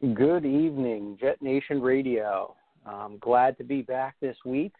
Good 0.00 0.46
evening, 0.46 1.18
Jet 1.20 1.42
Nation 1.42 1.82
Radio. 1.82 2.54
I'm 2.86 3.18
glad 3.18 3.58
to 3.58 3.64
be 3.64 3.82
back 3.82 4.14
this 4.20 4.36
week 4.44 4.72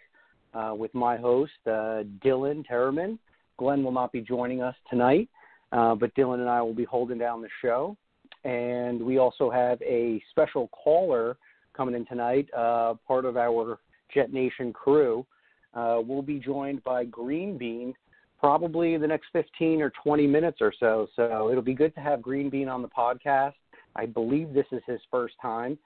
uh, 0.55 0.75
with 0.79 0.95
my 0.95 1.17
host, 1.17 1.51
uh, 1.67 2.05
Dylan 2.25 2.65
Terraman. 2.65 3.19
Glenn 3.57 3.83
will 3.83 3.91
not 3.91 4.12
be 4.12 4.21
joining 4.21 4.62
us 4.62 4.77
tonight, 4.89 5.29
uh, 5.73 5.97
but 5.97 6.15
Dylan 6.15 6.35
and 6.35 6.49
I 6.49 6.62
will 6.62 6.73
be 6.73 6.85
holding 6.85 7.19
down 7.19 7.43
the 7.43 7.49
show. 7.61 7.97
And 8.45 9.03
we 9.03 9.19
also 9.19 9.51
have 9.51 9.83
a 9.83 10.23
special 10.31 10.69
caller 10.69 11.37
coming 11.77 11.97
in 11.97 12.07
tonight, 12.07 12.48
uh, 12.57 12.95
part 13.05 13.25
of 13.25 13.37
our 13.37 13.81
Jet 14.15 14.33
Nation 14.33 14.73
crew. 14.73 15.27
Uh, 15.75 15.98
we'll 16.01 16.23
be 16.23 16.39
joined 16.39 16.85
by 16.85 17.05
Green 17.05 17.59
Bean 17.59 17.93
probably 18.39 18.97
the 18.97 19.09
next 19.09 19.27
15 19.33 19.83
or 19.83 19.91
20 20.01 20.29
minutes 20.29 20.59
or 20.61 20.73
so. 20.79 21.09
So 21.17 21.51
it'll 21.51 21.61
be 21.61 21.75
good 21.75 21.93
to 21.97 22.01
have 22.01 22.23
Green 22.23 22.51
Bean 22.51 22.69
on 22.69 22.83
the 22.83 22.89
podcast. 22.89 23.55
I 23.98 24.07
believe 24.07 24.55
this 24.55 24.66
is 24.73 24.80
his 24.87 25.01
first 25.11 25.34
time, 25.43 25.77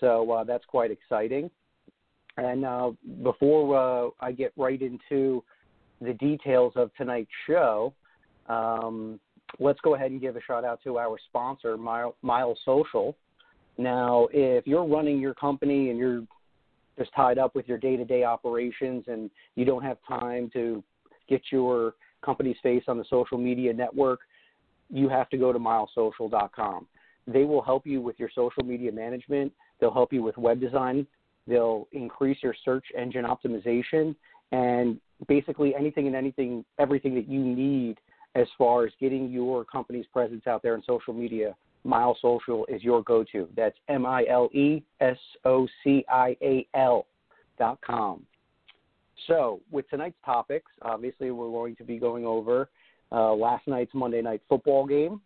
so 0.00 0.30
uh, 0.32 0.44
that's 0.44 0.64
quite 0.64 0.90
exciting. 0.90 1.50
And 2.36 2.64
uh, 2.64 2.90
before 3.22 3.76
uh, 3.76 4.10
I 4.20 4.32
get 4.32 4.52
right 4.56 4.80
into 4.80 5.44
the 6.00 6.14
details 6.14 6.72
of 6.76 6.90
tonight's 6.96 7.30
show, 7.46 7.94
um, 8.48 9.20
let's 9.58 9.80
go 9.80 9.94
ahead 9.94 10.10
and 10.10 10.20
give 10.20 10.36
a 10.36 10.42
shout 10.42 10.64
out 10.64 10.80
to 10.84 10.98
our 10.98 11.16
sponsor, 11.28 11.76
Mile, 11.76 12.16
Mile 12.22 12.56
Social. 12.64 13.16
Now, 13.78 14.28
if 14.32 14.66
you're 14.66 14.84
running 14.84 15.20
your 15.20 15.34
company 15.34 15.90
and 15.90 15.98
you're 15.98 16.22
just 16.98 17.12
tied 17.14 17.38
up 17.38 17.54
with 17.54 17.68
your 17.68 17.78
day-to-day 17.78 18.24
operations 18.24 19.04
and 19.06 19.30
you 19.54 19.64
don't 19.64 19.82
have 19.82 19.98
time 20.08 20.50
to 20.52 20.82
get 21.28 21.42
your 21.50 21.94
company's 22.24 22.56
face 22.62 22.84
on 22.88 22.98
the 22.98 23.04
social 23.08 23.38
media 23.38 23.72
network, 23.72 24.20
you 24.90 25.08
have 25.08 25.28
to 25.30 25.38
go 25.38 25.52
to 25.52 25.58
milesocial.com. 25.58 26.86
They 27.32 27.44
will 27.44 27.62
help 27.62 27.86
you 27.86 28.00
with 28.00 28.18
your 28.18 28.30
social 28.34 28.64
media 28.64 28.90
management. 28.92 29.52
They'll 29.80 29.92
help 29.92 30.12
you 30.12 30.22
with 30.22 30.36
web 30.36 30.60
design. 30.60 31.06
They'll 31.46 31.86
increase 31.92 32.38
your 32.42 32.54
search 32.64 32.84
engine 32.96 33.24
optimization 33.24 34.14
and 34.52 35.00
basically 35.28 35.74
anything 35.74 36.06
and 36.06 36.16
anything, 36.16 36.64
everything 36.78 37.14
that 37.14 37.28
you 37.28 37.40
need 37.40 37.98
as 38.34 38.46
far 38.56 38.84
as 38.84 38.92
getting 39.00 39.30
your 39.30 39.64
company's 39.64 40.06
presence 40.12 40.46
out 40.46 40.62
there 40.62 40.74
in 40.74 40.82
social 40.86 41.12
media. 41.12 41.54
Mile 41.82 42.16
Social 42.20 42.66
is 42.66 42.82
your 42.82 43.02
go-to. 43.02 43.48
That's 43.56 43.76
M-I-L-E-S-O-C-I-A-L 43.88 44.26
dot 47.58 47.78
com. 47.80 48.26
So, 49.26 49.60
with 49.70 49.88
tonight's 49.88 50.18
topics, 50.24 50.70
obviously 50.82 51.30
we're 51.30 51.50
going 51.50 51.76
to 51.76 51.84
be 51.84 51.98
going 51.98 52.26
over 52.26 52.68
uh, 53.12 53.32
last 53.34 53.66
night's 53.66 53.92
Monday 53.94 54.22
night 54.22 54.42
football 54.48 54.86
game 54.86 55.20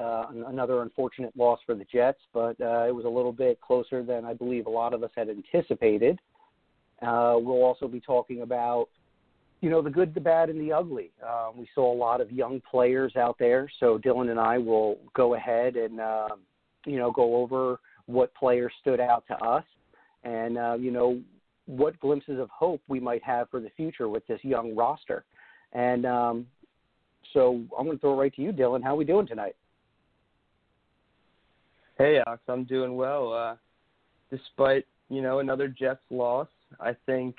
uh, 0.00 0.26
another 0.46 0.82
unfortunate 0.82 1.36
loss 1.36 1.60
for 1.66 1.74
the 1.74 1.84
Jets, 1.84 2.20
but 2.32 2.60
uh, 2.60 2.86
it 2.86 2.94
was 2.94 3.04
a 3.04 3.08
little 3.08 3.32
bit 3.32 3.60
closer 3.60 4.02
than 4.02 4.24
I 4.24 4.34
believe 4.34 4.66
a 4.66 4.70
lot 4.70 4.94
of 4.94 5.02
us 5.02 5.10
had 5.16 5.28
anticipated. 5.28 6.18
Uh, 7.02 7.36
we'll 7.36 7.62
also 7.62 7.86
be 7.86 8.00
talking 8.00 8.42
about, 8.42 8.88
you 9.60 9.70
know, 9.70 9.82
the 9.82 9.90
good, 9.90 10.14
the 10.14 10.20
bad, 10.20 10.48
and 10.48 10.60
the 10.60 10.72
ugly. 10.72 11.10
Uh, 11.26 11.50
we 11.54 11.68
saw 11.74 11.92
a 11.92 11.96
lot 11.96 12.20
of 12.20 12.32
young 12.32 12.62
players 12.70 13.16
out 13.16 13.36
there, 13.38 13.68
so 13.78 13.98
Dylan 13.98 14.30
and 14.30 14.40
I 14.40 14.58
will 14.58 14.98
go 15.14 15.34
ahead 15.34 15.76
and, 15.76 16.00
uh, 16.00 16.28
you 16.86 16.96
know, 16.96 17.10
go 17.10 17.36
over 17.36 17.80
what 18.06 18.34
players 18.34 18.72
stood 18.80 19.00
out 19.00 19.24
to 19.28 19.34
us, 19.44 19.64
and 20.24 20.58
uh, 20.58 20.76
you 20.78 20.90
know, 20.90 21.20
what 21.66 21.98
glimpses 22.00 22.40
of 22.40 22.48
hope 22.50 22.82
we 22.88 23.00
might 23.00 23.22
have 23.22 23.48
for 23.50 23.60
the 23.60 23.70
future 23.76 24.08
with 24.08 24.26
this 24.26 24.40
young 24.42 24.74
roster. 24.74 25.24
And 25.72 26.04
um, 26.04 26.46
so 27.32 27.62
I'm 27.78 27.86
going 27.86 27.96
to 27.96 28.00
throw 28.00 28.14
it 28.14 28.16
right 28.16 28.34
to 28.34 28.42
you, 28.42 28.52
Dylan. 28.52 28.82
How 28.82 28.94
are 28.94 28.96
we 28.96 29.04
doing 29.04 29.26
tonight? 29.26 29.54
Hey, 32.00 32.18
Alex, 32.26 32.42
I'm 32.48 32.64
doing 32.64 32.96
well. 32.96 33.30
Uh, 33.30 33.56
despite 34.30 34.86
you 35.10 35.20
know 35.20 35.40
another 35.40 35.68
Jets 35.68 36.00
loss, 36.08 36.48
I 36.80 36.96
think 37.04 37.36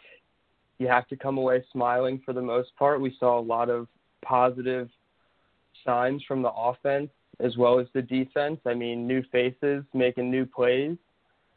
you 0.78 0.88
have 0.88 1.08
to 1.08 1.16
come 1.16 1.40
away 1.40 1.66
smiling 1.72 2.22
for 2.24 2.32
the 2.32 2.44
most 2.44 2.70
part. 2.78 3.02
We 3.02 3.18
saw 3.20 3.40
a 3.40 3.42
lot 3.42 3.72
of 3.72 3.88
positive 4.24 4.88
signs 5.84 6.22
from 6.28 6.44
the 6.44 6.52
offense 6.52 7.10
as 7.40 7.58
well 7.58 7.80
as 7.80 7.88
the 7.96 8.04
defense. 8.04 8.60
I 8.68 8.76
mean, 8.76 9.08
new 9.08 9.24
faces 9.32 9.84
making 9.96 10.30
new 10.30 10.46
plays, 10.46 10.96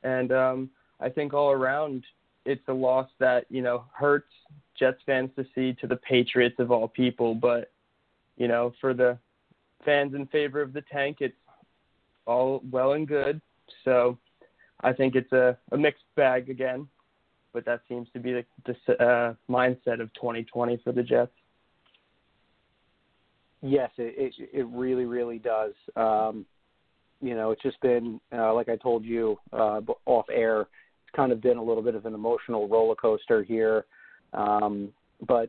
and 0.02 0.32
um, 0.32 0.70
I 0.98 1.10
think 1.10 1.34
all 1.34 1.50
around 1.50 2.04
it's 2.46 2.66
a 2.68 2.72
loss 2.72 3.10
that 3.18 3.44
you 3.50 3.60
know 3.60 3.84
hurts 3.92 4.32
Jets 4.78 5.02
fans 5.04 5.28
to 5.36 5.44
see 5.54 5.74
to 5.74 5.86
the 5.86 5.96
Patriots 5.96 6.56
of 6.58 6.70
all 6.70 6.88
people. 6.88 7.34
But 7.34 7.70
you 8.38 8.48
know, 8.48 8.72
for 8.80 8.94
the 8.94 9.18
fans 9.84 10.14
in 10.14 10.26
favor 10.28 10.62
of 10.62 10.72
the 10.72 10.82
tank, 10.90 11.18
it's 11.20 11.36
all 12.26 12.62
well 12.70 12.92
and 12.92 13.06
good. 13.06 13.40
So 13.84 14.18
I 14.82 14.92
think 14.92 15.14
it's 15.14 15.32
a, 15.32 15.56
a 15.72 15.76
mixed 15.76 16.04
bag 16.16 16.50
again, 16.50 16.88
but 17.52 17.64
that 17.64 17.80
seems 17.88 18.08
to 18.12 18.20
be 18.20 18.32
the, 18.32 18.44
the 18.66 19.04
uh, 19.04 19.34
mindset 19.48 20.00
of 20.00 20.12
2020 20.14 20.80
for 20.84 20.92
the 20.92 21.02
Jets. 21.02 21.32
Yes, 23.62 23.90
it 23.96 24.34
it, 24.38 24.48
it 24.52 24.66
really 24.66 25.06
really 25.06 25.38
does. 25.38 25.72
Um, 25.96 26.44
you 27.22 27.34
know, 27.34 27.50
it's 27.50 27.62
just 27.62 27.80
been 27.80 28.20
uh, 28.32 28.52
like 28.52 28.68
I 28.68 28.76
told 28.76 29.04
you 29.04 29.38
uh, 29.52 29.80
off 30.04 30.26
air. 30.30 30.62
It's 30.62 31.16
kind 31.16 31.32
of 31.32 31.40
been 31.40 31.56
a 31.56 31.62
little 31.62 31.82
bit 31.82 31.94
of 31.94 32.04
an 32.04 32.12
emotional 32.12 32.68
roller 32.68 32.94
coaster 32.94 33.42
here, 33.42 33.86
um, 34.34 34.90
but 35.26 35.48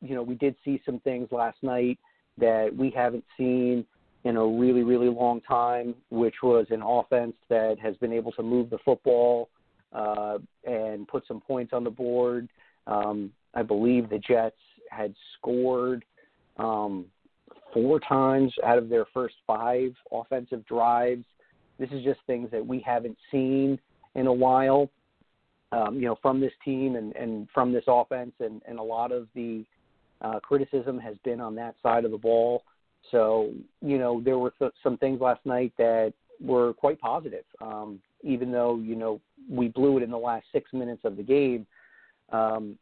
you 0.00 0.14
know, 0.14 0.22
we 0.22 0.36
did 0.36 0.54
see 0.64 0.80
some 0.86 1.00
things 1.00 1.28
last 1.32 1.56
night 1.62 1.98
that 2.38 2.70
we 2.76 2.90
haven't 2.90 3.24
seen 3.36 3.84
in 4.24 4.36
a 4.36 4.46
really, 4.46 4.82
really 4.82 5.08
long 5.08 5.40
time, 5.42 5.94
which 6.10 6.36
was 6.42 6.66
an 6.70 6.82
offense 6.82 7.34
that 7.48 7.78
has 7.78 7.96
been 7.96 8.12
able 8.12 8.32
to 8.32 8.42
move 8.42 8.70
the 8.70 8.78
football 8.84 9.50
uh, 9.92 10.38
and 10.64 11.06
put 11.08 11.26
some 11.28 11.40
points 11.40 11.72
on 11.72 11.84
the 11.84 11.90
board. 11.90 12.48
Um, 12.86 13.30
I 13.54 13.62
believe 13.62 14.08
the 14.08 14.18
Jets 14.18 14.56
had 14.90 15.14
scored 15.36 16.04
um, 16.56 17.06
four 17.72 18.00
times 18.00 18.52
out 18.64 18.78
of 18.78 18.88
their 18.88 19.04
first 19.12 19.34
five 19.46 19.94
offensive 20.10 20.66
drives. 20.66 21.24
This 21.78 21.90
is 21.90 22.02
just 22.02 22.20
things 22.26 22.50
that 22.50 22.64
we 22.64 22.80
haven't 22.80 23.18
seen 23.30 23.78
in 24.14 24.26
a 24.26 24.32
while, 24.32 24.90
um, 25.72 25.96
you 25.96 26.06
know, 26.06 26.16
from 26.22 26.40
this 26.40 26.52
team 26.64 26.96
and, 26.96 27.14
and 27.16 27.48
from 27.52 27.72
this 27.72 27.84
offense, 27.88 28.32
and, 28.40 28.62
and 28.66 28.78
a 28.78 28.82
lot 28.82 29.12
of 29.12 29.26
the 29.34 29.64
uh, 30.20 30.38
criticism 30.40 30.98
has 30.98 31.16
been 31.24 31.40
on 31.40 31.54
that 31.56 31.74
side 31.82 32.04
of 32.04 32.10
the 32.10 32.18
ball. 32.18 32.62
So, 33.10 33.52
you 33.82 33.98
know, 33.98 34.20
there 34.24 34.38
were 34.38 34.52
some 34.82 34.96
things 34.98 35.20
last 35.20 35.44
night 35.44 35.72
that 35.78 36.12
were 36.40 36.72
quite 36.74 37.00
positive. 37.00 37.44
Um, 37.60 38.00
even 38.22 38.50
though, 38.50 38.78
you 38.78 38.96
know, 38.96 39.20
we 39.48 39.68
blew 39.68 39.98
it 39.98 40.02
in 40.02 40.10
the 40.10 40.18
last 40.18 40.46
six 40.52 40.72
minutes 40.72 41.02
of 41.04 41.16
the 41.16 41.22
game. 41.22 41.66
Um, 42.32 42.78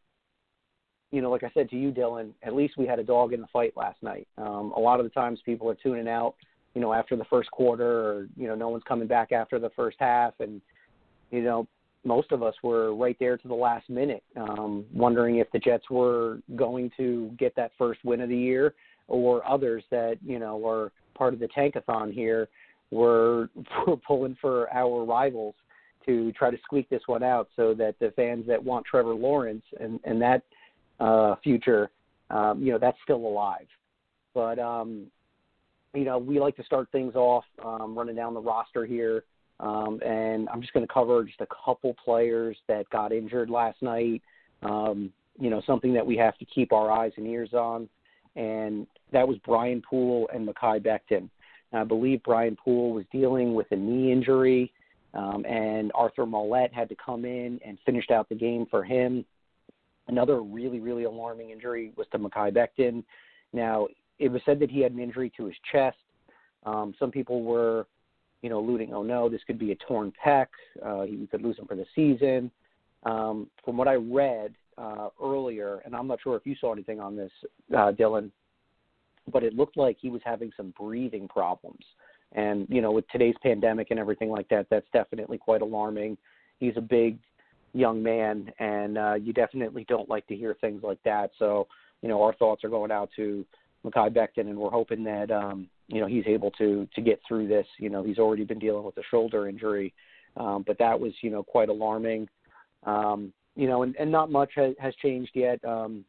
you 1.10 1.20
know, 1.20 1.30
like 1.30 1.42
I 1.42 1.50
said 1.52 1.68
to 1.70 1.76
you, 1.76 1.90
Dylan, 1.90 2.30
at 2.42 2.54
least 2.54 2.78
we 2.78 2.86
had 2.86 2.98
a 2.98 3.04
dog 3.04 3.32
in 3.32 3.40
the 3.40 3.46
fight 3.52 3.76
last 3.76 4.02
night. 4.02 4.26
Um, 4.38 4.72
a 4.76 4.80
lot 4.80 4.98
of 4.98 5.04
the 5.04 5.10
times 5.10 5.40
people 5.44 5.68
are 5.68 5.74
tuning 5.74 6.08
out, 6.08 6.34
you 6.74 6.80
know, 6.80 6.92
after 6.92 7.16
the 7.16 7.24
first 7.24 7.50
quarter 7.50 7.84
or, 7.84 8.28
you 8.36 8.46
know, 8.46 8.54
no 8.54 8.70
one's 8.70 8.84
coming 8.88 9.08
back 9.08 9.32
after 9.32 9.58
the 9.58 9.70
first 9.70 9.98
half. 10.00 10.32
And, 10.40 10.62
you 11.30 11.42
know, 11.42 11.66
most 12.04 12.32
of 12.32 12.42
us 12.42 12.54
were 12.62 12.94
right 12.94 13.16
there 13.20 13.36
to 13.36 13.48
the 13.48 13.54
last 13.54 13.90
minute, 13.90 14.22
um, 14.36 14.84
wondering 14.92 15.36
if 15.36 15.50
the 15.52 15.58
Jets 15.58 15.90
were 15.90 16.38
going 16.56 16.90
to 16.96 17.30
get 17.38 17.54
that 17.56 17.72
first 17.76 18.00
win 18.04 18.22
of 18.22 18.28
the 18.28 18.36
year 18.36 18.74
or 19.12 19.46
others 19.48 19.84
that 19.90 20.16
you 20.24 20.38
know 20.38 20.66
are 20.66 20.90
part 21.14 21.34
of 21.34 21.40
the 21.40 21.48
tankathon 21.48 22.12
here 22.12 22.48
were, 22.90 23.48
were 23.86 23.96
pulling 23.96 24.36
for 24.40 24.72
our 24.72 25.04
rivals 25.04 25.54
to 26.06 26.32
try 26.32 26.50
to 26.50 26.58
squeak 26.64 26.88
this 26.88 27.02
one 27.06 27.22
out 27.22 27.48
so 27.54 27.74
that 27.74 27.94
the 28.00 28.10
fans 28.16 28.44
that 28.48 28.62
want 28.62 28.84
Trevor 28.84 29.14
Lawrence 29.14 29.62
and 29.78 30.00
and 30.02 30.20
that 30.20 30.42
uh, 30.98 31.36
future, 31.44 31.90
um, 32.30 32.62
you 32.62 32.72
know, 32.72 32.78
that's 32.78 32.96
still 33.04 33.24
alive. 33.24 33.66
But 34.34 34.58
um, 34.58 35.06
you 35.94 36.04
know, 36.04 36.18
we 36.18 36.40
like 36.40 36.56
to 36.56 36.64
start 36.64 36.88
things 36.90 37.14
off 37.14 37.44
um, 37.64 37.96
running 37.96 38.16
down 38.16 38.34
the 38.34 38.40
roster 38.40 38.86
here, 38.86 39.24
um, 39.60 40.00
and 40.04 40.48
I'm 40.48 40.62
just 40.62 40.72
going 40.72 40.86
to 40.86 40.92
cover 40.92 41.22
just 41.24 41.40
a 41.40 41.46
couple 41.64 41.94
players 42.02 42.56
that 42.66 42.88
got 42.90 43.12
injured 43.12 43.50
last 43.50 43.82
night. 43.82 44.22
Um, 44.62 45.12
you 45.38 45.50
know, 45.50 45.62
something 45.66 45.92
that 45.92 46.06
we 46.06 46.16
have 46.16 46.36
to 46.38 46.44
keep 46.46 46.72
our 46.72 46.90
eyes 46.90 47.12
and 47.16 47.26
ears 47.26 47.52
on 47.52 47.88
and 48.36 48.86
that 49.12 49.26
was 49.26 49.36
Brian 49.44 49.82
Poole 49.88 50.28
and 50.34 50.48
Mekhi 50.48 50.80
Becton. 50.84 51.28
I 51.72 51.84
believe 51.84 52.22
Brian 52.22 52.56
Poole 52.62 52.92
was 52.92 53.04
dealing 53.10 53.54
with 53.54 53.66
a 53.70 53.76
knee 53.76 54.12
injury, 54.12 54.72
um, 55.14 55.44
and 55.46 55.90
Arthur 55.94 56.26
Maulet 56.26 56.72
had 56.72 56.88
to 56.90 56.94
come 56.94 57.24
in 57.24 57.58
and 57.64 57.78
finished 57.86 58.10
out 58.10 58.28
the 58.28 58.34
game 58.34 58.66
for 58.70 58.84
him. 58.84 59.24
Another 60.08 60.42
really, 60.42 60.80
really 60.80 61.04
alarming 61.04 61.50
injury 61.50 61.92
was 61.96 62.06
to 62.12 62.18
Mekhi 62.18 62.52
Becton. 62.52 63.04
Now, 63.52 63.88
it 64.18 64.30
was 64.30 64.42
said 64.44 64.58
that 64.60 64.70
he 64.70 64.80
had 64.80 64.92
an 64.92 64.98
injury 64.98 65.32
to 65.36 65.46
his 65.46 65.56
chest. 65.70 65.96
Um, 66.64 66.94
some 66.98 67.10
people 67.10 67.42
were, 67.42 67.86
you 68.42 68.50
know, 68.50 68.58
alluding, 68.58 68.92
oh 68.92 69.02
no, 69.02 69.28
this 69.28 69.40
could 69.46 69.58
be 69.58 69.72
a 69.72 69.76
torn 69.76 70.12
pec. 70.24 70.46
Uh, 70.84 71.02
he 71.02 71.26
could 71.30 71.42
lose 71.42 71.58
him 71.58 71.66
for 71.66 71.74
the 71.74 71.86
season. 71.94 72.50
Um, 73.04 73.48
from 73.64 73.76
what 73.76 73.88
I 73.88 73.94
read 73.94 74.54
uh, 74.78 75.08
earlier, 75.22 75.82
and 75.84 75.94
I'm 75.94 76.06
not 76.06 76.20
sure 76.22 76.36
if 76.36 76.46
you 76.46 76.54
saw 76.60 76.72
anything 76.72 77.00
on 77.00 77.16
this, 77.16 77.30
uh, 77.72 77.92
Dylan, 77.92 78.30
but 79.32 79.42
it 79.42 79.54
looked 79.54 79.76
like 79.76 79.96
he 80.00 80.08
was 80.08 80.20
having 80.24 80.50
some 80.56 80.72
breathing 80.78 81.28
problems. 81.28 81.84
And 82.32 82.66
you 82.70 82.80
know, 82.80 82.92
with 82.92 83.08
today's 83.08 83.34
pandemic 83.42 83.88
and 83.90 84.00
everything 84.00 84.30
like 84.30 84.48
that, 84.48 84.66
that's 84.70 84.86
definitely 84.92 85.38
quite 85.38 85.62
alarming. 85.62 86.16
He's 86.58 86.76
a 86.76 86.80
big 86.80 87.18
young 87.74 88.02
man, 88.02 88.50
and 88.58 88.98
uh, 88.98 89.14
you 89.14 89.32
definitely 89.32 89.84
don't 89.88 90.08
like 90.08 90.26
to 90.28 90.36
hear 90.36 90.56
things 90.60 90.82
like 90.82 91.02
that. 91.04 91.30
So, 91.38 91.66
you 92.00 92.08
know, 92.08 92.22
our 92.22 92.34
thoughts 92.34 92.64
are 92.64 92.68
going 92.68 92.90
out 92.90 93.10
to 93.16 93.44
Mekhi 93.84 94.10
Becton, 94.10 94.48
and 94.48 94.56
we're 94.56 94.70
hoping 94.70 95.04
that 95.04 95.30
um, 95.30 95.68
you 95.88 96.00
know 96.00 96.06
he's 96.06 96.26
able 96.26 96.50
to 96.52 96.88
to 96.94 97.00
get 97.00 97.20
through 97.26 97.48
this. 97.48 97.66
You 97.78 97.90
know, 97.90 98.02
he's 98.02 98.18
already 98.18 98.44
been 98.44 98.58
dealing 98.58 98.84
with 98.84 98.96
a 98.96 99.02
shoulder 99.10 99.48
injury, 99.48 99.92
um, 100.36 100.64
but 100.66 100.78
that 100.78 100.98
was 100.98 101.12
you 101.22 101.30
know 101.30 101.42
quite 101.42 101.68
alarming. 101.68 102.28
Um, 102.84 103.32
you 103.54 103.66
know, 103.66 103.82
and, 103.82 103.94
and 103.96 104.10
not 104.10 104.30
much 104.30 104.52
has, 104.56 104.74
has 104.78 104.94
changed 104.96 105.32
yet. 105.34 105.62
Um, 105.64 106.04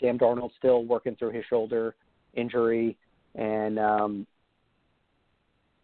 Sam 0.00 0.18
Darnold's 0.18 0.54
still 0.58 0.84
working 0.84 1.16
through 1.16 1.30
his 1.30 1.44
shoulder 1.48 1.94
injury, 2.34 2.96
and 3.34 3.78
um, 3.78 4.26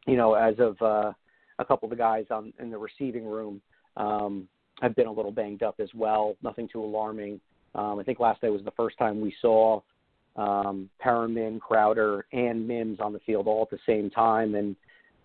you 0.07 0.17
know, 0.17 0.35
as 0.35 0.55
of 0.59 0.81
uh, 0.81 1.13
a 1.59 1.65
couple 1.65 1.87
of 1.87 1.91
the 1.91 1.97
guys 1.97 2.27
on 2.31 2.53
in 2.59 2.71
the 2.71 2.79
receiving 2.79 3.27
room 3.27 3.61
um, 3.97 4.49
have 4.81 4.95
been 4.97 5.07
a 5.07 5.13
little 5.13 5.33
banged 5.33 5.63
up 5.63 5.77
as 5.81 5.89
well. 5.95 6.37
Nothing 6.43 6.69
too 6.69 6.83
alarming. 6.83 7.41
Um, 7.75 7.99
I 7.99 8.03
think 8.03 8.21
last 8.21 8.43
night 8.43 8.53
was 8.53 8.65
the 8.65 8.71
first 8.73 8.99
time 8.99 9.21
we 9.21 9.35
saw 9.41 9.81
um, 10.37 10.89
Perriman, 11.03 11.61
Crowder, 11.61 12.27
and 12.33 12.67
Mims 12.67 13.01
on 13.01 13.13
the 13.13 13.21
field 13.21 13.47
all 13.47 13.63
at 13.63 13.71
the 13.71 13.79
same 13.87 14.11
time, 14.11 14.55
and 14.55 14.77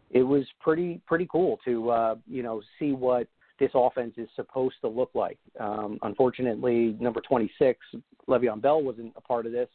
it 0.09 0.23
was 0.23 0.45
pretty 0.59 1.01
pretty 1.05 1.27
cool 1.31 1.59
to 1.65 1.89
uh, 1.89 2.15
you 2.27 2.43
know 2.43 2.61
see 2.79 2.91
what 2.91 3.27
this 3.61 3.71
offense 3.75 4.15
is 4.17 4.27
supposed 4.35 4.73
to 4.81 4.87
look 4.87 5.11
like. 5.13 5.37
Um, 5.59 5.99
unfortunately, 6.01 6.97
number 6.99 7.21
26, 7.21 7.79
Le'Veon 8.27 8.59
Bell, 8.59 8.81
wasn't 8.81 9.13
a 9.15 9.21
part 9.21 9.45
of 9.45 9.51
this 9.51 9.69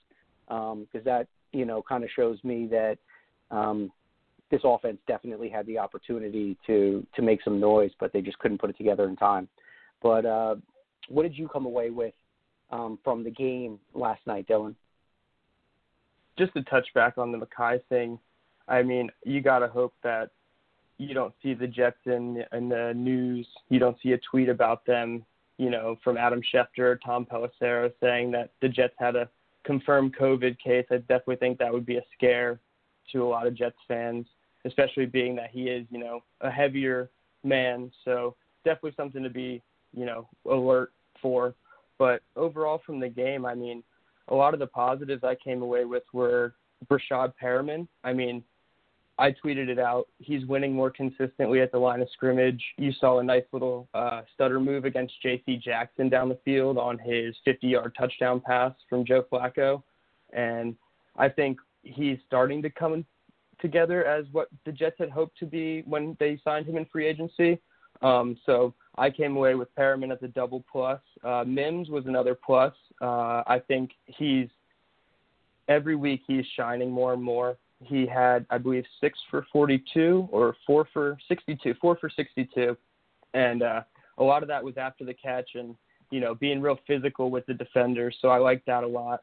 because 0.49 0.73
um, 0.73 1.03
that 1.05 1.29
you 1.53 1.65
know 1.65 1.83
kind 1.89 2.03
of 2.03 2.11
shows 2.15 2.39
me 2.43 2.67
that 2.67 2.99
um, 3.53 3.93
this 4.51 4.61
offense 4.65 4.99
definitely 5.07 5.49
had 5.49 5.67
the 5.67 5.79
opportunity 5.79 6.57
to 6.67 7.07
to 7.15 7.23
make 7.23 7.41
some 7.45 7.61
noise, 7.61 7.93
but 8.01 8.13
they 8.13 8.21
just 8.21 8.41
couldn't 8.41 8.59
put 8.59 8.71
it 8.71 8.77
together 8.77 9.09
in 9.09 9.15
time. 9.15 9.47
But 10.03 10.27
uh, 10.27 10.57
what 11.09 11.23
did 11.23 11.39
you 11.39 11.47
come 11.47 11.65
away 11.65 11.91
with 11.91 12.15
um, 12.73 12.99
from 13.05 13.23
the 13.23 13.31
game 13.31 13.79
last 13.95 14.21
night, 14.27 14.49
Dylan? 14.49 14.75
Just 16.37 16.53
to 16.55 16.63
touch 16.65 16.89
back 16.93 17.19
on 17.19 17.31
the 17.31 17.39
Mekhi 17.39 17.79
thing, 17.89 18.19
I 18.67 18.83
mean, 18.83 19.11
you 19.25 19.41
got 19.43 19.61
to 19.61 19.69
hope 19.69 19.95
that 20.03 20.31
you 20.99 21.15
don't 21.15 21.35
see 21.43 21.55
the 21.55 21.67
Jets 21.67 21.99
in 22.07 22.45
in 22.53 22.69
the 22.69 22.93
news. 22.95 23.47
You 23.69 23.79
don't 23.79 23.97
see 24.03 24.13
a 24.13 24.19
tweet 24.19 24.49
about 24.49 24.87
them, 24.87 25.25
you 25.59 25.71
know, 25.71 25.97
from 26.03 26.17
Adam 26.17 26.41
Schefter 26.53 26.99
Tom 27.05 27.27
Pelissero 27.27 27.93
saying 28.01 28.31
that 28.33 28.51
the 28.61 28.69
Jets 28.69 28.95
had 28.99 29.17
a 29.17 29.29
confirmed 29.65 30.17
COVID 30.17 30.59
case. 30.59 30.87
I 30.91 30.99
definitely 30.99 31.37
think 31.37 31.59
that 31.59 31.73
would 31.73 31.87
be 31.87 31.97
a 31.97 32.05
scare 32.17 32.61
to 33.13 33.25
a 33.25 33.29
lot 33.29 33.47
of 33.47 33.55
Jets 33.55 33.77
fans, 33.87 34.27
especially 34.65 35.07
being 35.07 35.37
that 35.37 35.51
he 35.51 35.65
is, 35.65 35.87
you 35.91 35.99
know, 35.99 36.21
a 36.41 36.51
heavier 36.51 37.11
man. 37.45 37.91
So 38.05 38.37
definitely 38.65 38.95
something 38.97 39.23
to 39.23 39.31
be, 39.31 39.63
you 39.93 40.07
know, 40.07 40.29
alert 40.49 40.93
for. 41.21 41.55
But 41.99 42.23
overall 42.37 42.81
from 42.85 43.01
the 43.01 43.09
game, 43.09 43.45
I 43.45 43.55
mean, 43.55 43.83
a 44.29 44.35
lot 44.35 44.55
of 44.55 44.61
the 44.61 44.67
positives 44.67 45.25
I 45.25 45.35
came 45.35 45.63
away 45.63 45.85
with 45.85 46.03
were 46.13 46.55
Breshad 46.91 47.33
Perriman. 47.43 47.87
I 48.05 48.13
mean, 48.13 48.43
I 49.19 49.33
tweeted 49.33 49.69
it 49.69 49.79
out. 49.79 50.09
He's 50.19 50.45
winning 50.45 50.75
more 50.75 50.91
consistently 50.91 51.61
at 51.63 51.73
the 51.73 51.79
line 51.79 52.03
of 52.03 52.09
scrimmage. 52.13 52.63
You 52.77 52.93
saw 52.93 53.19
a 53.19 53.25
nice 53.25 53.45
little 53.53 53.89
uh, 53.95 54.23
stutter 54.35 54.61
move 54.61 54.85
against 54.85 55.15
J.C. 55.23 55.57
Jackson 55.57 56.09
down 56.09 56.29
the 56.29 56.39
field 56.45 56.77
on 56.77 56.99
his 56.99 57.35
50-yard 57.47 57.95
touchdown 57.99 58.41
pass 58.41 58.73
from 58.91 59.07
Joe 59.07 59.25
Flacco, 59.33 59.83
and 60.33 60.77
I 61.17 61.31
think 61.31 61.59
he's 61.83 62.19
starting 62.27 62.61
to 62.63 62.71
come 62.71 63.07
together 63.61 64.05
as 64.05 64.27
what 64.33 64.49
the 64.67 64.73
Jets 64.73 64.97
had 64.99 65.11
hoped 65.11 65.39
to 65.39 65.47
be 65.47 65.83
when 65.87 66.15
they 66.21 66.39
signed 66.45 66.67
him 66.67 66.77
in 66.77 66.85
free 66.87 67.07
agency. 67.07 67.59
Um, 68.03 68.37
so 68.45 68.75
I 68.99 69.09
came 69.09 69.35
away 69.37 69.55
with 69.55 69.75
Perriman 69.75 70.13
as 70.13 70.23
a 70.23 70.29
double 70.29 70.63
plus. 70.71 71.01
Uh, 71.25 71.45
Mims 71.47 71.89
was 71.89 72.05
another 72.05 72.35
plus. 72.35 72.75
Uh, 73.01 73.43
I 73.47 73.63
think 73.67 73.93
he's 74.05 74.49
every 75.69 75.97
week 75.97 76.23
he's 76.27 76.45
shining 76.55 76.91
more 76.91 77.15
and 77.15 77.23
more 77.23 77.57
he 77.83 78.07
had, 78.07 78.47
I 78.51 78.59
believe, 78.59 78.85
six 79.01 79.19
for 79.31 79.47
42 79.53 80.29
or 80.31 80.57
four 80.67 80.89
for 80.93 81.19
62, 81.29 81.75
four 81.81 81.97
for 81.97 82.09
62, 82.09 82.77
and 83.35 83.63
uh, 83.63 83.83
a 84.19 84.25
lot 84.25 84.43
of 84.43 84.49
that 84.49 84.65
was 84.65 84.77
after 84.77 85.05
the 85.05 85.15
catch 85.15 85.51
and 85.55 85.77
you 86.11 86.21
know 86.21 86.35
being 86.35 86.61
real 86.61 86.79
physical 86.87 87.31
with 87.31 87.45
the 87.47 87.55
defenders. 87.55 88.17
So 88.21 88.29
I 88.29 88.39
like 88.39 88.65
that 88.67 88.85
a 88.85 88.87
lot. 88.87 89.23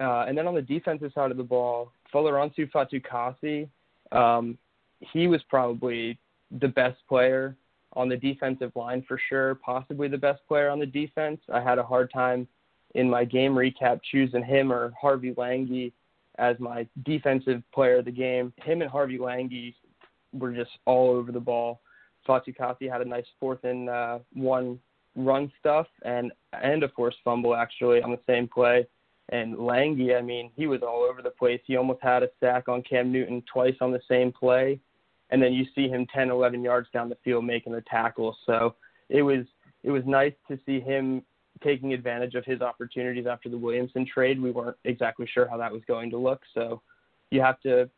Uh, 0.00 0.24
and 0.26 0.36
then 0.36 0.46
on 0.46 0.54
the 0.54 0.62
defensive 0.62 1.12
side 1.14 1.30
of 1.30 1.36
the 1.36 1.42
ball, 1.42 1.92
Folorunso 2.12 2.70
Fatukasi, 2.70 3.68
um, 4.10 4.58
he 5.00 5.26
was 5.26 5.42
probably 5.48 6.18
the 6.60 6.68
best 6.68 6.98
player 7.08 7.56
on 7.94 8.08
the 8.08 8.16
defensive 8.16 8.72
line 8.74 9.04
for 9.06 9.20
sure, 9.28 9.54
possibly 9.56 10.08
the 10.08 10.18
best 10.18 10.40
player 10.48 10.70
on 10.70 10.78
the 10.78 10.86
defense. 10.86 11.40
I 11.52 11.60
had 11.60 11.78
a 11.78 11.82
hard 11.82 12.10
time 12.12 12.48
in 12.94 13.08
my 13.08 13.24
game 13.24 13.54
recap 13.54 14.00
choosing 14.10 14.44
him 14.44 14.72
or 14.72 14.92
Harvey 15.00 15.34
Langi 15.34 15.92
as 16.38 16.58
my 16.58 16.86
defensive 17.04 17.62
player 17.74 17.98
of 17.98 18.04
the 18.04 18.10
game. 18.10 18.52
Him 18.62 18.82
and 18.82 18.90
Harvey 18.90 19.18
Langi 19.18 19.74
were 20.32 20.52
just 20.52 20.70
all 20.86 21.10
over 21.10 21.32
the 21.32 21.40
ball. 21.40 21.80
Fatukasi 22.26 22.90
had 22.90 23.00
a 23.00 23.04
nice 23.04 23.26
fourth 23.40 23.64
and 23.64 23.88
uh, 23.88 24.18
one 24.32 24.78
run 25.14 25.52
stuff 25.60 25.86
and 26.04 26.32
and 26.62 26.82
a 26.82 26.88
forced 26.90 27.18
fumble 27.24 27.54
actually 27.54 28.00
on 28.02 28.10
the 28.10 28.20
same 28.26 28.48
play. 28.48 28.86
And 29.28 29.56
Langi, 29.56 30.16
I 30.16 30.20
mean, 30.20 30.50
he 30.56 30.66
was 30.66 30.82
all 30.82 31.06
over 31.08 31.22
the 31.22 31.30
place. 31.30 31.60
He 31.64 31.76
almost 31.76 32.02
had 32.02 32.22
a 32.22 32.28
sack 32.40 32.68
on 32.68 32.82
Cam 32.82 33.10
Newton 33.12 33.42
twice 33.50 33.76
on 33.80 33.92
the 33.92 34.00
same 34.08 34.32
play. 34.32 34.78
And 35.30 35.42
then 35.42 35.52
you 35.54 35.64
see 35.74 35.88
him 35.88 36.06
10, 36.12 36.30
11 36.30 36.62
yards 36.62 36.88
down 36.92 37.08
the 37.08 37.16
field 37.24 37.44
making 37.44 37.72
the 37.72 37.82
tackle. 37.82 38.36
So 38.46 38.74
it 39.08 39.22
was 39.22 39.46
it 39.82 39.90
was 39.90 40.02
nice 40.06 40.34
to 40.48 40.58
see 40.64 40.80
him 40.80 41.22
taking 41.62 41.92
advantage 41.92 42.34
of 42.34 42.44
his 42.44 42.60
opportunities 42.60 43.26
after 43.26 43.48
the 43.48 43.58
Williamson 43.58 44.06
trade. 44.06 44.40
We 44.40 44.50
weren't 44.50 44.76
exactly 44.84 45.28
sure 45.32 45.48
how 45.48 45.56
that 45.58 45.72
was 45.72 45.82
going 45.86 46.10
to 46.10 46.18
look, 46.18 46.40
so 46.54 46.82
you 47.30 47.40
have 47.40 47.60
to 47.60 47.88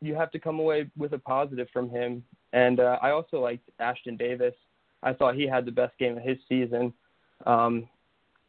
you 0.00 0.14
have 0.14 0.30
to 0.30 0.38
come 0.38 0.58
away 0.58 0.90
with 0.96 1.12
a 1.12 1.18
positive 1.18 1.68
from 1.72 1.88
him. 1.88 2.22
And 2.52 2.78
uh, 2.80 2.98
I 3.02 3.10
also 3.10 3.40
liked 3.40 3.68
Ashtyn 3.80 4.18
Davis. 4.18 4.54
I 5.02 5.12
thought 5.12 5.34
he 5.34 5.46
had 5.46 5.64
the 5.64 5.72
best 5.72 5.96
game 5.98 6.16
of 6.16 6.22
his 6.22 6.38
season. 6.48 6.92
Um, 7.46 7.88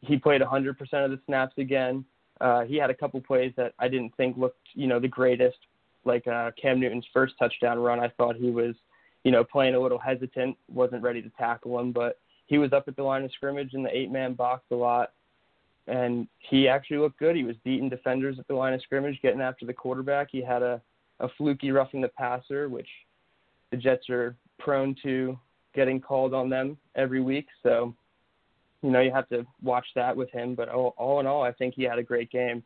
he 0.00 0.16
played 0.16 0.40
100% 0.40 0.70
of 1.04 1.10
the 1.10 1.20
snaps 1.26 1.54
again. 1.58 2.04
Uh, 2.40 2.62
he 2.64 2.76
had 2.76 2.90
a 2.90 2.94
couple 2.94 3.20
plays 3.20 3.52
that 3.56 3.72
I 3.78 3.88
didn't 3.88 4.14
think 4.16 4.36
looked, 4.36 4.68
you 4.74 4.86
know, 4.86 5.00
the 5.00 5.08
greatest, 5.08 5.58
like 6.04 6.26
uh, 6.26 6.50
Cam 6.60 6.78
Newton's 6.78 7.06
first 7.12 7.34
touchdown 7.38 7.78
run. 7.78 7.98
I 7.98 8.08
thought 8.08 8.36
he 8.36 8.50
was, 8.50 8.74
you 9.24 9.32
know, 9.32 9.42
playing 9.42 9.74
a 9.74 9.80
little 9.80 9.98
hesitant, 9.98 10.56
wasn't 10.68 11.02
ready 11.02 11.22
to 11.22 11.30
tackle 11.30 11.78
him, 11.80 11.92
but 11.92 12.18
he 12.46 12.58
was 12.58 12.72
up 12.72 12.88
at 12.88 12.96
the 12.96 13.02
line 13.02 13.24
of 13.24 13.32
scrimmage 13.32 13.74
in 13.74 13.82
the 13.82 13.96
eight 13.96 14.10
man 14.10 14.34
box 14.34 14.62
a 14.70 14.74
lot 14.74 15.12
and 15.88 16.26
he 16.38 16.68
actually 16.68 16.98
looked 16.98 17.18
good. 17.18 17.36
He 17.36 17.44
was 17.44 17.56
beating 17.64 17.88
defenders 17.88 18.38
at 18.38 18.48
the 18.48 18.54
line 18.54 18.74
of 18.74 18.82
scrimmage, 18.82 19.20
getting 19.22 19.40
after 19.40 19.66
the 19.66 19.72
quarterback. 19.72 20.28
He 20.32 20.42
had 20.42 20.62
a, 20.62 20.80
a 21.20 21.28
fluky 21.38 21.70
roughing 21.70 22.00
the 22.00 22.08
passer, 22.08 22.68
which 22.68 22.88
the 23.70 23.76
Jets 23.76 24.10
are 24.10 24.34
prone 24.58 24.96
to 25.04 25.38
getting 25.74 26.00
called 26.00 26.34
on 26.34 26.48
them 26.48 26.76
every 26.96 27.20
week. 27.20 27.46
So, 27.62 27.94
you 28.82 28.90
know, 28.90 29.00
you 29.00 29.12
have 29.12 29.28
to 29.28 29.46
watch 29.62 29.86
that 29.94 30.16
with 30.16 30.30
him. 30.30 30.54
But 30.54 30.68
all, 30.68 30.94
all 30.96 31.20
in 31.20 31.26
all, 31.26 31.42
I 31.42 31.52
think 31.52 31.74
he 31.74 31.84
had 31.84 31.98
a 31.98 32.02
great 32.02 32.30
game. 32.30 32.64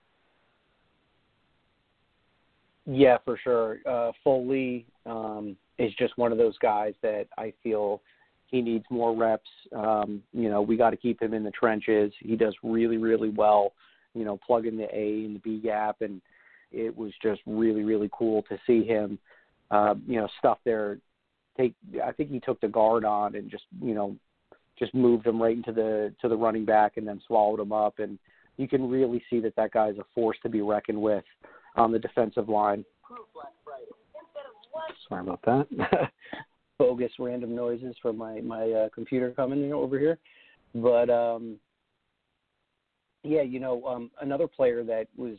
Yeah, 2.86 3.18
for 3.24 3.38
sure. 3.42 3.78
Uh, 3.86 4.12
Foley 4.24 4.86
um, 5.04 5.56
is 5.78 5.92
just 5.98 6.16
one 6.16 6.32
of 6.32 6.38
those 6.38 6.56
guys 6.58 6.94
that 7.02 7.26
I 7.36 7.52
feel– 7.62 8.00
he 8.50 8.60
needs 8.60 8.84
more 8.90 9.14
reps. 9.16 9.48
Um, 9.74 10.22
you 10.32 10.50
know, 10.50 10.60
we 10.60 10.76
got 10.76 10.90
to 10.90 10.96
keep 10.96 11.22
him 11.22 11.34
in 11.34 11.44
the 11.44 11.50
trenches. 11.50 12.12
He 12.18 12.36
does 12.36 12.54
really, 12.62 12.96
really 12.96 13.30
well. 13.30 13.72
You 14.14 14.24
know, 14.24 14.38
plugging 14.44 14.76
the 14.76 14.88
A 14.92 15.24
and 15.24 15.36
the 15.36 15.40
B 15.40 15.60
gap, 15.62 16.00
and 16.00 16.20
it 16.72 16.96
was 16.96 17.12
just 17.22 17.40
really, 17.46 17.84
really 17.84 18.10
cool 18.12 18.42
to 18.42 18.58
see 18.66 18.84
him. 18.84 19.18
Uh, 19.70 19.94
you 20.06 20.20
know, 20.20 20.28
stuff 20.38 20.58
there. 20.64 20.98
Take, 21.56 21.74
I 22.04 22.12
think 22.12 22.30
he 22.30 22.40
took 22.40 22.60
the 22.60 22.68
guard 22.68 23.04
on 23.04 23.34
and 23.34 23.50
just, 23.50 23.64
you 23.82 23.94
know, 23.94 24.16
just 24.78 24.94
moved 24.94 25.26
him 25.26 25.40
right 25.40 25.56
into 25.56 25.72
the 25.72 26.12
to 26.20 26.28
the 26.28 26.36
running 26.36 26.64
back 26.64 26.96
and 26.96 27.06
then 27.06 27.20
swallowed 27.26 27.60
him 27.60 27.72
up. 27.72 27.98
And 27.98 28.18
you 28.56 28.66
can 28.66 28.88
really 28.88 29.22
see 29.30 29.40
that 29.40 29.54
that 29.56 29.72
guy's 29.72 29.98
a 29.98 30.04
force 30.14 30.38
to 30.42 30.48
be 30.48 30.62
reckoned 30.62 31.00
with 31.00 31.24
on 31.76 31.92
the 31.92 31.98
defensive 31.98 32.48
line. 32.48 32.84
Sorry 35.08 35.20
about 35.20 35.42
that. 35.42 36.10
Bogus 36.80 37.12
random 37.18 37.54
noises 37.54 37.94
from 38.00 38.16
my 38.16 38.40
my 38.40 38.70
uh, 38.70 38.88
computer 38.88 39.32
coming 39.32 39.62
in 39.62 39.70
over 39.70 39.98
here, 39.98 40.18
but 40.74 41.10
um, 41.10 41.56
yeah, 43.22 43.42
you 43.42 43.60
know, 43.60 43.84
um, 43.84 44.10
another 44.22 44.48
player 44.48 44.82
that 44.84 45.06
was 45.14 45.36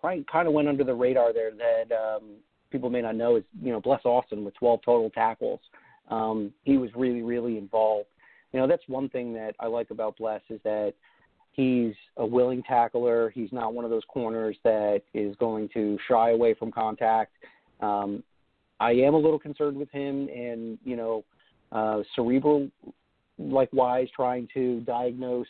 probably 0.00 0.24
kind 0.30 0.46
of 0.46 0.54
went 0.54 0.68
under 0.68 0.84
the 0.84 0.94
radar 0.94 1.32
there 1.32 1.50
that 1.50 1.92
um, 1.92 2.36
people 2.70 2.90
may 2.90 3.02
not 3.02 3.16
know 3.16 3.34
is 3.34 3.42
you 3.60 3.72
know 3.72 3.80
Bless 3.80 4.02
Austin 4.04 4.44
with 4.44 4.54
12 4.54 4.80
total 4.84 5.10
tackles. 5.10 5.58
Um, 6.08 6.52
he 6.62 6.78
was 6.78 6.90
really 6.94 7.22
really 7.22 7.58
involved. 7.58 8.06
You 8.52 8.60
know, 8.60 8.68
that's 8.68 8.84
one 8.86 9.08
thing 9.08 9.34
that 9.34 9.56
I 9.58 9.66
like 9.66 9.90
about 9.90 10.16
Bless 10.16 10.42
is 10.48 10.60
that 10.62 10.94
he's 11.50 11.94
a 12.18 12.24
willing 12.24 12.62
tackler. 12.62 13.30
He's 13.30 13.50
not 13.50 13.74
one 13.74 13.84
of 13.84 13.90
those 13.90 14.04
corners 14.06 14.56
that 14.62 15.02
is 15.12 15.34
going 15.40 15.70
to 15.74 15.98
shy 16.08 16.30
away 16.30 16.54
from 16.54 16.70
contact. 16.70 17.32
Um, 17.80 18.22
I 18.82 18.90
am 18.92 19.14
a 19.14 19.18
little 19.18 19.38
concerned 19.38 19.76
with 19.76 19.90
him 19.90 20.28
and 20.28 20.76
you 20.84 20.96
know 20.96 21.24
uh, 21.70 22.02
cerebral 22.16 22.68
likewise 23.38 24.08
trying 24.14 24.48
to 24.54 24.80
diagnose 24.80 25.46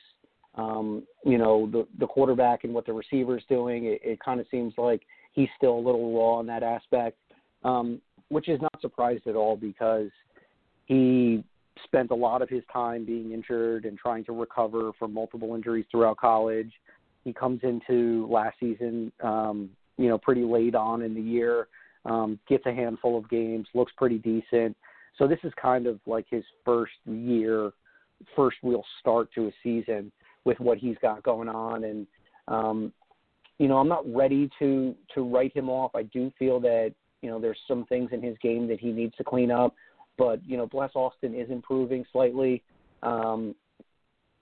um, 0.57 1.05
you 1.25 1.39
know 1.39 1.69
the 1.73 1.87
the 1.99 2.07
quarterback 2.07 2.65
and 2.65 2.75
what 2.75 2.85
the 2.85 2.93
receiver's 2.93 3.43
doing. 3.49 3.87
It, 3.87 4.01
it 4.05 4.21
kind 4.21 4.39
of 4.39 4.47
seems 4.51 4.75
like 4.77 5.03
he's 5.33 5.49
still 5.57 5.75
a 5.75 5.81
little 5.81 6.15
raw 6.15 6.41
in 6.41 6.47
that 6.47 6.63
aspect, 6.63 7.17
um, 7.65 8.03
which 8.29 8.51
is 8.51 8.61
not 8.61 8.79
surprised 8.83 9.27
at 9.27 9.35
all 9.35 9.57
because 9.57 10.11
he 10.85 11.43
spent 11.85 12.11
a 12.11 12.15
lot 12.15 12.43
of 12.43 12.51
his 12.51 12.63
time 12.71 13.07
being 13.07 13.33
injured 13.33 13.87
and 13.87 13.97
trying 13.97 14.25
to 14.25 14.33
recover 14.33 14.93
from 14.99 15.15
multiple 15.15 15.55
injuries 15.55 15.87
throughout 15.91 16.19
college. 16.19 16.71
He 17.25 17.33
comes 17.33 17.61
into 17.63 18.29
last 18.31 18.59
season, 18.61 19.11
um, 19.23 19.71
you 19.97 20.09
know, 20.09 20.19
pretty 20.19 20.43
late 20.43 20.75
on 20.75 21.01
in 21.01 21.15
the 21.15 21.21
year, 21.21 21.69
um, 22.05 22.39
gets 22.49 22.67
a 22.67 22.73
handful 22.73 23.17
of 23.17 23.29
games, 23.29 23.67
looks 23.75 23.93
pretty 23.97 24.19
decent. 24.19 24.77
So 25.19 25.27
this 25.29 25.39
is 25.45 25.53
kind 25.61 25.87
of 25.87 26.01
like 26.07 26.27
his 26.31 26.45
first 26.65 26.93
year, 27.05 27.73
first 28.35 28.57
real 28.63 28.85
start 29.01 29.29
to 29.35 29.49
a 29.49 29.53
season 29.63 30.11
with 30.45 30.59
what 30.59 30.79
he's 30.79 30.97
got 31.03 31.23
going 31.23 31.49
on. 31.49 31.85
And 31.85 32.07
um, 32.49 32.93
you 33.59 33.69
know, 33.69 33.79
I'm 33.79 33.89
not 33.89 34.05
ready 34.13 34.51
to 34.59 34.95
to 35.15 35.23
write 35.23 35.55
him 35.57 35.69
off. 35.69 35.93
I 35.95 36.05
do 36.05 36.33
feel 36.39 36.61
that 36.61 36.93
you 37.21 37.31
know 37.31 37.41
there's 37.41 37.59
some 37.69 37.85
things 37.87 38.11
in 38.13 38.23
his 38.23 38.37
game 38.43 38.67
that 38.69 38.81
he 38.81 38.91
needs 38.91 39.17
to 39.17 39.25
clean 39.25 39.51
up. 39.51 39.75
But 40.19 40.45
you 40.45 40.57
know, 40.57 40.67
Bless 40.67 40.91
Austin 40.95 41.35
is 41.35 41.51
improving 41.51 42.05
slightly. 42.13 42.63
Um, 43.03 43.55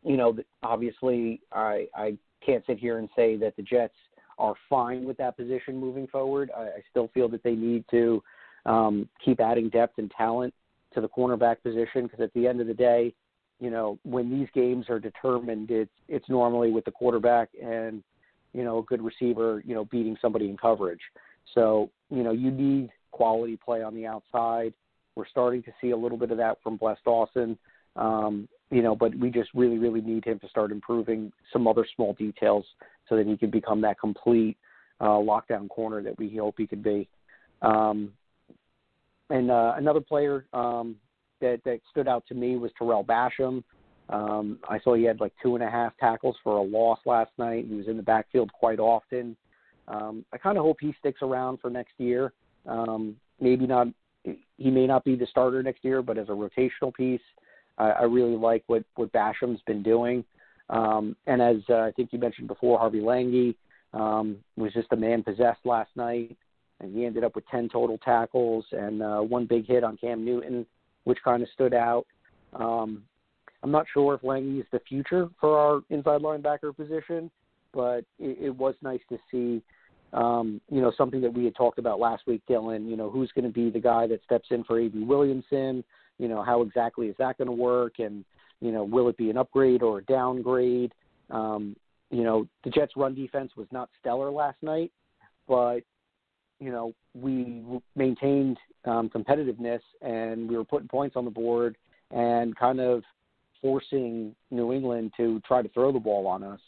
you 0.02 0.16
know, 0.16 0.36
obviously, 0.62 1.40
I 1.52 1.86
I 1.94 2.16
can't 2.44 2.64
sit 2.66 2.78
here 2.78 2.98
and 2.98 3.08
say 3.14 3.36
that 3.36 3.56
the 3.56 3.62
Jets 3.62 3.94
are 4.40 4.54
fine 4.68 5.04
with 5.04 5.16
that 5.18 5.36
position 5.36 5.76
moving 5.76 6.06
forward. 6.06 6.50
I, 6.56 6.62
I 6.62 6.82
still 6.90 7.08
feel 7.14 7.28
that 7.28 7.42
they 7.42 7.54
need 7.54 7.84
to 7.90 8.22
um, 8.66 9.08
keep 9.24 9.40
adding 9.40 9.68
depth 9.68 9.98
and 9.98 10.10
talent 10.10 10.54
to 10.94 11.00
the 11.00 11.08
cornerback 11.08 11.62
position 11.62 12.04
because 12.04 12.20
at 12.20 12.32
the 12.34 12.46
end 12.46 12.60
of 12.60 12.66
the 12.66 12.74
day, 12.74 13.14
you 13.60 13.70
know, 13.70 13.98
when 14.04 14.30
these 14.30 14.48
games 14.54 14.86
are 14.88 14.98
determined, 14.98 15.70
it's 15.70 15.90
it's 16.08 16.28
normally 16.28 16.70
with 16.70 16.84
the 16.84 16.90
quarterback 16.90 17.50
and 17.62 18.02
you 18.54 18.64
know 18.64 18.78
a 18.78 18.82
good 18.82 19.02
receiver, 19.02 19.62
you 19.66 19.74
know, 19.74 19.84
beating 19.84 20.16
somebody 20.20 20.48
in 20.48 20.56
coverage. 20.56 21.02
So 21.54 21.90
you 22.10 22.22
know, 22.22 22.32
you 22.32 22.50
need 22.50 22.90
quality 23.10 23.56
play 23.56 23.82
on 23.82 23.94
the 23.94 24.06
outside. 24.06 24.72
We're 25.14 25.28
starting 25.28 25.62
to 25.64 25.72
see 25.80 25.90
a 25.90 25.96
little 25.96 26.16
bit 26.16 26.30
of 26.30 26.38
that 26.38 26.58
from 26.62 26.76
Bless 26.76 26.98
Austin, 27.04 27.58
um, 27.96 28.48
you 28.70 28.82
know, 28.82 28.94
but 28.94 29.14
we 29.16 29.30
just 29.30 29.50
really, 29.54 29.78
really 29.78 30.00
need 30.00 30.24
him 30.24 30.38
to 30.38 30.48
start 30.48 30.70
improving 30.70 31.32
some 31.52 31.66
other 31.66 31.84
small 31.96 32.12
details 32.14 32.64
so 33.08 33.16
that 33.16 33.26
he 33.26 33.36
can 33.36 33.50
become 33.50 33.80
that 33.80 33.98
complete 33.98 34.56
uh, 35.00 35.08
lockdown 35.08 35.68
corner 35.68 36.02
that 36.02 36.16
we 36.18 36.36
hope 36.36 36.54
he 36.56 36.66
could 36.66 36.82
be. 36.82 37.08
Um, 37.62 38.12
and 39.28 39.50
uh, 39.50 39.74
another 39.76 40.00
player 40.00 40.46
um, 40.52 40.96
that 41.40 41.60
that 41.64 41.80
stood 41.90 42.08
out 42.08 42.24
to 42.28 42.34
me 42.34 42.56
was 42.56 42.70
Tarell 42.78 43.04
Basham. 43.04 43.62
Um, 44.08 44.58
I 44.68 44.80
saw 44.80 44.94
he 44.94 45.04
had 45.04 45.20
like 45.20 45.32
two 45.42 45.54
and 45.54 45.64
a 45.64 45.70
half 45.70 45.96
tackles 45.98 46.36
for 46.42 46.56
a 46.56 46.62
loss 46.62 46.98
last 47.06 47.30
night. 47.38 47.66
He 47.68 47.74
was 47.74 47.86
in 47.86 47.96
the 47.96 48.02
backfield 48.02 48.52
quite 48.52 48.80
often. 48.80 49.36
Um, 49.88 50.24
I 50.32 50.38
kind 50.38 50.58
of 50.58 50.64
hope 50.64 50.78
he 50.80 50.94
sticks 50.98 51.22
around 51.22 51.58
for 51.60 51.70
next 51.70 51.92
year. 51.98 52.32
Um, 52.66 53.16
maybe 53.40 53.66
not. 53.66 53.88
He 54.22 54.70
may 54.70 54.86
not 54.86 55.04
be 55.04 55.16
the 55.16 55.26
starter 55.26 55.62
next 55.62 55.82
year, 55.82 56.02
but 56.02 56.18
as 56.18 56.28
a 56.28 56.32
rotational 56.32 56.92
piece, 56.92 57.22
I, 57.80 57.90
I 57.90 58.02
really 58.04 58.36
like 58.36 58.64
what 58.66 58.84
what 58.96 59.12
Basham's 59.12 59.60
been 59.66 59.82
doing. 59.82 60.24
Um, 60.68 61.16
and 61.26 61.42
as 61.42 61.56
uh, 61.68 61.78
I 61.78 61.92
think 61.92 62.12
you 62.12 62.18
mentioned 62.18 62.48
before, 62.48 62.78
Harvey 62.78 63.00
Langi 63.00 63.56
um, 63.92 64.36
was 64.56 64.72
just 64.72 64.92
a 64.92 64.96
man 64.96 65.22
possessed 65.22 65.60
last 65.64 65.90
night, 65.96 66.36
and 66.80 66.94
he 66.94 67.04
ended 67.04 67.24
up 67.24 67.34
with 67.34 67.44
10 67.48 67.68
total 67.70 67.98
tackles 67.98 68.64
and 68.70 69.02
uh, 69.02 69.18
one 69.18 69.46
big 69.46 69.66
hit 69.66 69.82
on 69.82 69.96
Cam 69.96 70.24
Newton 70.24 70.64
which 71.04 71.18
kind 71.24 71.42
of 71.42 71.48
stood 71.54 71.74
out. 71.74 72.06
Um, 72.54 73.02
I'm 73.62 73.70
not 73.70 73.86
sure 73.92 74.14
if 74.14 74.22
Langi 74.22 74.60
is 74.60 74.66
the 74.72 74.80
future 74.88 75.28
for 75.40 75.58
our 75.58 75.80
inside 75.90 76.22
linebacker 76.22 76.74
position, 76.74 77.30
but 77.72 78.04
it, 78.18 78.38
it 78.40 78.56
was 78.56 78.74
nice 78.82 79.00
to 79.08 79.18
see, 79.30 79.62
um, 80.12 80.60
you 80.70 80.80
know, 80.80 80.92
something 80.96 81.20
that 81.20 81.32
we 81.32 81.44
had 81.44 81.54
talked 81.54 81.78
about 81.78 82.00
last 82.00 82.22
week, 82.26 82.42
Dylan. 82.48 82.88
You 82.88 82.96
know, 82.96 83.10
who's 83.10 83.30
going 83.34 83.44
to 83.44 83.52
be 83.52 83.70
the 83.70 83.80
guy 83.80 84.06
that 84.06 84.22
steps 84.24 84.48
in 84.50 84.64
for 84.64 84.78
A.B. 84.78 85.04
Williamson? 85.04 85.84
You 86.20 86.28
know, 86.28 86.42
how 86.42 86.60
exactly 86.60 87.06
is 87.06 87.16
that 87.18 87.38
going 87.38 87.46
to 87.46 87.52
work? 87.52 87.94
And 87.98 88.24
you 88.60 88.72
know, 88.72 88.84
will 88.84 89.08
it 89.08 89.16
be 89.16 89.30
an 89.30 89.38
upgrade 89.38 89.82
or 89.82 89.98
a 89.98 90.04
downgrade? 90.04 90.92
Um, 91.30 91.74
you 92.10 92.24
know, 92.24 92.46
the 92.62 92.70
Jets' 92.70 92.92
run 92.94 93.14
defense 93.14 93.52
was 93.56 93.66
not 93.72 93.88
stellar 93.98 94.30
last 94.30 94.58
night, 94.62 94.92
but 95.48 95.80
you 96.58 96.70
know, 96.70 96.92
we 97.14 97.62
maintained 97.96 98.58
um, 98.84 99.08
competitiveness 99.08 99.80
and 100.02 100.46
we 100.46 100.56
were 100.56 100.64
putting 100.64 100.88
points 100.88 101.16
on 101.16 101.24
the 101.24 101.30
board 101.30 101.78
and 102.10 102.54
kind 102.54 102.80
of 102.80 103.02
forcing 103.62 104.34
New 104.50 104.72
England 104.72 105.12
to 105.16 105.40
try 105.46 105.62
to 105.62 105.68
throw 105.70 105.90
the 105.90 105.98
ball 105.98 106.26
on 106.26 106.42
us, 106.42 106.60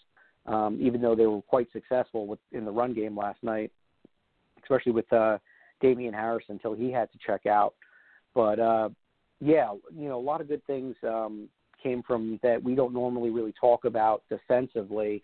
um, 0.47 0.79
even 0.81 1.03
though 1.03 1.15
they 1.15 1.27
were 1.27 1.43
quite 1.43 1.71
successful 1.73 2.27
with, 2.27 2.39
in 2.53 2.65
the 2.65 2.71
run 2.71 2.95
game 2.95 3.17
last 3.17 3.43
night, 3.43 3.71
especially 4.63 4.93
with 4.93 5.13
uh, 5.13 5.37
Damien 5.83 6.15
Harris 6.15 6.45
until 6.49 6.73
he 6.73 6.91
had 6.91 7.13
to 7.13 7.19
check 7.27 7.45
out. 7.45 7.75
But 8.35 8.59
uh, 8.59 8.89
yeah, 9.45 9.73
you 9.93 10.09
know, 10.09 10.19
a 10.19 10.23
lot 10.23 10.41
of 10.41 10.47
good 10.47 10.65
things 10.67 10.95
um, 11.03 11.49
came 11.83 12.03
from 12.05 12.39
that 12.45 12.63
we 12.63 12.77
don't 12.77 12.95
normally 12.95 13.31
really 13.31 13.53
talk 13.61 13.85
about 13.85 14.23
defensively, 14.31 15.23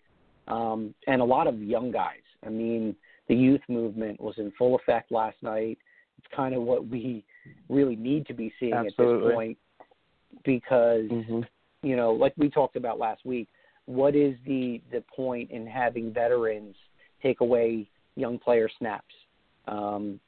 um, 0.49 0.93
and 1.07 1.21
a 1.21 1.25
lot 1.25 1.47
of 1.47 1.61
young 1.63 1.89
guys. 1.89 2.19
I 2.45 2.49
mean, 2.49 2.95
the 3.29 3.35
youth 3.35 3.61
movement 3.69 4.19
was 4.19 4.35
in 4.37 4.51
full 4.57 4.75
effect 4.75 5.11
last 5.11 5.37
night. 5.41 5.77
It's 6.17 6.27
kind 6.35 6.53
of 6.53 6.63
what 6.63 6.85
we 6.85 7.23
really 7.69 7.95
need 7.95 8.25
to 8.27 8.33
be 8.33 8.53
seeing 8.59 8.73
Absolutely. 8.73 9.15
at 9.15 9.27
this 9.29 9.33
point 9.35 9.57
because 10.43 11.09
mm-hmm. 11.09 11.41
you 11.81 11.95
know, 11.95 12.11
like 12.11 12.33
we 12.37 12.49
talked 12.49 12.75
about 12.75 12.99
last 12.99 13.25
week, 13.25 13.47
what 13.85 14.15
is 14.15 14.35
the 14.45 14.81
the 14.91 15.01
point 15.15 15.49
in 15.49 15.65
having 15.65 16.11
veterans 16.11 16.75
take 17.23 17.39
away 17.39 17.89
young 18.15 18.37
player 18.37 18.69
snaps? 18.79 19.15
Um, 19.65 20.19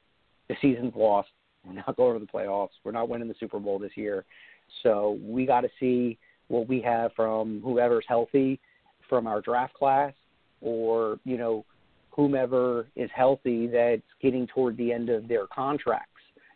the 0.48 0.54
season's 0.62 0.94
lost. 0.96 1.28
We're 1.64 1.74
not 1.74 1.96
going 1.96 2.18
to 2.18 2.24
the 2.24 2.30
playoffs. 2.30 2.70
We're 2.84 2.92
not 2.92 3.08
winning 3.08 3.28
the 3.28 3.34
Super 3.38 3.58
Bowl 3.58 3.78
this 3.78 3.92
year. 3.96 4.24
So 4.82 5.18
we 5.22 5.46
got 5.46 5.62
to 5.62 5.68
see 5.78 6.18
what 6.48 6.68
we 6.68 6.80
have 6.82 7.12
from 7.14 7.60
whoever's 7.62 8.04
healthy 8.08 8.60
from 9.08 9.26
our 9.26 9.40
draft 9.40 9.74
class, 9.74 10.12
or 10.60 11.18
you 11.24 11.36
know 11.36 11.64
whomever 12.10 12.86
is 12.94 13.10
healthy 13.14 13.66
that's 13.66 14.02
getting 14.20 14.46
toward 14.46 14.76
the 14.76 14.92
end 14.92 15.08
of 15.08 15.28
their 15.28 15.46
contracts? 15.46 16.08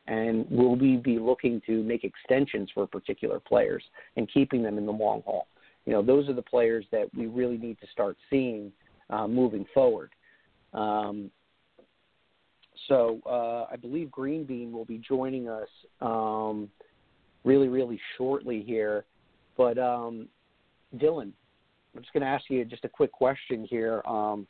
And 0.06 0.48
will 0.50 0.76
we 0.76 0.96
be 0.96 1.18
looking 1.18 1.60
to 1.66 1.82
make 1.82 2.04
extensions 2.04 2.70
for 2.72 2.86
particular 2.86 3.40
players 3.40 3.82
and 4.16 4.30
keeping 4.32 4.62
them 4.62 4.78
in 4.78 4.86
the 4.86 4.92
long 4.92 5.22
haul? 5.26 5.48
You 5.84 5.94
know, 5.94 6.02
those 6.02 6.28
are 6.28 6.32
the 6.32 6.42
players 6.42 6.84
that 6.92 7.12
we 7.16 7.26
really 7.26 7.58
need 7.58 7.78
to 7.80 7.86
start 7.92 8.16
seeing 8.30 8.70
uh, 9.10 9.26
moving 9.26 9.64
forward. 9.74 10.10
Um, 10.72 11.30
so 12.88 13.20
uh, 13.26 13.72
I 13.72 13.76
believe 13.76 14.10
Green 14.10 14.44
Bean 14.44 14.72
will 14.72 14.84
be 14.84 14.98
joining 14.98 15.48
us 15.48 15.68
um, 16.00 16.68
really, 17.44 17.68
really 17.68 18.00
shortly 18.16 18.62
here. 18.62 19.04
But 19.56 19.78
um, 19.78 20.28
Dylan, 20.96 21.32
I'm 21.94 22.02
just 22.02 22.12
going 22.12 22.22
to 22.22 22.28
ask 22.28 22.44
you 22.48 22.64
just 22.64 22.84
a 22.84 22.88
quick 22.88 23.12
question 23.12 23.66
here. 23.68 24.02
Um, 24.06 24.46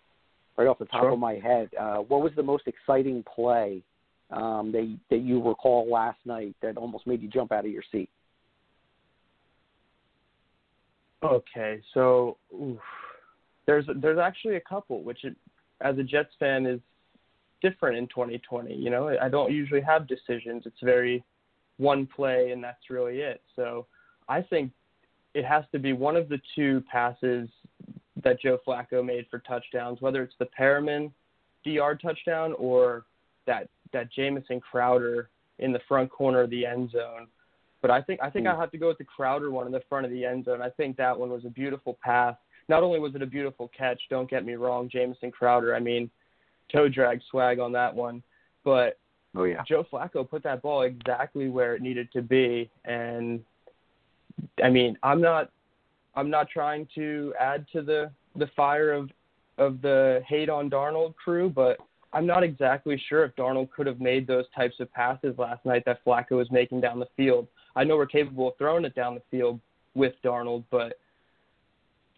right 0.57 0.67
off 0.67 0.79
the 0.79 0.87
top 0.87 1.03
sure. 1.03 1.11
of 1.11 1.19
my 1.19 1.35
head. 1.35 1.69
Uh, 1.79 1.97
what 1.99 2.23
was 2.23 2.33
the 2.37 2.43
most 2.43 2.65
exciting 2.67 3.23
play 3.35 3.83
um, 4.31 4.73
that 4.73 4.99
that 5.11 5.19
you 5.19 5.47
recall 5.47 5.89
last 5.91 6.19
night 6.25 6.55
that 6.63 6.77
almost 6.77 7.07
made 7.07 7.23
you 7.23 7.29
jump 7.29 7.53
out 7.53 7.65
of 7.65 7.71
your 7.71 7.83
seat? 7.93 8.11
Okay, 11.23 11.81
so 11.95 12.37
oof, 12.55 12.79
there's 13.67 13.85
there's 14.01 14.19
actually 14.19 14.57
a 14.57 14.61
couple, 14.61 15.03
which 15.03 15.25
it, 15.25 15.37
as 15.81 15.99
a 15.99 16.03
Jets 16.03 16.33
fan 16.39 16.67
is 16.67 16.81
different 17.63 17.97
in 17.97 18.07
2020. 18.09 18.75
You 18.75 18.91
know, 18.91 19.17
I 19.21 19.29
don't 19.29 19.53
usually 19.53 19.81
have 19.81 20.07
decisions. 20.07 20.65
It's 20.67 20.81
very 20.83 21.25
one 21.79 22.07
play 22.07 22.51
and 22.53 22.63
that's 22.63 22.91
really 22.91 23.21
it. 23.21 23.43
So 23.55 23.87
I 24.29 24.43
think 24.43 24.73
it 25.35 25.45
has 25.45 25.65
to 25.73 25.79
be 25.79 25.93
one 25.93 26.17
of 26.17 26.29
the 26.29 26.41
two 26.55 26.83
passes 26.91 27.49
that 28.23 28.41
Joe 28.41 28.59
Flacco 28.67 29.05
made 29.05 29.27
for 29.31 29.39
touchdowns, 29.41 30.01
whether 30.01 30.23
it's 30.23 30.35
the 30.39 30.49
Perriman 30.59 31.13
DR 31.65 31.95
touchdown 32.01 32.55
or 32.59 33.05
that 33.47 33.69
that 33.93 34.11
Jamison 34.13 34.61
Crowder 34.61 35.29
in 35.59 35.73
the 35.73 35.81
front 35.89 36.11
corner 36.11 36.41
of 36.41 36.51
the 36.51 36.67
end 36.67 36.91
zone. 36.91 37.27
But 37.83 37.91
I 37.91 38.03
think 38.03 38.21
I 38.23 38.31
think 38.31 38.47
Mm. 38.47 38.55
I 38.55 38.61
have 38.61 38.71
to 38.73 38.79
go 38.79 38.89
with 38.89 38.99
the 38.99 39.05
Crowder 39.05 39.51
one 39.51 39.67
in 39.67 39.73
the 39.73 39.83
front 39.89 40.07
of 40.07 40.13
the 40.13 40.25
end 40.25 40.47
zone. 40.47 40.63
I 40.63 40.71
think 40.71 40.97
that 40.97 41.19
one 41.19 41.31
was 41.31 41.45
a 41.45 41.51
beautiful 41.51 41.99
pass. 42.03 42.37
Not 42.69 42.83
only 42.83 42.99
was 42.99 43.15
it 43.15 43.23
a 43.23 43.27
beautiful 43.27 43.69
catch, 43.69 44.01
don't 44.11 44.29
get 44.29 44.45
me 44.45 44.55
wrong, 44.55 44.89
Jamison 44.89 45.31
Crowder. 45.31 45.75
I 45.75 45.79
mean, 45.81 46.11
toe 46.73 46.89
drag 46.89 47.21
swag 47.31 47.59
on 47.59 47.73
that 47.73 47.95
one, 47.95 48.23
but 48.65 48.99
Oh 49.37 49.45
yeah. 49.45 49.63
Joe 49.69 49.85
Flacco 49.93 50.29
put 50.29 50.43
that 50.45 50.63
ball 50.63 50.83
exactly 50.83 51.49
where 51.49 51.75
it 51.75 51.83
needed 51.83 52.11
to 52.13 52.23
be, 52.23 52.71
and 52.85 53.45
I 54.63 54.71
mean, 54.71 54.97
I'm 55.03 55.21
not, 55.21 55.51
I'm 56.15 56.31
not 56.31 56.49
trying 56.49 56.89
to 56.95 57.35
add 57.39 57.67
to 57.73 57.83
the 57.83 58.11
the 58.37 58.49
fire 58.57 58.93
of 58.93 59.11
of 59.59 59.83
the 59.83 60.23
hate 60.27 60.49
on 60.49 60.71
Darnold 60.71 61.15
crew, 61.17 61.51
but 61.51 61.79
I'm 62.13 62.27
not 62.27 62.43
exactly 62.43 63.03
sure 63.09 63.25
if 63.25 63.37
Darnold 63.37 63.71
could 63.71 63.87
have 63.87 64.01
made 64.01 64.27
those 64.27 64.45
types 64.55 64.77
of 64.81 64.91
passes 64.93 65.37
last 65.39 65.65
night 65.67 65.85
that 65.85 66.05
Flacco 66.05 66.33
was 66.33 66.51
making 66.51 66.81
down 66.81 66.99
the 66.99 67.09
field. 67.17 67.47
I 67.75 67.85
know 67.85 67.97
we're 67.97 68.07
capable 68.07 68.49
of 68.49 68.57
throwing 68.57 68.85
it 68.85 68.95
down 68.95 69.15
the 69.15 69.23
field 69.31 69.61
with 69.95 70.15
Darnold, 70.25 70.65
but 70.71 70.99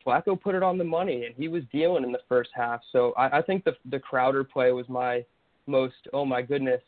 Flacco 0.08 0.40
put 0.40 0.54
it 0.54 0.62
on 0.62 0.78
the 0.78 0.84
money, 0.84 1.26
and 1.26 1.34
he 1.36 1.48
was 1.48 1.62
dealing 1.70 2.02
in 2.02 2.12
the 2.12 2.20
first 2.28 2.50
half. 2.54 2.80
So 2.92 3.12
I, 3.18 3.38
I 3.38 3.42
think 3.42 3.64
the 3.64 3.76
the 3.90 3.98
Crowder 3.98 4.42
play 4.42 4.72
was 4.72 4.88
my 4.88 5.24
most 5.66 5.94
oh 6.14 6.24
my 6.24 6.40
goodness, 6.40 6.80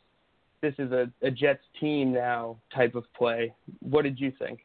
this 0.62 0.74
is 0.78 0.90
a, 0.92 1.10
a 1.22 1.30
Jets 1.30 1.64
team 1.78 2.12
now 2.12 2.56
type 2.74 2.94
of 2.94 3.04
play. 3.14 3.52
What 3.80 4.02
did 4.02 4.18
you 4.18 4.32
think? 4.38 4.60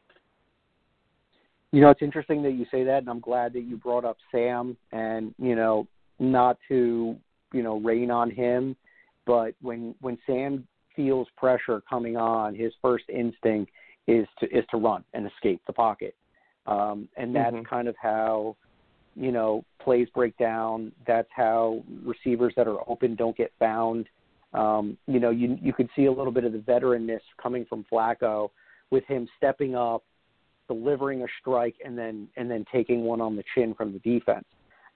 You 1.72 1.82
know, 1.82 1.90
it's 1.90 2.00
interesting 2.00 2.42
that 2.44 2.52
you 2.52 2.64
say 2.70 2.84
that, 2.84 2.98
and 2.98 3.10
I'm 3.10 3.20
glad 3.20 3.52
that 3.52 3.62
you 3.62 3.76
brought 3.76 4.06
up 4.06 4.16
Sam. 4.32 4.76
And 4.92 5.34
you 5.38 5.54
know, 5.54 5.86
not 6.18 6.56
to 6.68 7.16
you 7.52 7.62
know 7.62 7.78
rain 7.80 8.10
on 8.10 8.30
him, 8.30 8.74
but 9.26 9.54
when 9.60 9.94
when 10.00 10.16
Sam 10.26 10.66
feels 10.94 11.28
pressure 11.36 11.82
coming 11.88 12.16
on, 12.16 12.54
his 12.54 12.72
first 12.80 13.04
instinct 13.10 13.70
is 14.06 14.26
to 14.40 14.46
is 14.46 14.64
to 14.70 14.78
run 14.78 15.04
and 15.12 15.26
escape 15.26 15.60
the 15.66 15.74
pocket, 15.74 16.14
um, 16.66 17.08
and 17.16 17.34
that's 17.34 17.56
Mhm. 17.56 17.64
kind 17.64 17.88
of 17.88 17.96
how 17.96 18.56
you 19.14 19.32
know 19.32 19.64
plays 19.78 20.08
break 20.10 20.36
down. 20.36 20.92
That's 21.06 21.30
how 21.30 21.82
receivers 22.02 22.54
that 22.56 22.66
are 22.68 22.80
open 22.88 23.14
don't 23.14 23.36
get 23.36 23.52
found. 23.58 24.08
Um, 24.52 24.96
you 25.06 25.20
know, 25.20 25.30
you 25.30 25.58
you 25.60 25.72
could 25.72 25.88
see 25.96 26.06
a 26.06 26.12
little 26.12 26.32
bit 26.32 26.44
of 26.44 26.52
the 26.52 26.58
veteranness 26.58 27.22
coming 27.40 27.64
from 27.64 27.84
Flacco 27.84 28.50
with 28.90 29.04
him 29.04 29.28
stepping 29.36 29.74
up 29.74 30.04
delivering 30.68 31.22
a 31.22 31.26
strike 31.40 31.76
and 31.84 31.96
then 31.96 32.28
and 32.36 32.50
then 32.50 32.64
taking 32.72 33.04
one 33.04 33.20
on 33.20 33.36
the 33.36 33.44
chin 33.54 33.74
from 33.74 33.92
the 33.92 33.98
defense. 34.00 34.46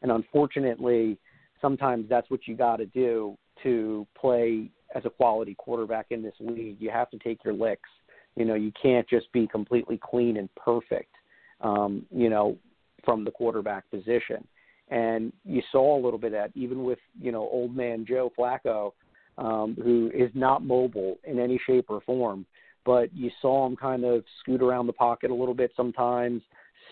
And 0.02 0.10
unfortunately, 0.10 1.18
sometimes 1.60 2.08
that's 2.08 2.30
what 2.30 2.46
you 2.46 2.56
got 2.56 2.76
to 2.76 2.86
do 2.86 3.36
to 3.62 4.06
play 4.18 4.70
as 4.94 5.04
a 5.04 5.10
quality 5.10 5.54
quarterback 5.54 6.06
in 6.10 6.22
this 6.22 6.34
league. 6.40 6.76
You 6.80 6.90
have 6.90 7.10
to 7.10 7.18
take 7.18 7.44
your 7.44 7.54
licks. 7.54 7.88
You 8.36 8.44
know, 8.44 8.54
you 8.54 8.72
can't 8.80 9.08
just 9.08 9.30
be 9.32 9.46
completely 9.46 10.00
clean 10.02 10.36
and 10.36 10.48
perfect. 10.54 11.14
Um, 11.60 12.06
you 12.10 12.30
know, 12.30 12.56
from 13.04 13.24
the 13.24 13.30
quarterback 13.30 13.90
position. 13.90 14.46
And 14.88 15.32
you 15.44 15.62
saw 15.70 15.98
a 15.98 16.02
little 16.02 16.18
bit 16.18 16.32
of 16.32 16.40
that 16.40 16.50
even 16.54 16.84
with 16.84 16.98
you 17.20 17.32
know 17.32 17.40
old 17.40 17.76
man 17.76 18.04
Joe 18.06 18.32
Flacco, 18.38 18.92
um, 19.38 19.76
who 19.82 20.10
is 20.14 20.30
not 20.34 20.64
mobile 20.64 21.18
in 21.24 21.38
any 21.38 21.60
shape 21.66 21.86
or 21.88 22.00
form 22.00 22.46
but 22.84 23.12
you 23.14 23.30
saw 23.40 23.66
him 23.66 23.76
kind 23.76 24.04
of 24.04 24.24
scoot 24.40 24.62
around 24.62 24.86
the 24.86 24.92
pocket 24.92 25.30
a 25.30 25.34
little 25.34 25.54
bit 25.54 25.72
sometimes, 25.76 26.42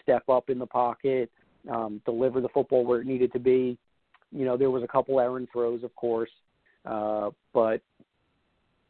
step 0.03 0.29
up 0.29 0.51
in 0.51 0.59
the 0.59 0.67
pocket, 0.67 1.31
um, 1.71 2.01
deliver 2.05 2.41
the 2.41 2.49
football 2.49 2.85
where 2.85 3.01
it 3.01 3.07
needed 3.07 3.33
to 3.33 3.39
be. 3.39 3.79
You 4.31 4.45
know, 4.45 4.57
there 4.57 4.71
was 4.71 4.83
a 4.83 4.89
couple 4.89 5.19
errant 5.21 5.49
throws, 5.53 5.83
of 5.83 5.95
course, 5.97 6.31
uh, 6.85 7.31
but 7.55 7.81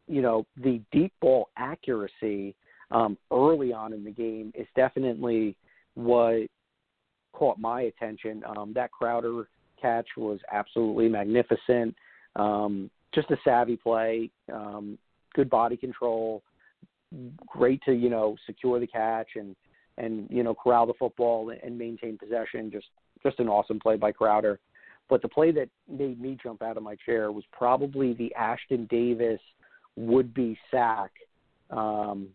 you 0.07 0.23
know 0.23 0.47
the 0.63 0.81
deep 0.91 1.13
ball 1.21 1.51
accuracy 1.57 2.55
um, 2.91 3.17
early 3.31 3.73
on 3.73 3.93
in 3.93 4.05
the 4.05 4.11
game 4.11 4.53
is 4.55 4.67
definitely 4.75 5.55
what 5.99 6.47
caught 7.33 7.59
my 7.59 7.83
attention. 7.83 8.43
Um, 8.57 8.73
that 8.75 8.91
Crowder 8.93 9.49
catch 9.81 10.07
was 10.17 10.39
absolutely 10.53 11.09
magnificent. 11.09 11.95
Um, 12.37 12.91
just 13.15 13.31
a 13.31 13.37
savvy 13.45 13.77
play, 13.77 14.31
um, 14.53 14.97
good 15.35 15.51
body 15.51 15.77
control 15.77 16.43
great 17.47 17.83
to 17.85 17.93
you 17.93 18.11
know 18.11 18.37
secure 18.47 18.79
the 18.79 18.87
catch 18.87 19.29
and 19.37 19.57
and 19.97 20.27
you 20.31 20.43
know 20.43 20.55
corral 20.55 20.87
the 20.87 20.93
football 20.99 21.53
and 21.63 21.79
maintain 21.79 22.19
possession. 22.19 22.71
Just 22.71 22.87
just 23.23 23.41
an 23.41 23.49
awesome 23.49 23.81
play 23.81 23.97
by 23.97 24.13
Crowder. 24.13 24.61
But 25.09 25.23
the 25.23 25.29
play 25.29 25.51
that 25.53 25.71
made 25.89 26.21
me 26.21 26.37
jump 26.43 26.63
out 26.63 26.77
of 26.77 26.83
my 26.83 26.95
chair 27.07 27.33
was 27.33 27.45
probably 27.51 28.13
the 28.13 28.33
Ashtyn 28.39 28.89
Davis 28.91 29.41
would 29.97 30.35
be 30.35 30.59
sack. 30.71 31.11
Um, 31.71 32.29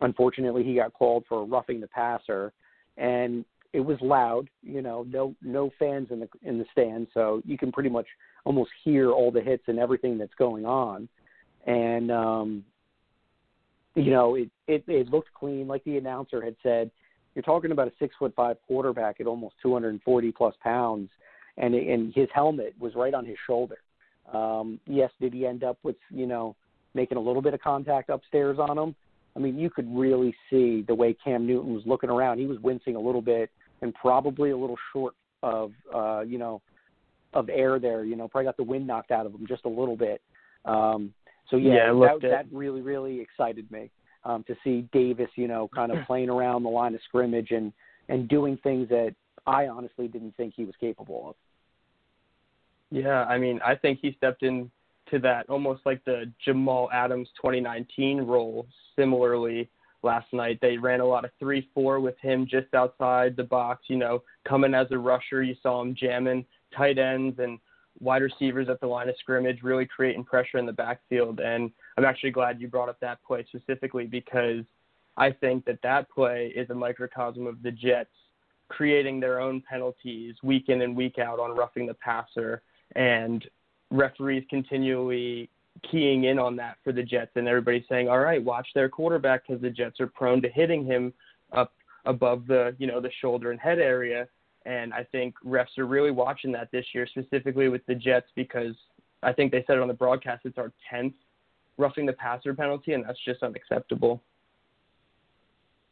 unfortunately, 0.00 0.64
he 0.64 0.74
got 0.74 0.94
called 0.94 1.24
for 1.28 1.44
roughing 1.44 1.80
the 1.80 1.86
passer, 1.88 2.52
and 2.98 3.44
it 3.72 3.80
was 3.80 3.98
loud. 4.00 4.48
You 4.62 4.82
know, 4.82 5.06
no 5.08 5.34
no 5.42 5.70
fans 5.78 6.08
in 6.10 6.20
the 6.20 6.28
in 6.42 6.58
the 6.58 6.64
stand, 6.72 7.08
so 7.14 7.42
you 7.44 7.56
can 7.56 7.72
pretty 7.72 7.90
much 7.90 8.06
almost 8.44 8.70
hear 8.84 9.10
all 9.10 9.30
the 9.30 9.40
hits 9.40 9.64
and 9.66 9.78
everything 9.78 10.18
that's 10.18 10.34
going 10.34 10.64
on. 10.64 11.08
And 11.66 12.10
um, 12.10 12.64
you 13.94 14.10
know, 14.10 14.34
it, 14.34 14.50
it 14.66 14.84
it 14.86 15.08
looked 15.08 15.32
clean, 15.34 15.68
like 15.68 15.84
the 15.84 15.96
announcer 15.96 16.42
had 16.42 16.56
said. 16.62 16.90
You're 17.34 17.42
talking 17.42 17.70
about 17.70 17.86
a 17.86 17.92
six 18.00 18.14
foot 18.18 18.34
five 18.34 18.56
quarterback 18.66 19.20
at 19.20 19.26
almost 19.26 19.54
240 19.62 20.32
plus 20.32 20.54
pounds, 20.62 21.10
and 21.56 21.74
and 21.74 22.12
his 22.14 22.28
helmet 22.34 22.74
was 22.80 22.94
right 22.94 23.14
on 23.14 23.24
his 23.24 23.36
shoulder. 23.46 23.78
Um, 24.32 24.80
yes, 24.86 25.10
did 25.20 25.32
he 25.32 25.46
end 25.46 25.62
up 25.62 25.78
with 25.82 25.96
you 26.10 26.26
know 26.26 26.56
making 26.94 27.16
a 27.16 27.20
little 27.20 27.42
bit 27.42 27.54
of 27.54 27.60
contact 27.60 28.10
upstairs 28.10 28.58
on 28.58 28.76
him? 28.76 28.94
I 29.36 29.40
mean, 29.40 29.58
you 29.58 29.70
could 29.70 29.86
really 29.94 30.34
see 30.50 30.84
the 30.86 30.94
way 30.94 31.14
Cam 31.22 31.46
Newton 31.46 31.74
was 31.74 31.82
looking 31.86 32.10
around. 32.10 32.38
He 32.38 32.46
was 32.46 32.58
wincing 32.60 32.96
a 32.96 33.00
little 33.00 33.22
bit 33.22 33.50
and 33.82 33.94
probably 33.94 34.50
a 34.50 34.56
little 34.56 34.76
short 34.92 35.14
of 35.42 35.72
uh, 35.94 36.20
you 36.20 36.38
know 36.38 36.60
of 37.34 37.48
air 37.48 37.78
there. 37.78 38.04
You 38.04 38.16
know, 38.16 38.28
probably 38.28 38.46
got 38.46 38.56
the 38.56 38.64
wind 38.64 38.86
knocked 38.86 39.10
out 39.10 39.26
of 39.26 39.34
him 39.34 39.46
just 39.46 39.64
a 39.64 39.68
little 39.68 39.96
bit. 39.96 40.20
Um, 40.64 41.14
so 41.50 41.56
yeah, 41.56 41.72
Yeah, 42.22 42.28
that, 42.30 42.30
that 42.30 42.56
really 42.56 42.80
really 42.80 43.20
excited 43.20 43.70
me 43.70 43.90
um, 44.24 44.44
to 44.44 44.56
see 44.64 44.88
Davis, 44.92 45.28
you 45.36 45.48
know, 45.48 45.68
kind 45.74 45.92
of 45.92 45.98
playing 46.06 46.30
around 46.30 46.62
the 46.62 46.70
line 46.70 46.94
of 46.94 47.00
scrimmage 47.06 47.50
and 47.50 47.72
and 48.08 48.28
doing 48.28 48.58
things 48.62 48.88
that 48.88 49.14
I 49.46 49.68
honestly 49.68 50.08
didn't 50.08 50.36
think 50.36 50.54
he 50.56 50.64
was 50.64 50.74
capable 50.80 51.30
of. 51.30 51.34
Yeah, 52.90 53.24
I 53.24 53.38
mean, 53.38 53.60
I 53.64 53.74
think 53.74 53.98
he 54.00 54.12
stepped 54.16 54.42
in 54.42 54.70
to 55.10 55.18
that 55.20 55.48
almost 55.48 55.82
like 55.84 56.04
the 56.04 56.30
Jamal 56.44 56.88
Adams 56.92 57.28
2019 57.36 58.22
role. 58.22 58.66
Similarly, 58.96 59.68
last 60.02 60.32
night 60.32 60.58
they 60.60 60.76
ran 60.76 61.00
a 61.00 61.06
lot 61.06 61.24
of 61.24 61.30
three-four 61.38 62.00
with 62.00 62.18
him 62.20 62.46
just 62.46 62.72
outside 62.74 63.36
the 63.36 63.44
box. 63.44 63.84
You 63.88 63.96
know, 63.96 64.22
coming 64.46 64.74
as 64.74 64.86
a 64.90 64.98
rusher, 64.98 65.42
you 65.42 65.56
saw 65.62 65.82
him 65.82 65.94
jamming 65.94 66.44
tight 66.76 66.98
ends 66.98 67.38
and 67.38 67.58
wide 68.00 68.22
receivers 68.22 68.68
at 68.68 68.80
the 68.80 68.86
line 68.86 69.08
of 69.08 69.16
scrimmage, 69.18 69.62
really 69.62 69.86
creating 69.86 70.24
pressure 70.24 70.58
in 70.58 70.66
the 70.66 70.72
backfield. 70.72 71.40
And 71.40 71.70
I'm 71.96 72.04
actually 72.04 72.30
glad 72.30 72.60
you 72.60 72.68
brought 72.68 72.88
up 72.88 73.00
that 73.00 73.22
play 73.24 73.44
specifically 73.48 74.06
because 74.06 74.64
I 75.16 75.32
think 75.32 75.64
that 75.64 75.80
that 75.82 76.08
play 76.10 76.52
is 76.54 76.70
a 76.70 76.74
microcosm 76.74 77.46
of 77.46 77.62
the 77.62 77.72
Jets 77.72 78.10
creating 78.68 79.18
their 79.18 79.40
own 79.40 79.62
penalties 79.68 80.34
week 80.42 80.68
in 80.68 80.82
and 80.82 80.96
week 80.96 81.18
out 81.18 81.40
on 81.40 81.56
roughing 81.56 81.86
the 81.86 81.94
passer 81.94 82.62
and 82.94 83.46
referees 83.90 84.44
continually 84.50 85.50
keying 85.90 86.24
in 86.24 86.38
on 86.38 86.56
that 86.56 86.76
for 86.82 86.92
the 86.92 87.02
Jets 87.02 87.32
and 87.36 87.46
everybody 87.46 87.84
saying, 87.88 88.08
"All 88.08 88.18
right, 88.18 88.42
watch 88.42 88.68
their 88.74 88.88
quarterback 88.88 89.46
because 89.46 89.62
the 89.62 89.70
Jets 89.70 90.00
are 90.00 90.08
prone 90.08 90.42
to 90.42 90.48
hitting 90.48 90.84
him 90.84 91.12
up 91.52 91.72
above 92.04 92.46
the, 92.46 92.74
you 92.78 92.86
know, 92.86 93.00
the 93.00 93.10
shoulder 93.20 93.50
and 93.50 93.60
head 93.60 93.78
area." 93.78 94.28
And 94.66 94.92
I 94.92 95.04
think 95.04 95.34
refs 95.44 95.78
are 95.78 95.86
really 95.86 96.10
watching 96.10 96.52
that 96.52 96.70
this 96.72 96.84
year, 96.94 97.06
specifically 97.06 97.68
with 97.68 97.86
the 97.86 97.94
Jets, 97.94 98.26
because 98.34 98.74
I 99.22 99.32
think 99.32 99.52
they 99.52 99.64
said 99.66 99.76
it 99.76 99.82
on 99.82 99.88
the 99.88 99.94
broadcast 99.94 100.44
it's 100.44 100.58
our 100.58 100.72
10th 100.92 101.14
roughing 101.78 102.06
the 102.06 102.12
passer 102.12 102.54
penalty, 102.54 102.92
and 102.92 103.04
that's 103.04 103.18
just 103.24 103.42
unacceptable. 103.42 104.20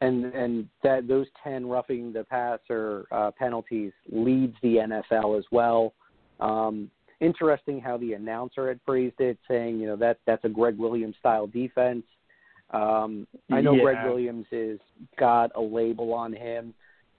and 0.01 0.25
and 0.25 0.69
that 0.83 1.07
those 1.07 1.27
ten 1.43 1.65
roughing 1.65 2.13
the 2.13 2.23
passer 2.25 3.05
uh, 3.11 3.31
penalties 3.31 3.93
leads 4.11 4.55
the 4.61 4.75
NFL 4.75 5.37
as 5.37 5.45
well. 5.51 5.93
Um, 6.39 6.91
interesting 7.19 7.79
how 7.79 7.97
the 7.97 8.13
announcer 8.13 8.67
had 8.67 8.79
phrased 8.85 9.19
it, 9.19 9.37
saying 9.47 9.79
you 9.79 9.87
know 9.87 9.95
that 9.97 10.19
that's 10.25 10.43
a 10.45 10.49
Gregg 10.49 10.77
Williams 10.77 11.15
style 11.19 11.47
defense. 11.47 12.03
Um, 12.71 13.27
I 13.49 13.61
know 13.61 13.73
Yeah. 13.73 13.83
Gregg 13.83 14.05
Williams 14.05 14.45
is 14.51 14.79
got 15.17 15.51
a 15.55 15.61
label 15.61 16.13
on 16.13 16.33
him, 16.33 16.73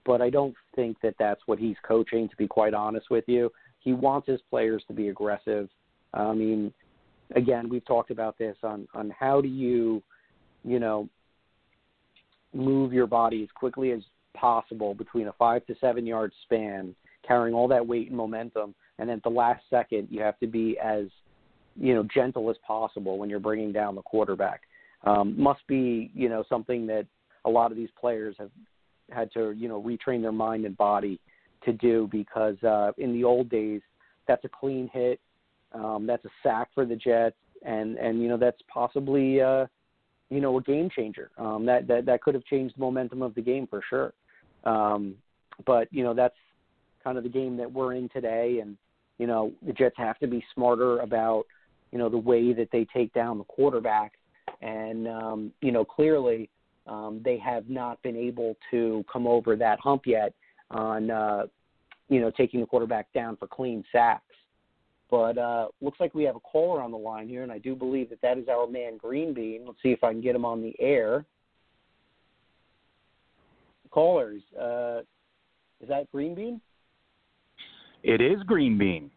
but 0.04 0.20
I 0.20 0.30
don't 0.30 0.54
think 0.76 1.00
that 1.02 1.14
that's 1.18 1.40
what 1.46 1.58
he's 1.58 1.76
coaching. 1.82 2.28
To 2.28 2.36
be 2.36 2.46
quite 2.46 2.74
honest 2.74 3.10
with 3.10 3.24
you, 3.28 3.50
he 3.80 3.92
wants 3.92 4.28
his 4.28 4.40
players 4.50 4.82
to 4.88 4.92
be 4.92 5.08
aggressive. 5.08 5.68
I 6.14 6.32
mean, 6.32 6.72
again, 7.34 7.68
we've 7.68 7.84
talked 7.84 8.10
about 8.10 8.36
this 8.38 8.56
on 8.62 8.86
on 8.94 9.10
how 9.18 9.40
do 9.40 9.48
you, 9.48 10.02
you 10.64 10.78
know, 10.78 11.08
move 12.54 12.92
your 12.92 13.06
body 13.06 13.42
as 13.42 13.48
quickly 13.54 13.92
as 13.92 14.00
possible 14.34 14.94
between 14.94 15.28
a 15.28 15.32
five 15.32 15.64
to 15.66 15.74
seven 15.80 16.06
yard 16.06 16.32
span, 16.44 16.94
carrying 17.26 17.54
all 17.54 17.68
that 17.68 17.86
weight 17.86 18.08
and 18.08 18.16
momentum, 18.16 18.74
and 18.98 19.10
at 19.10 19.22
the 19.22 19.28
last 19.28 19.62
second 19.70 20.08
you 20.10 20.20
have 20.20 20.38
to 20.38 20.46
be 20.46 20.78
as 20.82 21.04
you 21.76 21.94
know 21.94 22.06
gentle 22.14 22.50
as 22.50 22.56
possible 22.66 23.18
when 23.18 23.30
you're 23.30 23.38
bringing 23.38 23.72
down 23.72 23.94
the 23.94 24.02
quarterback. 24.02 24.62
um, 25.04 25.40
must 25.40 25.66
be 25.66 26.10
you 26.14 26.28
know 26.28 26.44
something 26.48 26.86
that 26.86 27.06
a 27.44 27.50
lot 27.50 27.70
of 27.70 27.76
these 27.76 27.90
players 27.98 28.34
have 28.38 28.50
had 29.10 29.32
to 29.32 29.52
you 29.52 29.68
know 29.68 29.82
retrain 29.82 30.20
their 30.20 30.32
mind 30.32 30.64
and 30.64 30.76
body 30.76 31.18
to 31.64 31.72
do 31.72 32.08
because 32.12 32.62
uh, 32.62 32.92
in 32.98 33.12
the 33.12 33.24
old 33.24 33.48
days 33.48 33.80
that's 34.26 34.44
a 34.44 34.48
clean 34.48 34.88
hit, 34.92 35.18
um, 35.72 36.06
that's 36.06 36.24
a 36.24 36.30
sack 36.42 36.68
for 36.74 36.84
the 36.84 36.96
Jets, 36.96 37.36
and 37.64 37.96
and 37.96 38.22
you 38.22 38.28
know 38.28 38.36
that's 38.36 38.60
possibly 38.72 39.40
uh, 39.40 39.66
you 40.30 40.40
know 40.40 40.56
a 40.58 40.62
game 40.62 40.88
changer. 40.94 41.30
Um, 41.38 41.64
that 41.66 41.86
that 41.88 42.06
that 42.06 42.22
could 42.22 42.34
have 42.34 42.44
changed 42.44 42.76
the 42.76 42.80
momentum 42.80 43.22
of 43.22 43.34
the 43.34 43.42
game 43.42 43.66
for 43.66 43.82
sure. 43.88 44.12
Um, 44.64 45.14
but 45.66 45.88
you 45.90 46.04
know 46.04 46.14
that's 46.14 46.36
kind 47.02 47.16
of 47.16 47.24
the 47.24 47.30
game 47.30 47.56
that 47.56 47.72
we're 47.72 47.94
in 47.94 48.08
today, 48.10 48.58
and 48.60 48.76
you 49.18 49.26
know 49.26 49.52
the 49.66 49.72
Jets 49.72 49.96
have 49.98 50.18
to 50.18 50.26
be 50.26 50.44
smarter 50.54 51.00
about 51.00 51.44
you 51.92 51.98
know 51.98 52.08
the 52.08 52.18
way 52.18 52.52
that 52.52 52.68
they 52.72 52.86
take 52.86 53.12
down 53.12 53.38
the 53.38 53.44
quarterback, 53.44 54.12
and 54.62 55.06
um, 55.08 55.52
you 55.60 55.72
know 55.72 55.84
clearly 55.84 56.48
um, 56.86 57.20
they 57.24 57.38
have 57.38 57.68
not 57.68 58.02
been 58.02 58.16
able 58.16 58.56
to 58.70 59.04
come 59.12 59.26
over 59.26 59.56
that 59.56 59.78
hump 59.80 60.06
yet 60.06 60.34
on 60.70 61.10
uh, 61.10 61.46
you 62.08 62.20
know 62.20 62.30
taking 62.30 62.60
the 62.60 62.66
quarterback 62.66 63.12
down 63.12 63.36
for 63.36 63.46
clean 63.46 63.84
sacks. 63.92 64.22
But 65.10 65.38
uh, 65.38 65.68
looks 65.80 66.00
like 66.00 66.14
we 66.14 66.24
have 66.24 66.36
a 66.36 66.40
caller 66.40 66.82
on 66.82 66.90
the 66.90 66.98
line 66.98 67.28
here, 67.28 67.42
and 67.42 67.50
I 67.50 67.58
do 67.58 67.74
believe 67.74 68.10
that 68.10 68.20
that 68.20 68.36
is 68.36 68.48
our 68.48 68.66
man 68.66 68.98
Greenbean. 68.98 69.66
Let's 69.66 69.82
see 69.82 69.90
if 69.90 70.04
I 70.04 70.12
can 70.12 70.20
get 70.20 70.36
him 70.36 70.44
on 70.44 70.62
the 70.62 70.74
air. 70.78 71.24
Callers, 73.90 74.42
uh, 74.60 75.00
is 75.80 75.88
that 75.88 76.12
Greenbean? 76.12 76.60
It 78.08 78.22
is 78.22 78.42
Greenbean. 78.44 79.10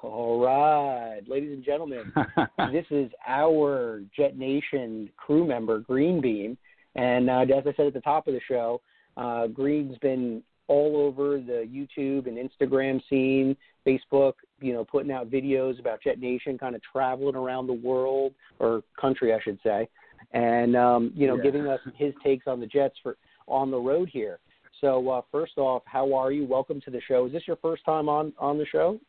All 0.00 0.38
right, 0.38 1.22
ladies 1.26 1.54
and 1.54 1.64
gentlemen, 1.64 2.12
this 2.72 2.86
is 2.92 3.10
our 3.26 4.00
Jet 4.16 4.38
Nation 4.38 5.10
crew 5.16 5.44
member, 5.44 5.80
Greenbean. 5.80 6.56
And 6.94 7.28
uh, 7.28 7.40
as 7.40 7.64
I 7.66 7.74
said 7.76 7.88
at 7.88 7.94
the 7.94 8.00
top 8.00 8.28
of 8.28 8.34
the 8.34 8.40
show, 8.46 8.80
uh, 9.16 9.48
Green's 9.48 9.98
been 9.98 10.40
all 10.68 10.96
over 10.96 11.38
the 11.38 11.68
YouTube 11.68 12.28
and 12.28 12.38
Instagram 12.38 13.02
scene, 13.10 13.56
Facebook, 13.84 14.34
you 14.60 14.72
know, 14.72 14.84
putting 14.84 15.10
out 15.10 15.28
videos 15.28 15.80
about 15.80 16.00
Jet 16.00 16.20
Nation, 16.20 16.56
kind 16.56 16.76
of 16.76 16.82
traveling 16.92 17.34
around 17.34 17.66
the 17.66 17.72
world 17.72 18.34
or 18.60 18.84
country, 19.00 19.34
I 19.34 19.40
should 19.40 19.58
say, 19.64 19.88
and 20.30 20.76
um, 20.76 21.10
you 21.12 21.26
know, 21.26 21.38
yeah. 21.38 21.42
giving 21.42 21.66
us 21.66 21.80
his 21.96 22.14
takes 22.22 22.46
on 22.46 22.60
the 22.60 22.68
Jets 22.68 22.94
for 23.02 23.16
on 23.48 23.72
the 23.72 23.78
road 23.78 24.08
here. 24.12 24.38
So 24.84 25.08
uh, 25.08 25.22
first 25.32 25.56
off, 25.56 25.82
how 25.86 26.12
are 26.12 26.30
you? 26.30 26.44
Welcome 26.44 26.78
to 26.82 26.90
the 26.90 27.00
show. 27.08 27.24
Is 27.24 27.32
this 27.32 27.44
your 27.46 27.56
first 27.56 27.82
time 27.86 28.06
on 28.06 28.34
on 28.38 28.58
the 28.58 28.66
show? 28.66 29.00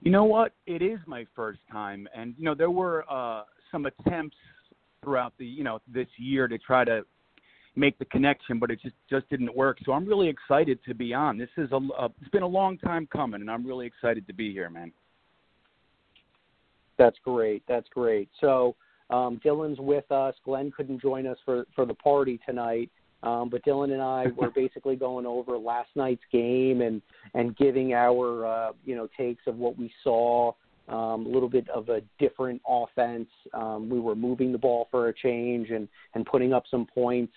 You 0.00 0.10
know 0.10 0.24
what? 0.24 0.52
It 0.66 0.80
is 0.80 0.98
my 1.06 1.26
first 1.36 1.58
time, 1.70 2.08
and 2.16 2.34
you 2.38 2.46
know 2.46 2.54
there 2.54 2.70
were 2.70 3.04
uh, 3.10 3.42
some 3.70 3.84
attempts 3.84 4.38
throughout 5.02 5.34
the 5.38 5.44
you 5.44 5.64
know 5.64 5.80
this 5.86 6.06
year 6.16 6.48
to 6.48 6.56
try 6.56 6.82
to 6.82 7.02
make 7.76 7.98
the 7.98 8.06
connection, 8.06 8.58
but 8.58 8.70
it 8.70 8.80
just 8.80 8.94
just 9.10 9.28
didn't 9.28 9.54
work. 9.54 9.76
So 9.84 9.92
I'm 9.92 10.06
really 10.06 10.28
excited 10.28 10.78
to 10.88 10.94
be 10.94 11.12
on. 11.12 11.36
This 11.36 11.50
is 11.58 11.70
a, 11.70 11.76
a 11.76 12.06
it's 12.22 12.30
been 12.32 12.42
a 12.42 12.46
long 12.46 12.78
time 12.78 13.06
coming, 13.12 13.42
and 13.42 13.50
I'm 13.50 13.66
really 13.66 13.86
excited 13.86 14.26
to 14.28 14.32
be 14.32 14.50
here, 14.50 14.70
man. 14.70 14.92
That's 16.96 17.18
great. 17.22 17.62
That's 17.68 17.88
great. 17.90 18.30
So 18.40 18.76
um, 19.10 19.38
Dylan's 19.44 19.78
with 19.78 20.10
us. 20.10 20.34
Glenn 20.42 20.72
couldn't 20.74 21.02
join 21.02 21.26
us 21.26 21.36
for 21.44 21.66
for 21.74 21.84
the 21.84 21.92
party 21.92 22.40
tonight. 22.46 22.90
Um, 23.24 23.48
but 23.48 23.64
Dylan 23.64 23.92
and 23.92 24.02
I 24.02 24.26
were 24.36 24.50
basically 24.50 24.96
going 24.96 25.26
over 25.26 25.56
last 25.58 25.90
night's 25.96 26.22
game 26.30 26.82
and 26.82 27.02
and 27.32 27.56
giving 27.56 27.94
our 27.94 28.46
uh, 28.46 28.72
you 28.84 28.94
know 28.94 29.08
takes 29.16 29.46
of 29.46 29.56
what 29.56 29.76
we 29.78 29.92
saw. 30.02 30.52
Um, 30.86 31.24
a 31.24 31.28
little 31.30 31.48
bit 31.48 31.66
of 31.70 31.88
a 31.88 32.02
different 32.18 32.60
offense. 32.68 33.30
Um, 33.54 33.88
we 33.88 33.98
were 33.98 34.14
moving 34.14 34.52
the 34.52 34.58
ball 34.58 34.86
for 34.90 35.08
a 35.08 35.14
change 35.14 35.70
and 35.70 35.88
and 36.14 36.26
putting 36.26 36.52
up 36.52 36.64
some 36.70 36.86
points 36.86 37.32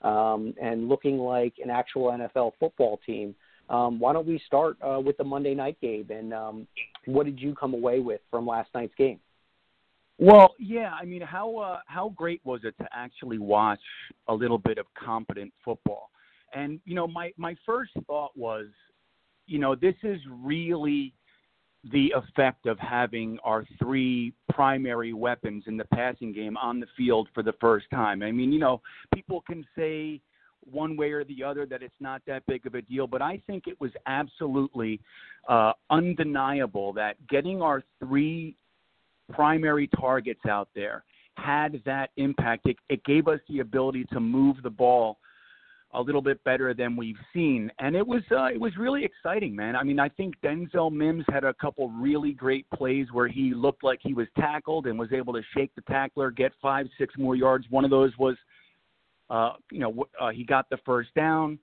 um, 0.00 0.54
and 0.60 0.88
looking 0.88 1.18
like 1.18 1.52
an 1.62 1.68
actual 1.68 2.10
NFL 2.10 2.52
football 2.58 2.98
team. 3.04 3.34
Um, 3.68 3.98
why 3.98 4.14
don't 4.14 4.26
we 4.26 4.40
start 4.46 4.78
uh, 4.80 5.00
with 5.04 5.18
the 5.18 5.24
Monday 5.24 5.54
night 5.54 5.76
game 5.82 6.06
and 6.08 6.32
um, 6.32 6.66
what 7.04 7.26
did 7.26 7.38
you 7.40 7.54
come 7.54 7.74
away 7.74 7.98
with 7.98 8.20
from 8.30 8.46
last 8.46 8.70
night's 8.74 8.94
game? 8.96 9.18
Well, 10.18 10.54
yeah, 10.58 10.92
I 10.98 11.04
mean, 11.04 11.20
how 11.20 11.56
uh, 11.56 11.80
how 11.86 12.10
great 12.10 12.40
was 12.44 12.60
it 12.64 12.74
to 12.78 12.88
actually 12.92 13.38
watch 13.38 13.80
a 14.28 14.34
little 14.34 14.58
bit 14.58 14.78
of 14.78 14.86
competent 14.94 15.52
football? 15.64 16.10
And 16.54 16.80
you 16.84 16.94
know, 16.94 17.06
my 17.06 17.32
my 17.36 17.54
first 17.66 17.92
thought 18.06 18.36
was, 18.36 18.66
you 19.46 19.58
know, 19.58 19.74
this 19.74 19.94
is 20.02 20.18
really 20.30 21.12
the 21.92 22.12
effect 22.16 22.66
of 22.66 22.78
having 22.78 23.38
our 23.44 23.64
three 23.78 24.32
primary 24.52 25.12
weapons 25.12 25.64
in 25.66 25.76
the 25.76 25.84
passing 25.84 26.32
game 26.32 26.56
on 26.56 26.80
the 26.80 26.86
field 26.96 27.28
for 27.34 27.42
the 27.42 27.52
first 27.60 27.86
time. 27.90 28.22
I 28.22 28.32
mean, 28.32 28.52
you 28.52 28.58
know, 28.58 28.80
people 29.14 29.42
can 29.42 29.64
say 29.76 30.20
one 30.68 30.96
way 30.96 31.12
or 31.12 31.24
the 31.24 31.44
other 31.44 31.64
that 31.66 31.82
it's 31.82 31.94
not 32.00 32.22
that 32.26 32.44
big 32.46 32.66
of 32.66 32.74
a 32.74 32.82
deal, 32.82 33.06
but 33.06 33.22
I 33.22 33.40
think 33.46 33.68
it 33.68 33.80
was 33.80 33.92
absolutely 34.06 35.00
uh, 35.48 35.72
undeniable 35.90 36.92
that 36.94 37.24
getting 37.28 37.62
our 37.62 37.84
three 38.00 38.56
primary 39.32 39.88
targets 39.98 40.44
out 40.48 40.68
there 40.74 41.04
had 41.36 41.82
that 41.84 42.10
impact. 42.16 42.66
It, 42.66 42.76
it 42.88 43.04
gave 43.04 43.28
us 43.28 43.40
the 43.48 43.60
ability 43.60 44.04
to 44.12 44.20
move 44.20 44.56
the 44.62 44.70
ball 44.70 45.18
a 45.94 46.00
little 46.00 46.20
bit 46.22 46.42
better 46.44 46.74
than 46.74 46.96
we've 46.96 47.16
seen, 47.32 47.70
and 47.78 47.94
it 47.94 48.06
was 48.06 48.22
uh, 48.30 48.46
it 48.46 48.60
was 48.60 48.76
really 48.76 49.04
exciting, 49.04 49.54
man. 49.54 49.76
I 49.76 49.82
mean, 49.82 49.98
I 49.98 50.08
think 50.10 50.34
Denzel 50.42 50.92
Mims 50.92 51.24
had 51.30 51.44
a 51.44 51.54
couple 51.54 51.88
really 51.90 52.32
great 52.32 52.68
plays 52.70 53.06
where 53.12 53.28
he 53.28 53.54
looked 53.54 53.82
like 53.82 54.00
he 54.02 54.12
was 54.12 54.26
tackled 54.38 54.86
and 54.86 54.98
was 54.98 55.12
able 55.12 55.32
to 55.34 55.42
shake 55.56 55.74
the 55.74 55.82
tackler, 55.82 56.30
get 56.30 56.52
five, 56.60 56.86
six 56.98 57.14
more 57.16 57.34
yards. 57.34 57.66
One 57.70 57.84
of 57.84 57.90
those 57.90 58.12
was, 58.18 58.36
uh, 59.30 59.52
you 59.70 59.78
know, 59.78 60.06
uh, 60.20 60.30
he 60.30 60.44
got 60.44 60.68
the 60.68 60.78
first 60.84 61.14
down. 61.14 61.58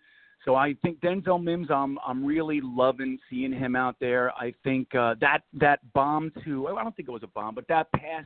So 0.45 0.55
I 0.55 0.75
think 0.81 0.99
Denzel 0.99 1.41
Mims, 1.41 1.67
I'm 1.71 1.97
I'm 2.05 2.25
really 2.25 2.59
loving 2.61 3.17
seeing 3.29 3.53
him 3.53 3.75
out 3.75 3.95
there. 3.99 4.31
I 4.33 4.53
think 4.63 4.93
uh, 4.93 5.15
that 5.21 5.39
that 5.53 5.79
bomb 5.93 6.31
to 6.43 6.67
I 6.67 6.83
don't 6.83 6.95
think 6.95 7.07
it 7.07 7.13
was 7.13 7.23
a 7.23 7.27
bomb, 7.27 7.55
but 7.55 7.67
that 7.69 7.91
pass 7.93 8.25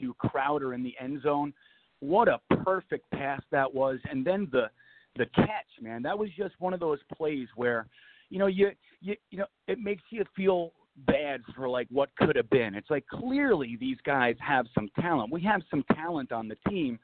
to 0.00 0.14
Crowder 0.14 0.74
in 0.74 0.82
the 0.82 0.94
end 1.00 1.22
zone, 1.22 1.52
what 2.00 2.28
a 2.28 2.40
perfect 2.62 3.10
pass 3.10 3.42
that 3.50 3.72
was. 3.72 3.98
And 4.10 4.24
then 4.24 4.48
the 4.52 4.70
the 5.16 5.26
catch, 5.34 5.66
man, 5.80 6.02
that 6.02 6.16
was 6.16 6.28
just 6.36 6.54
one 6.60 6.72
of 6.72 6.80
those 6.80 7.00
plays 7.16 7.48
where, 7.56 7.88
you 8.30 8.38
know, 8.38 8.46
you 8.46 8.70
you 9.00 9.16
you 9.30 9.38
know, 9.38 9.46
it 9.66 9.80
makes 9.80 10.02
you 10.10 10.24
feel 10.36 10.72
bad 11.06 11.42
for 11.56 11.68
like 11.68 11.88
what 11.90 12.10
could 12.16 12.36
have 12.36 12.50
been. 12.50 12.74
It's 12.74 12.90
like 12.90 13.06
clearly 13.06 13.76
these 13.80 13.98
guys 14.04 14.36
have 14.40 14.66
some 14.74 14.88
talent. 15.00 15.32
We 15.32 15.40
have 15.42 15.62
some 15.70 15.84
talent 15.94 16.30
on 16.30 16.48
the 16.48 16.56
team 16.68 16.98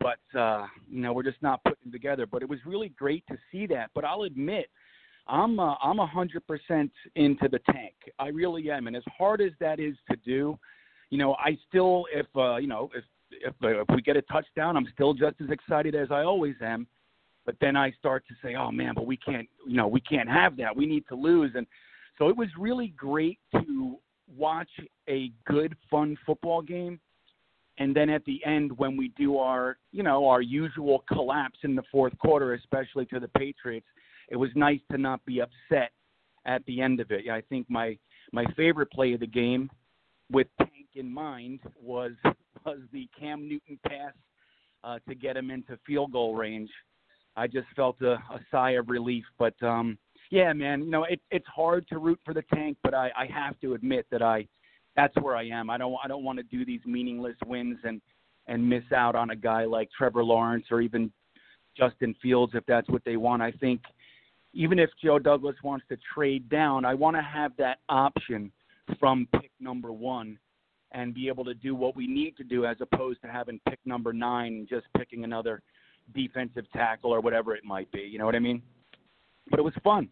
but 0.00 0.38
uh, 0.38 0.66
you 0.90 1.00
know 1.00 1.12
we're 1.12 1.22
just 1.22 1.42
not 1.42 1.62
putting 1.64 1.92
together. 1.92 2.26
But 2.26 2.42
it 2.42 2.48
was 2.48 2.58
really 2.66 2.90
great 2.90 3.24
to 3.28 3.36
see 3.50 3.66
that. 3.66 3.90
But 3.94 4.04
I'll 4.04 4.22
admit, 4.22 4.68
I'm 5.26 5.58
uh, 5.60 5.74
I'm 5.82 5.98
a 5.98 6.06
hundred 6.06 6.46
percent 6.46 6.90
into 7.16 7.48
the 7.48 7.60
tank. 7.70 7.94
I 8.18 8.28
really 8.28 8.70
am, 8.70 8.86
and 8.86 8.96
as 8.96 9.02
hard 9.16 9.40
as 9.40 9.52
that 9.60 9.80
is 9.80 9.94
to 10.10 10.16
do, 10.24 10.58
you 11.10 11.18
know, 11.18 11.34
I 11.34 11.56
still 11.68 12.06
if 12.12 12.26
uh, 12.36 12.56
you 12.56 12.68
know 12.68 12.90
if 12.94 13.04
if, 13.30 13.54
uh, 13.62 13.82
if 13.82 13.88
we 13.94 14.02
get 14.02 14.16
a 14.16 14.22
touchdown, 14.22 14.76
I'm 14.76 14.88
still 14.94 15.14
just 15.14 15.36
as 15.42 15.50
excited 15.50 15.94
as 15.94 16.08
I 16.10 16.22
always 16.22 16.54
am. 16.62 16.86
But 17.44 17.56
then 17.60 17.76
I 17.76 17.92
start 17.92 18.24
to 18.28 18.34
say, 18.42 18.54
oh 18.56 18.70
man, 18.70 18.92
but 18.94 19.06
we 19.06 19.16
can't, 19.16 19.48
you 19.66 19.76
know, 19.76 19.88
we 19.88 20.00
can't 20.00 20.28
have 20.28 20.56
that. 20.58 20.74
We 20.76 20.86
need 20.86 21.04
to 21.08 21.14
lose, 21.14 21.52
and 21.54 21.66
so 22.18 22.28
it 22.28 22.36
was 22.36 22.48
really 22.58 22.88
great 22.96 23.38
to 23.52 23.96
watch 24.36 24.68
a 25.08 25.32
good, 25.46 25.74
fun 25.90 26.16
football 26.26 26.60
game 26.60 27.00
and 27.78 27.94
then 27.94 28.10
at 28.10 28.24
the 28.24 28.44
end 28.44 28.76
when 28.78 28.96
we 28.96 29.08
do 29.16 29.38
our 29.38 29.78
you 29.92 30.02
know 30.02 30.26
our 30.26 30.40
usual 30.40 31.04
collapse 31.10 31.58
in 31.62 31.74
the 31.74 31.82
fourth 31.90 32.16
quarter 32.18 32.54
especially 32.54 33.06
to 33.06 33.20
the 33.20 33.28
patriots 33.28 33.86
it 34.28 34.36
was 34.36 34.50
nice 34.54 34.80
to 34.90 34.98
not 34.98 35.24
be 35.24 35.40
upset 35.40 35.92
at 36.46 36.64
the 36.66 36.80
end 36.80 37.00
of 37.00 37.10
it. 37.10 37.28
I 37.30 37.40
think 37.42 37.68
my 37.68 37.96
my 38.32 38.44
favorite 38.56 38.90
play 38.90 39.12
of 39.14 39.20
the 39.20 39.26
game 39.26 39.70
with 40.30 40.46
tank 40.58 40.88
in 40.94 41.12
mind 41.12 41.60
was 41.80 42.12
was 42.64 42.78
the 42.92 43.08
cam 43.18 43.48
newton 43.48 43.78
pass 43.86 44.12
uh, 44.84 44.98
to 45.08 45.14
get 45.14 45.36
him 45.36 45.50
into 45.50 45.78
field 45.86 46.12
goal 46.12 46.34
range. 46.34 46.70
I 47.36 47.46
just 47.46 47.68
felt 47.76 48.00
a, 48.02 48.14
a 48.14 48.40
sigh 48.50 48.72
of 48.72 48.88
relief 48.88 49.24
but 49.38 49.54
um 49.62 49.96
yeah 50.30 50.52
man 50.52 50.82
you 50.82 50.90
know 50.90 51.04
it, 51.04 51.20
it's 51.30 51.46
hard 51.46 51.86
to 51.88 51.98
root 51.98 52.18
for 52.24 52.34
the 52.34 52.42
tank 52.52 52.76
but 52.82 52.94
i 52.94 53.10
i 53.16 53.26
have 53.26 53.58
to 53.60 53.74
admit 53.74 54.06
that 54.10 54.22
i 54.22 54.44
that's 54.98 55.14
where 55.22 55.36
I 55.36 55.44
am. 55.44 55.70
I 55.70 55.78
don't 55.78 55.96
I 56.02 56.08
don't 56.08 56.24
want 56.24 56.38
to 56.38 56.42
do 56.42 56.64
these 56.64 56.80
meaningless 56.84 57.36
wins 57.46 57.78
and 57.84 58.00
and 58.48 58.68
miss 58.68 58.82
out 58.92 59.14
on 59.14 59.30
a 59.30 59.36
guy 59.36 59.64
like 59.64 59.88
Trevor 59.96 60.24
Lawrence 60.24 60.64
or 60.72 60.80
even 60.80 61.12
Justin 61.76 62.16
Fields 62.20 62.52
if 62.56 62.66
that's 62.66 62.88
what 62.88 63.04
they 63.04 63.16
want. 63.16 63.40
I 63.40 63.52
think 63.52 63.80
even 64.54 64.80
if 64.80 64.90
Joe 65.00 65.20
Douglas 65.20 65.54
wants 65.62 65.86
to 65.90 65.98
trade 66.12 66.48
down, 66.48 66.84
I 66.84 66.94
want 66.94 67.14
to 67.16 67.22
have 67.22 67.52
that 67.58 67.78
option 67.88 68.50
from 68.98 69.28
pick 69.40 69.52
number 69.60 69.92
1 69.92 70.36
and 70.92 71.14
be 71.14 71.28
able 71.28 71.44
to 71.44 71.54
do 71.54 71.76
what 71.76 71.94
we 71.94 72.08
need 72.08 72.36
to 72.38 72.42
do 72.42 72.64
as 72.64 72.78
opposed 72.80 73.20
to 73.22 73.28
having 73.28 73.60
pick 73.68 73.78
number 73.84 74.12
9 74.12 74.46
and 74.52 74.68
just 74.68 74.86
picking 74.96 75.22
another 75.22 75.62
defensive 76.12 76.64
tackle 76.72 77.14
or 77.14 77.20
whatever 77.20 77.54
it 77.54 77.62
might 77.64 77.92
be. 77.92 78.00
You 78.00 78.18
know 78.18 78.26
what 78.26 78.34
I 78.34 78.40
mean? 78.40 78.62
But 79.48 79.60
it 79.60 79.62
was 79.62 79.74
fun. 79.84 80.08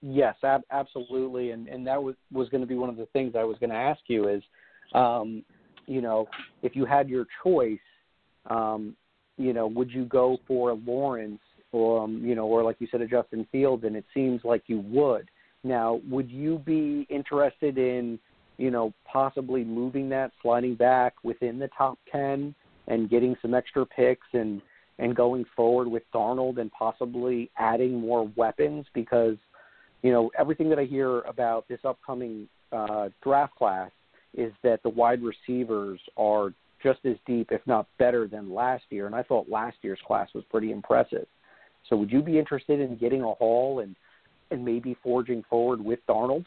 Yes, 0.00 0.36
ab- 0.44 0.62
absolutely, 0.70 1.50
and 1.50 1.66
and 1.68 1.86
that 1.86 2.00
was 2.02 2.14
was 2.32 2.48
going 2.50 2.60
to 2.60 2.66
be 2.66 2.76
one 2.76 2.88
of 2.88 2.96
the 2.96 3.06
things 3.06 3.34
I 3.36 3.44
was 3.44 3.56
going 3.58 3.70
to 3.70 3.76
ask 3.76 4.00
you 4.06 4.28
is, 4.28 4.42
um, 4.94 5.44
you 5.86 6.00
know, 6.00 6.28
if 6.62 6.76
you 6.76 6.84
had 6.84 7.08
your 7.08 7.26
choice, 7.42 7.78
um, 8.48 8.94
you 9.38 9.52
know, 9.52 9.66
would 9.66 9.90
you 9.90 10.04
go 10.04 10.38
for 10.46 10.74
Lawrence 10.74 11.40
or, 11.72 12.04
um, 12.04 12.24
you 12.24 12.34
know, 12.34 12.46
or 12.46 12.62
like 12.62 12.76
you 12.78 12.86
said, 12.90 13.00
a 13.00 13.06
Justin 13.06 13.46
Fields? 13.50 13.84
And 13.84 13.96
it 13.96 14.04
seems 14.14 14.42
like 14.44 14.62
you 14.66 14.80
would. 14.80 15.28
Now, 15.64 16.00
would 16.08 16.30
you 16.30 16.58
be 16.58 17.06
interested 17.10 17.76
in, 17.76 18.20
you 18.56 18.70
know, 18.70 18.92
possibly 19.04 19.64
moving 19.64 20.08
that, 20.10 20.30
sliding 20.42 20.76
back 20.76 21.14
within 21.24 21.58
the 21.58 21.68
top 21.76 21.98
ten, 22.10 22.54
and 22.86 23.10
getting 23.10 23.36
some 23.42 23.52
extra 23.52 23.84
picks 23.84 24.26
and 24.32 24.62
and 25.00 25.14
going 25.14 25.44
forward 25.56 25.88
with 25.88 26.02
Darnold 26.12 26.58
and 26.60 26.70
possibly 26.72 27.50
adding 27.56 28.00
more 28.00 28.30
weapons 28.36 28.84
because, 28.94 29.36
you 30.02 30.12
know, 30.12 30.30
everything 30.38 30.68
that 30.70 30.78
I 30.78 30.84
hear 30.84 31.20
about 31.20 31.66
this 31.68 31.80
upcoming 31.84 32.48
uh, 32.72 33.08
draft 33.22 33.54
class 33.56 33.90
is 34.36 34.52
that 34.62 34.82
the 34.82 34.88
wide 34.88 35.20
receivers 35.22 36.00
are 36.16 36.52
just 36.82 37.00
as 37.04 37.16
deep, 37.26 37.48
if 37.50 37.60
not 37.66 37.86
better, 37.98 38.28
than 38.28 38.52
last 38.52 38.84
year. 38.90 39.06
And 39.06 39.14
I 39.14 39.22
thought 39.22 39.48
last 39.48 39.76
year's 39.82 39.98
class 40.06 40.28
was 40.34 40.44
pretty 40.50 40.70
impressive. 40.70 41.26
So 41.88 41.96
would 41.96 42.12
you 42.12 42.22
be 42.22 42.38
interested 42.38 42.80
in 42.80 42.96
getting 42.96 43.22
a 43.22 43.32
haul 43.32 43.80
and 43.80 43.96
and 44.50 44.64
maybe 44.64 44.96
forging 45.02 45.42
forward 45.50 45.84
with 45.84 45.98
Darnold? 46.08 46.46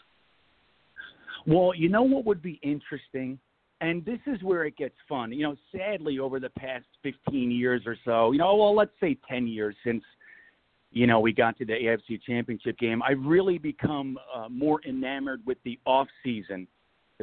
Well, 1.45 1.73
you 1.75 1.87
know 1.87 2.01
what 2.01 2.25
would 2.25 2.41
be 2.41 2.59
interesting, 2.63 3.39
and 3.79 4.03
this 4.05 4.19
is 4.25 4.41
where 4.41 4.65
it 4.65 4.75
gets 4.75 4.95
fun. 5.07 5.31
You 5.31 5.43
know, 5.43 5.55
sadly, 5.75 6.17
over 6.17 6.39
the 6.39 6.49
past 6.49 6.85
15 7.03 7.51
years 7.51 7.83
or 7.85 7.95
so, 8.05 8.31
you 8.31 8.39
know, 8.39 8.55
well, 8.55 8.75
let's 8.75 8.91
say 8.99 9.17
10 9.29 9.47
years 9.47 9.75
since 9.83 10.03
you 10.91 11.07
know 11.07 11.19
we 11.19 11.33
got 11.33 11.57
to 11.57 11.65
the 11.65 11.73
AFC 11.73 12.21
Championship 12.21 12.77
game, 12.77 13.01
I've 13.01 13.23
really 13.23 13.57
become 13.57 14.17
uh, 14.33 14.49
more 14.49 14.81
enamored 14.87 15.41
with 15.45 15.57
the 15.63 15.79
off 15.85 16.07
season 16.23 16.67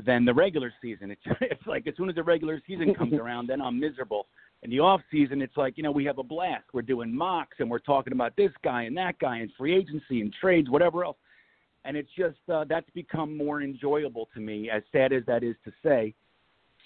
than 0.07 0.25
the 0.25 0.35
regular 0.35 0.73
season. 0.81 1.11
It's, 1.11 1.23
it's 1.41 1.67
like 1.67 1.87
as 1.87 1.95
soon 1.97 2.09
as 2.09 2.15
the 2.15 2.23
regular 2.23 2.61
season 2.67 2.95
comes 2.95 3.13
around, 3.21 3.49
then 3.49 3.61
I'm 3.61 3.79
miserable. 3.79 4.27
In 4.63 4.71
the 4.71 4.81
off 4.81 5.01
season, 5.11 5.41
it's 5.41 5.57
like 5.57 5.77
you 5.77 5.83
know 5.83 5.93
we 5.93 6.05
have 6.05 6.19
a 6.19 6.23
blast. 6.23 6.65
We're 6.73 6.83
doing 6.83 7.15
mocks 7.15 7.57
and 7.61 7.71
we're 7.71 7.79
talking 7.79 8.13
about 8.13 8.37
this 8.37 8.53
guy 8.65 8.83
and 8.85 8.97
that 8.97 9.19
guy 9.19 9.39
and 9.39 9.51
free 9.57 9.77
agency 9.77 10.21
and 10.21 10.35
trades, 10.41 10.69
whatever 10.69 11.05
else. 11.05 11.17
And 11.85 11.97
it's 11.97 12.11
just 12.17 12.39
uh, 12.53 12.65
that's 12.69 12.91
become 12.91 13.37
more 13.37 13.63
enjoyable 13.63 14.29
to 14.35 14.41
me, 14.41 14.69
as 14.69 14.83
sad 14.93 15.13
as 15.13 15.23
that 15.27 15.43
is 15.45 15.55
to 15.65 15.73
say. 15.83 16.15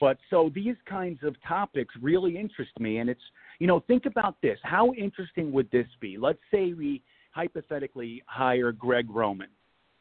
But 0.01 0.19
so 0.31 0.51
these 0.55 0.77
kinds 0.85 1.21
of 1.23 1.37
topics 1.47 1.95
really 2.01 2.37
interest 2.37 2.73
me, 2.81 2.99
and 2.99 3.09
it's 3.09 3.23
you 3.63 3.69
know 3.69 3.79
think 3.87 4.07
about 4.07 4.35
this: 4.43 4.59
how 4.65 4.93
interesting 4.95 5.53
would 5.53 5.71
this 5.71 5.87
be? 6.01 6.19
Let's 6.19 6.41
say 6.51 6.73
we 6.73 7.01
hypothetically 7.31 8.21
hire 8.27 8.73
Greg 8.73 9.07
Roman 9.09 9.51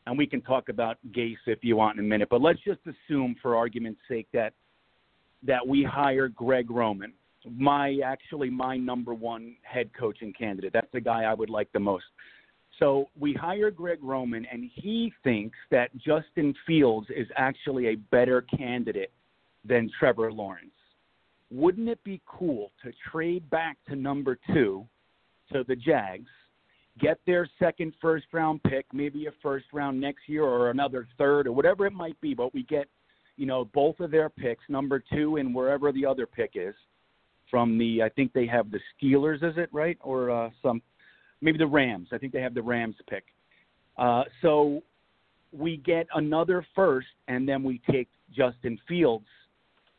and 0.08 0.18
we 0.18 0.26
can 0.26 0.42
talk 0.42 0.70
about 0.70 0.98
Gase 1.12 1.36
if 1.46 1.60
you 1.62 1.76
want 1.76 2.00
in 2.00 2.04
a 2.04 2.08
minute, 2.08 2.28
but 2.28 2.42
let's 2.42 2.60
just 2.66 2.80
assume, 2.88 3.36
for 3.40 3.56
argument's 3.56 4.02
sake, 4.10 4.28
that 4.34 4.54
that 5.46 5.66
we 5.68 5.84
hire 5.84 6.28
Greg 6.28 6.72
Roman, 6.72 7.14
my 7.52 8.00
actually 8.04 8.50
my 8.50 8.78
number 8.78 9.14
one 9.14 9.56
head 9.62 9.92
coaching 9.98 10.34
candidate. 10.34 10.74
That's 10.74 10.92
the 10.92 11.00
guy 11.00 11.26
I 11.26 11.36
would 11.36 11.52
like 11.52 11.72
the 11.72 11.80
most. 11.80 12.06
So 12.80 13.10
we 13.20 13.34
hire 13.34 13.70
Greg 13.70 14.00
Roman, 14.02 14.44
and 14.52 14.72
he 14.74 15.14
thinks 15.24 15.58
that 15.70 15.96
Justin 15.98 16.56
Fields 16.66 17.06
is 17.16 17.28
actually 17.38 17.90
a 17.90 17.96
better 17.96 18.42
candidate 18.42 19.12
than 19.64 19.88
Trevor 20.00 20.32
Lawrence. 20.32 20.72
Wouldn't 21.52 21.90
it 21.90 22.04
be 22.04 22.22
cool 22.26 22.72
to 22.84 22.92
trade 23.12 23.50
back 23.50 23.78
to 23.90 23.96
number 23.96 24.40
two 24.54 24.88
to 25.52 25.64
the 25.68 25.76
Jags 25.76 26.30
get 27.00 27.20
their 27.26 27.50
second 27.60 27.94
first 28.02 28.26
round 28.32 28.62
pick, 28.64 28.86
maybe 28.94 29.26
a 29.28 29.32
first 29.42 29.66
round 29.74 30.00
next 30.00 30.28
year 30.28 30.44
or 30.44 30.70
another 30.70 31.08
third 31.18 31.48
or 31.48 31.52
whatever 31.52 31.86
it 31.86 31.94
might 31.94 32.20
be, 32.22 32.34
but 32.34 32.54
we 32.54 32.64
get, 32.64 32.88
you 33.38 33.46
know, 33.46 33.66
both 33.66 34.00
of 34.00 34.12
their 34.12 34.30
picks, 34.30 34.64
number 34.70 35.02
two 35.12 35.38
and 35.38 35.54
wherever 35.54 35.92
the 35.92 36.06
other 36.06 36.26
pick 36.26 36.52
is 36.56 36.76
from 37.50 37.78
the 37.78 38.02
I 38.02 38.10
think 38.10 38.34
they 38.34 38.46
have 38.48 38.72
the 38.72 38.80
Steelers, 38.96 39.44
is 39.44 39.58
it 39.58 39.70
right? 39.72 39.98
Or 40.02 40.30
uh 40.32 40.50
some 40.62 40.82
maybe 41.42 41.58
the 41.58 41.68
Rams. 41.68 42.10
I 42.12 42.18
think 42.18 42.34
they 42.34 42.42
have 42.42 42.54
the 42.54 42.62
Rams 42.62 42.96
pick. 43.10 43.26
Uh 43.98 44.24
so 44.42 44.84
we 45.52 45.78
get 45.78 46.08
another 46.16 46.66
first 46.76 47.08
and 47.28 47.48
then 47.48 47.64
we 47.64 47.82
take 47.90 48.08
Justin 48.34 48.80
Fields 48.88 49.26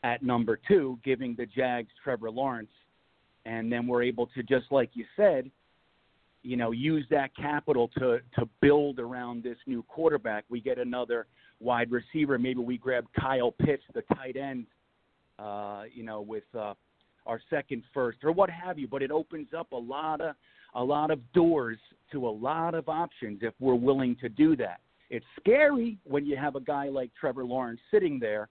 at 0.02 0.22
number 0.22 0.58
two, 0.68 0.98
giving 1.04 1.34
the 1.36 1.46
Jags 1.46 1.90
Trevor 2.02 2.30
Lawrence. 2.30 2.70
And 3.44 3.70
then 3.72 3.86
we're 3.86 4.02
able 4.02 4.28
to, 4.28 4.42
just 4.42 4.66
like 4.70 4.90
you 4.94 5.04
said, 5.16 5.50
you 6.42 6.56
know, 6.56 6.72
use 6.72 7.06
that 7.10 7.34
capital 7.36 7.88
to 7.98 8.18
to 8.36 8.48
build 8.60 8.98
around 8.98 9.42
this 9.42 9.58
new 9.66 9.82
quarterback. 9.84 10.44
We 10.48 10.60
get 10.60 10.78
another 10.78 11.26
wide 11.60 11.90
receiver. 11.90 12.38
Maybe 12.38 12.60
we 12.60 12.78
grab 12.78 13.06
Kyle 13.18 13.52
Pitts, 13.52 13.84
the 13.94 14.02
tight 14.14 14.36
end, 14.36 14.66
uh, 15.38 15.84
you 15.92 16.02
know, 16.02 16.20
with 16.20 16.44
uh, 16.56 16.74
our 17.26 17.40
second 17.48 17.84
first 17.94 18.18
or 18.24 18.32
what 18.32 18.50
have 18.50 18.78
you. 18.78 18.88
But 18.88 19.02
it 19.02 19.10
opens 19.10 19.48
up 19.56 19.72
a 19.72 19.76
lot 19.76 20.20
of 20.20 20.34
a 20.74 20.82
lot 20.82 21.10
of 21.10 21.20
doors 21.32 21.78
to 22.10 22.26
a 22.26 22.30
lot 22.30 22.74
of 22.74 22.88
options 22.88 23.40
if 23.42 23.54
we're 23.60 23.74
willing 23.74 24.16
to 24.20 24.28
do 24.28 24.56
that. 24.56 24.80
It's 25.10 25.26
scary 25.38 25.98
when 26.04 26.24
you 26.24 26.36
have 26.36 26.56
a 26.56 26.60
guy 26.60 26.88
like 26.88 27.10
Trevor 27.18 27.44
Lawrence 27.44 27.80
sitting 27.90 28.18
there, 28.18 28.48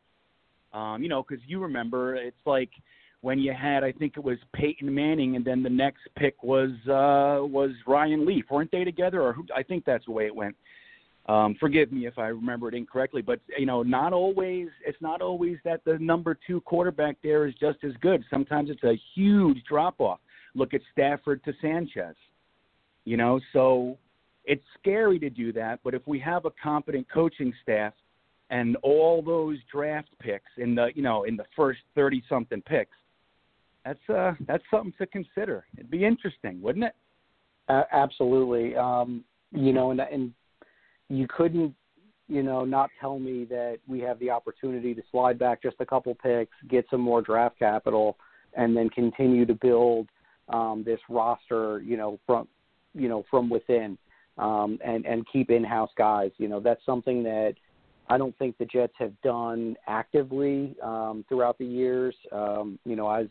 um, 0.73 1.03
you 1.03 1.09
know, 1.09 1.23
because 1.27 1.43
you 1.47 1.59
remember 1.59 2.15
it's 2.15 2.35
like 2.45 2.69
when 3.21 3.39
you 3.39 3.53
had 3.53 3.83
I 3.83 3.91
think 3.91 4.13
it 4.17 4.23
was 4.23 4.37
Peyton 4.53 4.93
Manning 4.93 5.35
and 5.35 5.45
then 5.45 5.63
the 5.63 5.69
next 5.69 6.01
pick 6.17 6.43
was 6.43 6.71
uh 6.87 7.45
was 7.45 7.71
Ryan 7.87 8.25
Leaf. 8.25 8.45
Weren't 8.49 8.71
they 8.71 8.83
together 8.83 9.21
or 9.21 9.33
who, 9.33 9.45
I 9.55 9.63
think 9.63 9.85
that's 9.85 10.05
the 10.05 10.11
way 10.11 10.25
it 10.25 10.35
went. 10.35 10.55
Um 11.27 11.55
forgive 11.59 11.91
me 11.91 12.07
if 12.07 12.17
I 12.17 12.27
remember 12.27 12.67
it 12.67 12.73
incorrectly, 12.73 13.21
but 13.21 13.39
you 13.57 13.65
know, 13.65 13.83
not 13.83 14.13
always 14.13 14.69
it's 14.85 15.01
not 15.01 15.21
always 15.21 15.57
that 15.65 15.83
the 15.85 15.97
number 15.99 16.37
2 16.47 16.61
quarterback 16.61 17.17
there 17.21 17.45
is 17.47 17.53
just 17.59 17.83
as 17.83 17.93
good. 18.01 18.23
Sometimes 18.29 18.69
it's 18.69 18.83
a 18.83 18.99
huge 19.13 19.63
drop 19.69 19.99
off. 19.99 20.19
Look 20.55 20.73
at 20.73 20.81
Stafford 20.91 21.43
to 21.45 21.53
Sanchez. 21.61 22.15
You 23.05 23.17
know, 23.17 23.39
so 23.53 23.97
it's 24.45 24.63
scary 24.79 25.19
to 25.19 25.29
do 25.29 25.53
that, 25.53 25.79
but 25.83 25.93
if 25.93 26.01
we 26.07 26.19
have 26.19 26.45
a 26.45 26.51
competent 26.63 27.07
coaching 27.11 27.53
staff 27.61 27.93
and 28.51 28.75
all 28.83 29.23
those 29.23 29.57
draft 29.71 30.09
picks 30.19 30.51
in 30.57 30.75
the 30.75 30.89
you 30.93 31.01
know 31.01 31.23
in 31.23 31.35
the 31.35 31.45
first 31.55 31.79
30 31.95 32.23
something 32.29 32.61
picks 32.61 32.95
that's 33.85 34.09
uh 34.09 34.33
that's 34.47 34.63
something 34.69 34.93
to 34.99 35.05
consider. 35.07 35.65
It'd 35.77 35.91
be 35.91 36.05
interesting, 36.05 36.61
wouldn't 36.61 36.85
it? 36.85 36.95
Uh, 37.67 37.83
absolutely. 37.91 38.75
Um, 38.75 39.23
you 39.51 39.73
know, 39.73 39.91
and 39.91 39.99
and 39.99 40.33
you 41.09 41.27
couldn't, 41.27 41.73
you 42.27 42.43
know, 42.43 42.63
not 42.63 42.89
tell 42.99 43.19
me 43.19 43.45
that 43.45 43.79
we 43.87 43.99
have 43.99 44.19
the 44.19 44.29
opportunity 44.29 44.93
to 44.93 45.01
slide 45.11 45.37
back 45.39 45.61
just 45.61 45.77
a 45.79 45.85
couple 45.85 46.15
picks, 46.15 46.55
get 46.69 46.85
some 46.89 47.01
more 47.01 47.21
draft 47.21 47.57
capital, 47.59 48.17
and 48.55 48.75
then 48.75 48.89
continue 48.89 49.45
to 49.45 49.55
build 49.55 50.07
um, 50.49 50.83
this 50.85 50.99
roster, 51.09 51.81
you 51.81 51.97
know, 51.97 52.19
from 52.25 52.47
you 52.93 53.09
know 53.09 53.25
from 53.29 53.49
within, 53.49 53.97
um, 54.37 54.77
and 54.83 55.05
and 55.05 55.25
keep 55.31 55.49
in-house 55.49 55.91
guys. 55.97 56.31
You 56.37 56.47
know, 56.47 56.59
that's 56.59 56.85
something 56.85 57.23
that 57.23 57.55
I 58.11 58.17
don't 58.17 58.37
think 58.37 58.57
the 58.57 58.65
Jets 58.65 58.91
have 58.99 59.13
done 59.21 59.77
actively 59.87 60.75
um, 60.83 61.23
throughout 61.29 61.57
the 61.57 61.65
years. 61.65 62.13
Um, 62.33 62.77
you 62.83 62.97
know, 62.97 63.09
as 63.09 63.27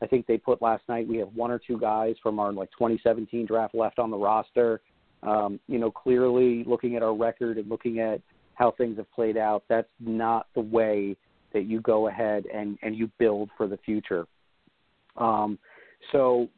I 0.00 0.06
think 0.06 0.26
they 0.26 0.38
put 0.38 0.62
last 0.62 0.82
night 0.88 1.06
we 1.06 1.18
have 1.18 1.28
one 1.34 1.50
or 1.50 1.58
two 1.58 1.78
guys 1.78 2.14
from 2.22 2.38
our 2.38 2.50
like 2.50 2.70
2017 2.70 3.44
draft 3.44 3.74
left 3.74 3.98
on 3.98 4.10
the 4.10 4.16
roster. 4.16 4.80
Um, 5.22 5.60
you 5.68 5.78
know, 5.78 5.90
clearly 5.90 6.64
looking 6.64 6.96
at 6.96 7.02
our 7.02 7.14
record 7.14 7.58
and 7.58 7.68
looking 7.68 8.00
at 8.00 8.22
how 8.54 8.70
things 8.70 8.96
have 8.96 9.12
played 9.12 9.36
out, 9.36 9.62
that's 9.68 9.88
not 10.00 10.46
the 10.54 10.60
way 10.62 11.16
that 11.52 11.64
you 11.66 11.82
go 11.82 12.08
ahead 12.08 12.46
and 12.46 12.78
and 12.80 12.96
you 12.96 13.10
build 13.18 13.50
for 13.58 13.66
the 13.66 13.76
future. 13.84 14.26
Um, 15.18 15.58
so, 16.12 16.48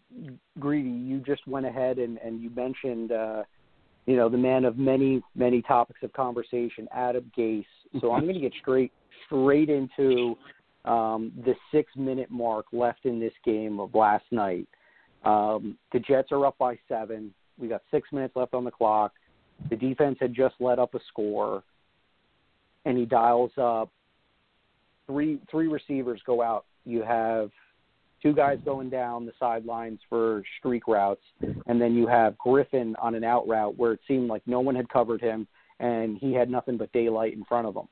greedy, 0.61 0.89
you 0.89 1.19
just 1.19 1.45
went 1.49 1.67
ahead 1.67 1.99
and 1.99 2.19
and 2.19 2.41
you 2.41 2.49
mentioned. 2.51 3.11
Uh, 3.11 3.43
you 4.07 4.17
know, 4.17 4.29
the 4.29 4.39
man 4.39 4.65
of 4.65 4.79
many, 4.79 5.21
many 5.35 5.63
topics 5.63 6.01
of 6.03 6.13
conversation, 6.13 6.89
Adam 6.95 7.31
Gase. 7.37 7.65
So 8.01 8.13
I'm 8.13 8.23
going 8.23 8.35
to 8.35 8.41
get 8.41 8.53
straight, 8.61 8.93
straight 9.27 9.69
into 9.69 10.37
um, 10.85 11.33
the 11.45 11.55
six 11.73 11.93
minute 11.97 12.31
mark 12.31 12.67
left 12.73 13.05
in 13.05 13.19
this 13.19 13.33
game 13.45 13.81
of 13.81 13.95
last 13.95 14.25
night. 14.31 14.69
Um, 15.25 15.77
the 15.93 15.99
Jets 15.99 16.31
are 16.31 16.47
up 16.47 16.57
by 16.59 16.79
seven. 16.89 17.35
We 17.59 17.69
got 17.69 17.83
six 17.91 18.13
minutes 18.13 18.37
left 18.37 18.55
on 18.55 18.65
the 18.65 18.71
clock. 18.71 19.13
The 19.71 19.77
defense 19.77 20.19
had 20.21 20.35
just 20.35 20.55
let 20.61 20.79
up 20.79 20.95
a 20.95 21.01
score, 21.09 21.65
and 22.85 22.97
he 22.97 23.07
dials 23.07 23.51
up 23.57 23.91
three 25.07 25.41
three 25.51 25.67
receivers 25.67 26.21
go 26.27 26.43
out. 26.43 26.67
You 26.85 27.03
have 27.03 27.51
two 28.27 28.35
guys 28.35 28.59
going 28.65 28.91
down 28.91 29.25
the 29.25 29.33
sidelines 29.39 30.01
for 30.09 30.43
streak 30.59 30.89
routes, 30.89 31.23
and 31.67 31.81
then 31.81 31.95
you 31.95 32.09
have 32.09 32.37
Griffin 32.39 32.97
on 33.01 33.15
an 33.15 33.23
out 33.23 33.47
route 33.47 33.77
where 33.77 33.93
it 33.93 34.01
seemed 34.09 34.29
like 34.29 34.43
no 34.47 34.59
one 34.59 34.75
had 34.75 34.89
covered 34.89 35.21
him, 35.21 35.47
and 35.79 36.19
he 36.19 36.33
had 36.33 36.51
nothing 36.51 36.77
but 36.77 36.91
daylight 36.93 37.35
in 37.35 37.45
front 37.45 37.69
of 37.69 37.77
him. 37.77 37.87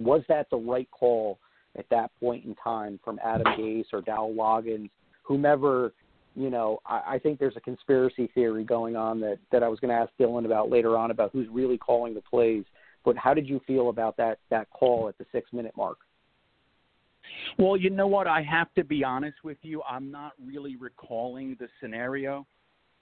Was 0.00 0.22
that 0.28 0.50
the 0.50 0.56
right 0.56 0.88
call 0.90 1.38
at 1.76 1.88
that 1.90 2.10
point 2.18 2.46
in 2.46 2.56
time 2.56 2.98
from 3.04 3.20
Adam 3.24 3.46
Gase 3.56 3.86
or 3.92 4.00
Dowell 4.00 4.34
Loggains, 4.34 4.90
whomever. 5.22 5.92
You 6.34 6.50
know, 6.50 6.80
I, 6.84 7.02
I 7.14 7.18
think 7.18 7.38
there's 7.38 7.56
a 7.56 7.60
conspiracy 7.60 8.30
theory 8.34 8.64
going 8.64 8.96
on 8.96 9.20
that 9.20 9.38
that 9.52 9.62
I 9.62 9.68
was 9.68 9.78
going 9.78 9.90
to 9.90 9.96
ask 9.96 10.10
Dylan 10.18 10.46
about 10.46 10.68
later 10.68 10.96
on 10.96 11.10
about 11.10 11.30
who's 11.32 11.48
really 11.48 11.78
calling 11.78 12.14
the 12.14 12.22
plays. 12.22 12.64
But 13.04 13.16
how 13.16 13.34
did 13.34 13.48
you 13.48 13.60
feel 13.66 13.88
about 13.88 14.16
that 14.16 14.38
that 14.50 14.68
call 14.70 15.08
at 15.08 15.16
the 15.18 15.26
six 15.30 15.52
minute 15.52 15.76
mark? 15.76 15.98
Well, 17.58 17.76
you 17.76 17.90
know 17.90 18.06
what? 18.06 18.26
I 18.26 18.42
have 18.42 18.72
to 18.74 18.84
be 18.84 19.02
honest 19.04 19.38
with 19.42 19.58
you. 19.62 19.82
I'm 19.82 20.10
not 20.10 20.32
really 20.44 20.76
recalling 20.76 21.56
the 21.58 21.68
scenario. 21.80 22.46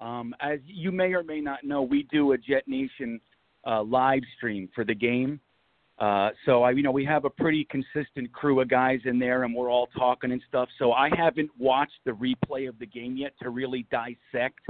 Um, 0.01 0.35
as 0.41 0.59
you 0.65 0.93
may 0.93 1.15
or 1.15 1.23
may 1.23 1.41
not 1.41 1.65
know, 1.65 1.83
we 1.83 2.05
do 2.05 2.33
a 2.33 2.39
Jet 2.39 2.65
Nation 2.67 3.21
uh, 3.67 3.83
live 3.83 4.23
stream 4.37 4.69
for 4.75 4.85
the 4.85 4.95
game. 4.95 5.41
Uh, 5.99 6.31
so 6.45 6.63
I, 6.63 6.73
you 6.73 6.83
know, 6.83 6.91
we 6.91 7.07
have 7.07 7.25
a 7.25 7.31
pretty 7.31 7.67
consistent 7.71 8.31
crew 8.33 8.61
of 8.61 8.69
guys 8.69 9.01
in 9.07 9.19
there, 9.19 9.45
and 9.45 9.55
we're 9.55 9.71
all 9.71 9.89
talking 9.99 10.31
and 10.31 10.43
stuff. 10.47 10.69
So 10.79 10.93
I 10.93 11.09
haven't 11.17 11.51
watched 11.59 11.99
the 12.05 12.13
replay 12.13 12.69
of 12.69 12.79
the 12.79 12.87
game 12.87 13.17
yet 13.17 13.33
to 13.43 13.49
really 13.49 13.87
dissect, 13.91 14.61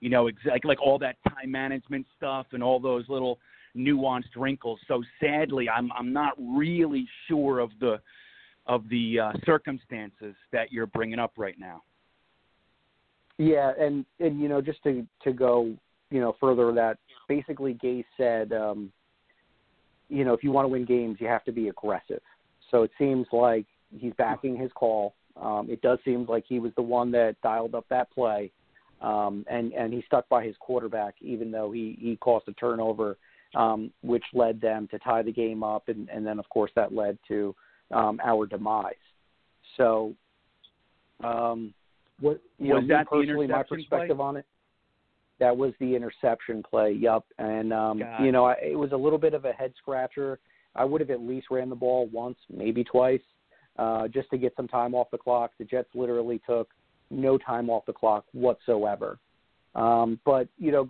you 0.00 0.10
know, 0.10 0.26
exactly 0.26 0.68
like 0.68 0.82
all 0.82 0.98
that 0.98 1.16
time 1.28 1.50
management 1.50 2.06
stuff 2.16 2.46
and 2.52 2.62
all 2.62 2.78
those 2.78 3.08
little 3.08 3.38
nuanced 3.74 4.36
wrinkles. 4.36 4.78
So 4.86 5.02
sadly, 5.18 5.68
I'm 5.68 5.90
I'm 5.92 6.12
not 6.12 6.34
really 6.38 7.06
sure 7.26 7.60
of 7.60 7.70
the 7.80 8.00
of 8.66 8.88
the 8.88 9.20
uh, 9.20 9.32
circumstances 9.44 10.34
that 10.52 10.72
you're 10.72 10.86
bringing 10.86 11.18
up 11.18 11.32
right 11.36 11.58
now. 11.58 11.82
Yeah, 13.38 13.72
and 13.78 14.04
and 14.18 14.40
you 14.40 14.48
know, 14.48 14.60
just 14.60 14.82
to 14.84 15.06
to 15.24 15.32
go, 15.32 15.74
you 16.10 16.20
know, 16.20 16.36
further 16.40 16.72
that 16.72 16.98
basically 17.28 17.74
Gase 17.74 18.04
said, 18.16 18.52
um, 18.52 18.90
you 20.08 20.24
know, 20.24 20.32
if 20.32 20.42
you 20.42 20.50
want 20.50 20.64
to 20.64 20.68
win 20.68 20.84
games, 20.84 21.18
you 21.20 21.26
have 21.26 21.44
to 21.44 21.52
be 21.52 21.68
aggressive. 21.68 22.22
So 22.70 22.82
it 22.82 22.90
seems 22.98 23.26
like 23.32 23.66
he's 23.96 24.12
backing 24.16 24.56
his 24.56 24.70
call. 24.74 25.14
Um, 25.40 25.68
it 25.70 25.82
does 25.82 25.98
seem 26.04 26.24
like 26.26 26.44
he 26.48 26.58
was 26.58 26.72
the 26.76 26.82
one 26.82 27.10
that 27.12 27.36
dialed 27.42 27.74
up 27.74 27.84
that 27.90 28.10
play, 28.10 28.50
um, 29.02 29.44
and 29.50 29.72
and 29.74 29.92
he 29.92 30.02
stuck 30.06 30.28
by 30.30 30.44
his 30.44 30.56
quarterback, 30.58 31.14
even 31.20 31.50
though 31.50 31.70
he 31.70 31.98
he 32.00 32.16
caused 32.16 32.48
a 32.48 32.52
turnover, 32.54 33.18
um, 33.54 33.92
which 34.02 34.24
led 34.32 34.60
them 34.62 34.88
to 34.90 34.98
tie 35.00 35.22
the 35.22 35.32
game 35.32 35.62
up, 35.62 35.88
and 35.88 36.08
and 36.08 36.26
then 36.26 36.38
of 36.38 36.48
course 36.48 36.70
that 36.74 36.94
led 36.94 37.18
to 37.28 37.54
um, 37.90 38.20
our 38.24 38.46
demise. 38.46 38.94
So, 39.76 40.14
um, 41.22 41.72
what 42.20 42.40
you 42.58 42.74
was 42.74 42.84
know, 42.86 42.96
that 42.96 43.08
personally, 43.08 43.46
my 43.46 43.62
perspective 43.62 44.16
play? 44.16 44.24
on 44.24 44.36
it, 44.36 44.46
that 45.38 45.56
was 45.56 45.72
the 45.80 45.94
interception 45.94 46.62
play. 46.62 46.92
Yup, 46.92 47.26
and 47.38 47.72
um, 47.72 48.02
you 48.22 48.32
know, 48.32 48.46
I, 48.46 48.54
it 48.62 48.78
was 48.78 48.92
a 48.92 48.96
little 48.96 49.18
bit 49.18 49.34
of 49.34 49.44
a 49.44 49.52
head 49.52 49.72
scratcher. 49.80 50.38
I 50.74 50.84
would 50.84 51.00
have 51.00 51.10
at 51.10 51.20
least 51.20 51.46
ran 51.50 51.68
the 51.68 51.76
ball 51.76 52.08
once, 52.12 52.36
maybe 52.54 52.84
twice, 52.84 53.20
uh, 53.78 54.08
just 54.08 54.30
to 54.30 54.38
get 54.38 54.54
some 54.56 54.68
time 54.68 54.94
off 54.94 55.10
the 55.10 55.18
clock. 55.18 55.52
The 55.58 55.64
Jets 55.64 55.88
literally 55.94 56.40
took 56.46 56.68
no 57.10 57.38
time 57.38 57.70
off 57.70 57.86
the 57.86 57.92
clock 57.92 58.24
whatsoever. 58.32 59.18
Um, 59.74 60.18
but 60.24 60.48
you 60.58 60.72
know, 60.72 60.88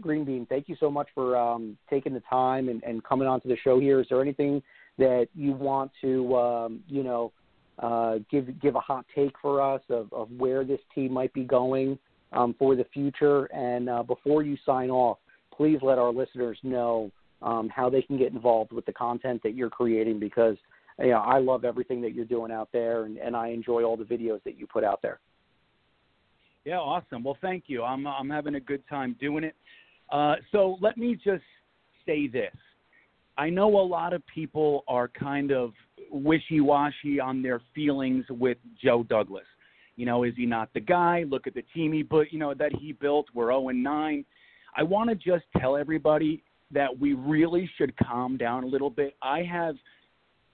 Green 0.00 0.24
Bean, 0.24 0.46
thank 0.48 0.68
you 0.68 0.76
so 0.78 0.90
much 0.90 1.08
for 1.14 1.36
um, 1.36 1.76
taking 1.90 2.14
the 2.14 2.22
time 2.30 2.68
and, 2.68 2.82
and 2.84 3.02
coming 3.02 3.26
onto 3.26 3.48
the 3.48 3.56
show 3.62 3.80
here. 3.80 4.00
Is 4.00 4.06
there 4.08 4.22
anything 4.22 4.62
that 4.98 5.28
you 5.34 5.52
want 5.52 5.90
to, 6.02 6.36
um, 6.36 6.80
you 6.88 7.02
know, 7.02 7.32
uh, 7.78 8.18
give 8.30 8.60
give 8.60 8.74
a 8.74 8.80
hot 8.80 9.06
take 9.14 9.32
for 9.40 9.62
us 9.62 9.80
of, 9.88 10.12
of 10.12 10.30
where 10.32 10.64
this 10.64 10.80
team 10.94 11.12
might 11.12 11.32
be 11.32 11.44
going 11.44 11.98
um, 12.32 12.54
for 12.58 12.74
the 12.74 12.84
future? 12.92 13.46
And 13.46 13.88
uh, 13.88 14.02
before 14.02 14.42
you 14.42 14.56
sign 14.66 14.90
off, 14.90 15.18
please 15.56 15.78
let 15.82 15.98
our 15.98 16.12
listeners 16.12 16.58
know 16.62 17.10
um, 17.40 17.68
how 17.68 17.88
they 17.88 18.02
can 18.02 18.18
get 18.18 18.32
involved 18.32 18.72
with 18.72 18.84
the 18.86 18.92
content 18.92 19.42
that 19.44 19.54
you're 19.54 19.70
creating 19.70 20.18
because 20.18 20.56
you 20.98 21.10
know 21.10 21.18
I 21.18 21.38
love 21.38 21.64
everything 21.64 22.00
that 22.02 22.14
you're 22.14 22.24
doing 22.24 22.50
out 22.50 22.68
there, 22.72 23.04
and, 23.04 23.16
and 23.18 23.36
I 23.36 23.48
enjoy 23.48 23.84
all 23.84 23.96
the 23.96 24.04
videos 24.04 24.42
that 24.44 24.58
you 24.58 24.66
put 24.66 24.82
out 24.82 25.00
there. 25.00 25.20
Yeah, 26.64 26.78
awesome. 26.78 27.22
Well, 27.22 27.38
thank 27.40 27.64
you. 27.68 27.84
I'm 27.84 28.06
I'm 28.06 28.28
having 28.28 28.56
a 28.56 28.60
good 28.60 28.82
time 28.88 29.16
doing 29.20 29.44
it. 29.44 29.54
Uh, 30.10 30.36
so 30.50 30.78
let 30.80 30.96
me 30.96 31.14
just 31.14 31.44
say 32.06 32.26
this. 32.26 32.54
I 33.38 33.48
know 33.48 33.78
a 33.78 33.80
lot 33.80 34.12
of 34.12 34.26
people 34.26 34.84
are 34.88 35.06
kind 35.06 35.52
of 35.52 35.72
wishy-washy 36.10 37.20
on 37.20 37.40
their 37.40 37.62
feelings 37.72 38.24
with 38.28 38.58
Joe 38.82 39.04
Douglas. 39.04 39.46
You 39.94 40.06
know, 40.06 40.24
is 40.24 40.34
he 40.36 40.44
not 40.44 40.68
the 40.74 40.80
guy? 40.80 41.24
Look 41.28 41.46
at 41.46 41.54
the 41.54 41.64
team 41.74 41.92
he 41.92 42.02
put, 42.02 42.32
you 42.32 42.38
know, 42.40 42.52
that 42.54 42.72
he 42.74 42.92
built. 42.92 43.26
We're 43.34 43.50
0 43.50 43.68
and 43.68 43.82
9. 43.82 44.24
I 44.76 44.82
want 44.82 45.08
to 45.10 45.14
just 45.14 45.44
tell 45.58 45.76
everybody 45.76 46.42
that 46.72 46.98
we 46.98 47.14
really 47.14 47.70
should 47.78 47.96
calm 47.96 48.36
down 48.36 48.64
a 48.64 48.66
little 48.66 48.90
bit. 48.90 49.14
I 49.22 49.42
have 49.44 49.76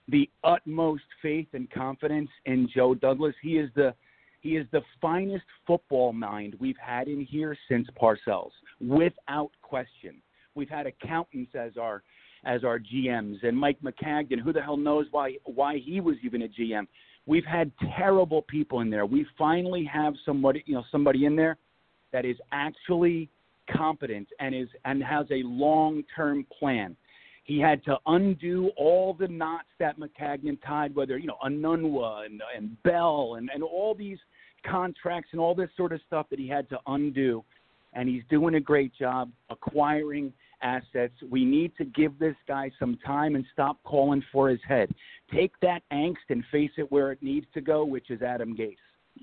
the 0.08 0.28
utmost 0.44 1.04
faith 1.22 1.48
and 1.54 1.70
confidence 1.70 2.28
in 2.44 2.68
Joe 2.74 2.94
Douglas. 2.94 3.34
He 3.42 3.56
is 3.56 3.70
the 3.74 3.94
he 4.42 4.56
is 4.56 4.66
the 4.72 4.82
finest 5.00 5.46
football 5.66 6.12
mind 6.12 6.54
we've 6.60 6.76
had 6.76 7.08
in 7.08 7.24
here 7.24 7.56
since 7.66 7.88
Parcells, 7.98 8.50
without 8.78 9.50
question. 9.62 10.16
We've 10.54 10.68
had 10.68 10.86
accountants 10.86 11.54
as 11.54 11.78
our 11.78 12.02
as 12.46 12.64
our 12.64 12.78
GMs 12.78 13.42
and 13.42 13.56
Mike 13.56 13.78
Maccagnan. 13.82 14.40
Who 14.40 14.52
the 14.52 14.62
hell 14.62 14.76
knows 14.76 15.06
why 15.10 15.36
why 15.44 15.78
he 15.78 16.00
was 16.00 16.16
even 16.22 16.42
a 16.42 16.48
GM? 16.48 16.86
We've 17.26 17.44
had 17.44 17.70
terrible 17.96 18.42
people 18.42 18.80
in 18.80 18.90
there. 18.90 19.06
We 19.06 19.26
finally 19.38 19.84
have 19.92 20.14
somebody 20.24 20.62
you 20.66 20.74
know 20.74 20.84
somebody 20.90 21.24
in 21.24 21.36
there 21.36 21.56
that 22.12 22.24
is 22.24 22.36
actually 22.52 23.28
competent 23.70 24.28
and 24.40 24.54
is 24.54 24.68
and 24.84 25.02
has 25.02 25.26
a 25.30 25.42
long 25.44 26.02
term 26.14 26.46
plan. 26.58 26.96
He 27.44 27.58
had 27.60 27.84
to 27.84 27.98
undo 28.06 28.70
all 28.76 29.12
the 29.12 29.28
knots 29.28 29.68
that 29.78 29.98
Maccagnan 29.98 30.58
tied, 30.66 30.94
whether 30.94 31.18
you 31.18 31.26
know 31.26 31.38
Anunwa 31.44 32.26
and 32.26 32.42
and 32.56 32.82
Bell 32.82 33.34
and 33.36 33.50
and 33.52 33.62
all 33.62 33.94
these 33.94 34.18
contracts 34.66 35.30
and 35.32 35.40
all 35.40 35.54
this 35.54 35.68
sort 35.76 35.92
of 35.92 36.00
stuff 36.06 36.26
that 36.30 36.38
he 36.38 36.48
had 36.48 36.68
to 36.70 36.78
undo. 36.86 37.44
And 37.92 38.08
he's 38.08 38.22
doing 38.28 38.56
a 38.56 38.60
great 38.60 38.92
job 38.94 39.30
acquiring 39.50 40.32
assets. 40.64 41.14
We 41.30 41.44
need 41.44 41.76
to 41.76 41.84
give 41.84 42.18
this 42.18 42.34
guy 42.48 42.70
some 42.80 42.98
time 43.06 43.36
and 43.36 43.44
stop 43.52 43.78
calling 43.84 44.24
for 44.32 44.48
his 44.48 44.60
head. 44.66 44.92
Take 45.32 45.52
that 45.60 45.82
angst 45.92 46.16
and 46.30 46.42
face 46.50 46.70
it 46.76 46.90
where 46.90 47.12
it 47.12 47.22
needs 47.22 47.46
to 47.54 47.60
go, 47.60 47.84
which 47.84 48.10
is 48.10 48.22
Adam 48.22 48.56
Gase. 48.56 48.76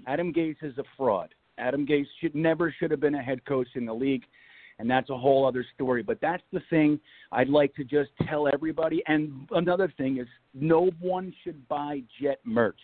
Adam 0.08 0.32
Gase 0.32 0.63
is 0.63 0.77
a 0.77 0.84
fraud. 0.95 1.34
Adam 1.58 1.86
Gase 1.86 2.08
should 2.21 2.36
never 2.36 2.73
should 2.80 2.91
have 2.91 3.01
been 3.01 3.15
a 3.15 3.21
head 3.21 3.43
coach 3.45 3.67
in 3.75 3.86
the 3.86 3.93
league, 3.93 4.23
and 4.80 4.89
that's 4.89 5.10
a 5.10 5.17
whole 5.17 5.45
other 5.45 5.65
story. 5.75 6.01
But 6.01 6.19
that's 6.21 6.43
the 6.54 6.62
thing 6.69 6.99
I'd 7.32 7.49
like 7.49 7.75
to 7.75 7.84
just 7.84 8.12
tell 8.27 8.47
everybody. 8.47 9.04
And 9.08 9.47
another 9.51 9.93
thing 9.97 10.17
is, 10.17 10.27
no 10.54 10.89
one 10.99 11.34
should 11.43 11.67
buy 11.67 12.01
Jet 12.21 12.39
merch. 12.45 12.80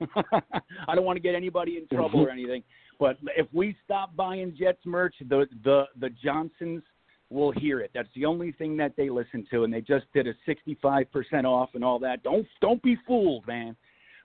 I 0.16 0.94
don't 0.94 1.04
want 1.04 1.16
to 1.16 1.22
get 1.22 1.34
anybody 1.34 1.76
in 1.76 1.88
trouble 1.88 2.20
mm-hmm. 2.20 2.28
or 2.28 2.30
anything, 2.30 2.62
but 3.00 3.18
if 3.36 3.46
we 3.52 3.76
stop 3.84 4.14
buying 4.16 4.54
Jets 4.58 4.80
merch, 4.84 5.14
the 5.28 5.46
the 5.64 5.84
the 6.00 6.10
Johnsons 6.22 6.82
will 7.30 7.52
hear 7.52 7.80
it. 7.80 7.90
That's 7.94 8.08
the 8.14 8.24
only 8.24 8.52
thing 8.52 8.76
that 8.78 8.94
they 8.96 9.10
listen 9.10 9.46
to, 9.50 9.64
and 9.64 9.72
they 9.72 9.80
just 9.80 10.06
did 10.14 10.26
a 10.26 10.34
65% 10.46 11.44
off 11.44 11.70
and 11.74 11.84
all 11.84 11.98
that. 12.00 12.22
Don't 12.22 12.46
don't 12.60 12.82
be 12.82 12.96
fooled, 13.06 13.46
man. 13.46 13.76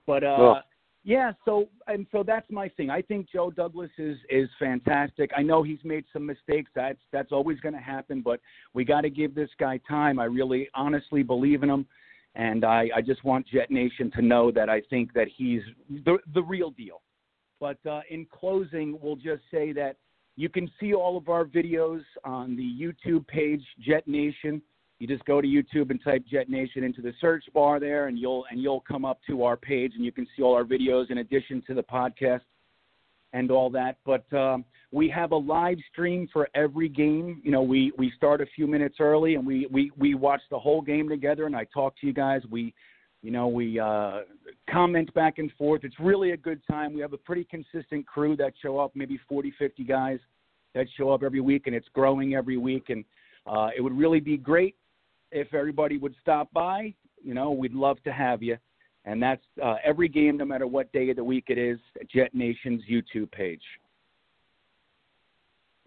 But 0.05 0.23
uh, 0.23 0.35
Well- 0.39 0.63
yeah, 1.05 1.33
so 1.43 1.67
and 1.87 2.07
so 2.13 2.23
that's 2.23 2.49
my 2.49 2.69
thing. 2.69 2.89
I 2.89 3.01
think 3.01 3.29
Joe 3.29 3.51
Douglas 3.51 3.91
is 3.97 4.17
is 4.29 4.47
fantastic. 4.57 5.31
I 5.35 5.41
know 5.41 5.61
he's 5.61 5.83
made 5.83 6.05
some 6.13 6.25
mistakes. 6.25 6.71
That's 6.73 6.99
that's 7.11 7.33
always 7.33 7.59
going 7.59 7.73
to 7.75 7.81
happen, 7.81 8.21
but 8.21 8.39
we 8.73 8.85
got 8.85 9.01
to 9.01 9.09
give 9.09 9.35
this 9.35 9.49
guy 9.59 9.81
time. 9.87 10.17
I 10.17 10.25
really 10.25 10.69
honestly 10.73 11.21
believe 11.21 11.61
in 11.61 11.69
him, 11.69 11.85
and 12.35 12.63
I 12.63 12.89
I 12.95 13.01
just 13.01 13.25
want 13.25 13.45
Jet 13.47 13.69
Nation 13.69 14.11
to 14.11 14.21
know 14.21 14.49
that 14.51 14.69
I 14.69 14.79
think 14.89 15.11
that 15.13 15.27
he's 15.27 15.61
the 16.05 16.19
the 16.33 16.41
real 16.41 16.71
deal. 16.71 17.01
But 17.59 17.85
uh, 17.85 18.01
in 18.09 18.25
closing, 18.31 18.97
we'll 19.01 19.17
just 19.17 19.43
say 19.51 19.73
that 19.73 19.97
you 20.35 20.49
can 20.49 20.69
see 20.79 20.93
all 20.93 21.17
of 21.17 21.29
our 21.29 21.45
videos 21.45 22.01
on 22.23 22.55
the 22.55 22.63
YouTube 22.63 23.27
page, 23.27 23.63
Jet 23.79 24.07
Nation. 24.07 24.61
You 24.99 25.07
just 25.07 25.25
go 25.25 25.41
to 25.41 25.47
YouTube 25.47 25.91
and 25.91 26.01
type 26.03 26.23
Jet 26.29 26.49
Nation 26.49 26.83
into 26.83 27.01
the 27.01 27.13
search 27.19 27.43
bar 27.53 27.79
there, 27.79 28.07
and 28.07 28.17
you'll 28.17 28.45
and 28.49 28.61
you'll 28.61 28.81
come 28.81 29.05
up 29.05 29.19
to 29.27 29.43
our 29.43 29.57
page, 29.57 29.93
and 29.95 30.03
you 30.03 30.11
can 30.11 30.25
see 30.35 30.41
all 30.41 30.53
our 30.55 30.63
videos 30.63 31.11
in 31.11 31.19
addition 31.19 31.61
to 31.67 31.73
the 31.73 31.83
podcast 31.83 32.41
and 33.33 33.51
all 33.51 33.69
that. 33.71 33.97
But 34.05 34.31
um, 34.33 34.65
we 34.91 35.09
have 35.09 35.31
a 35.31 35.37
live 35.37 35.77
stream 35.91 36.29
for 36.31 36.47
every 36.55 36.89
game. 36.89 37.41
You 37.43 37.51
know, 37.51 37.61
we 37.61 37.91
we 37.97 38.11
start 38.15 38.41
a 38.41 38.45
few 38.55 38.65
minutes 38.65 38.95
early, 38.99 39.35
and 39.35 39.45
we 39.45 39.67
we 39.71 39.91
we 39.97 40.15
watch 40.15 40.41
the 40.49 40.59
whole 40.59 40.81
game 40.81 41.09
together, 41.09 41.45
and 41.45 41.55
I 41.55 41.65
talk 41.73 41.95
to 42.01 42.07
you 42.07 42.13
guys. 42.13 42.41
We 42.49 42.73
you 43.21 43.31
know, 43.31 43.47
we 43.47 43.79
uh, 43.79 44.21
comment 44.69 45.13
back 45.13 45.37
and 45.37 45.49
forth. 45.57 45.85
It's 45.85 45.99
really 45.99 46.31
a 46.31 46.37
good 46.37 46.61
time. 46.69 46.93
We 46.93 46.99
have 47.01 47.13
a 47.13 47.17
pretty 47.17 47.45
consistent 47.45 48.05
crew 48.05 48.35
that 48.35 48.53
show 48.61 48.79
up, 48.79 48.91
maybe 48.95 49.17
40, 49.29 49.53
50 49.57 49.83
guys 49.85 50.19
that 50.73 50.87
show 50.97 51.11
up 51.11 51.23
every 51.23 51.41
week, 51.41 51.67
and 51.67 51.75
it's 51.75 51.87
growing 51.93 52.35
every 52.35 52.57
week. 52.57 52.89
And 52.89 53.03
uh, 53.45 53.69
it 53.75 53.81
would 53.81 53.97
really 53.97 54.19
be 54.19 54.37
great 54.37 54.75
if 55.31 55.53
everybody 55.53 55.97
would 55.97 56.15
stop 56.21 56.51
by. 56.53 56.93
You 57.23 57.33
know, 57.33 57.51
we'd 57.51 57.73
love 57.73 58.01
to 58.03 58.11
have 58.11 58.43
you. 58.43 58.57
And 59.05 59.21
that's 59.21 59.41
uh, 59.61 59.75
every 59.83 60.07
game, 60.07 60.37
no 60.37 60.45
matter 60.45 60.65
what 60.65 60.91
day 60.93 61.09
of 61.09 61.17
the 61.17 61.23
week 61.23 61.45
it 61.47 61.57
is, 61.57 61.77
Jet 62.13 62.33
Nation's 62.33 62.81
YouTube 62.89 63.31
page. 63.31 63.61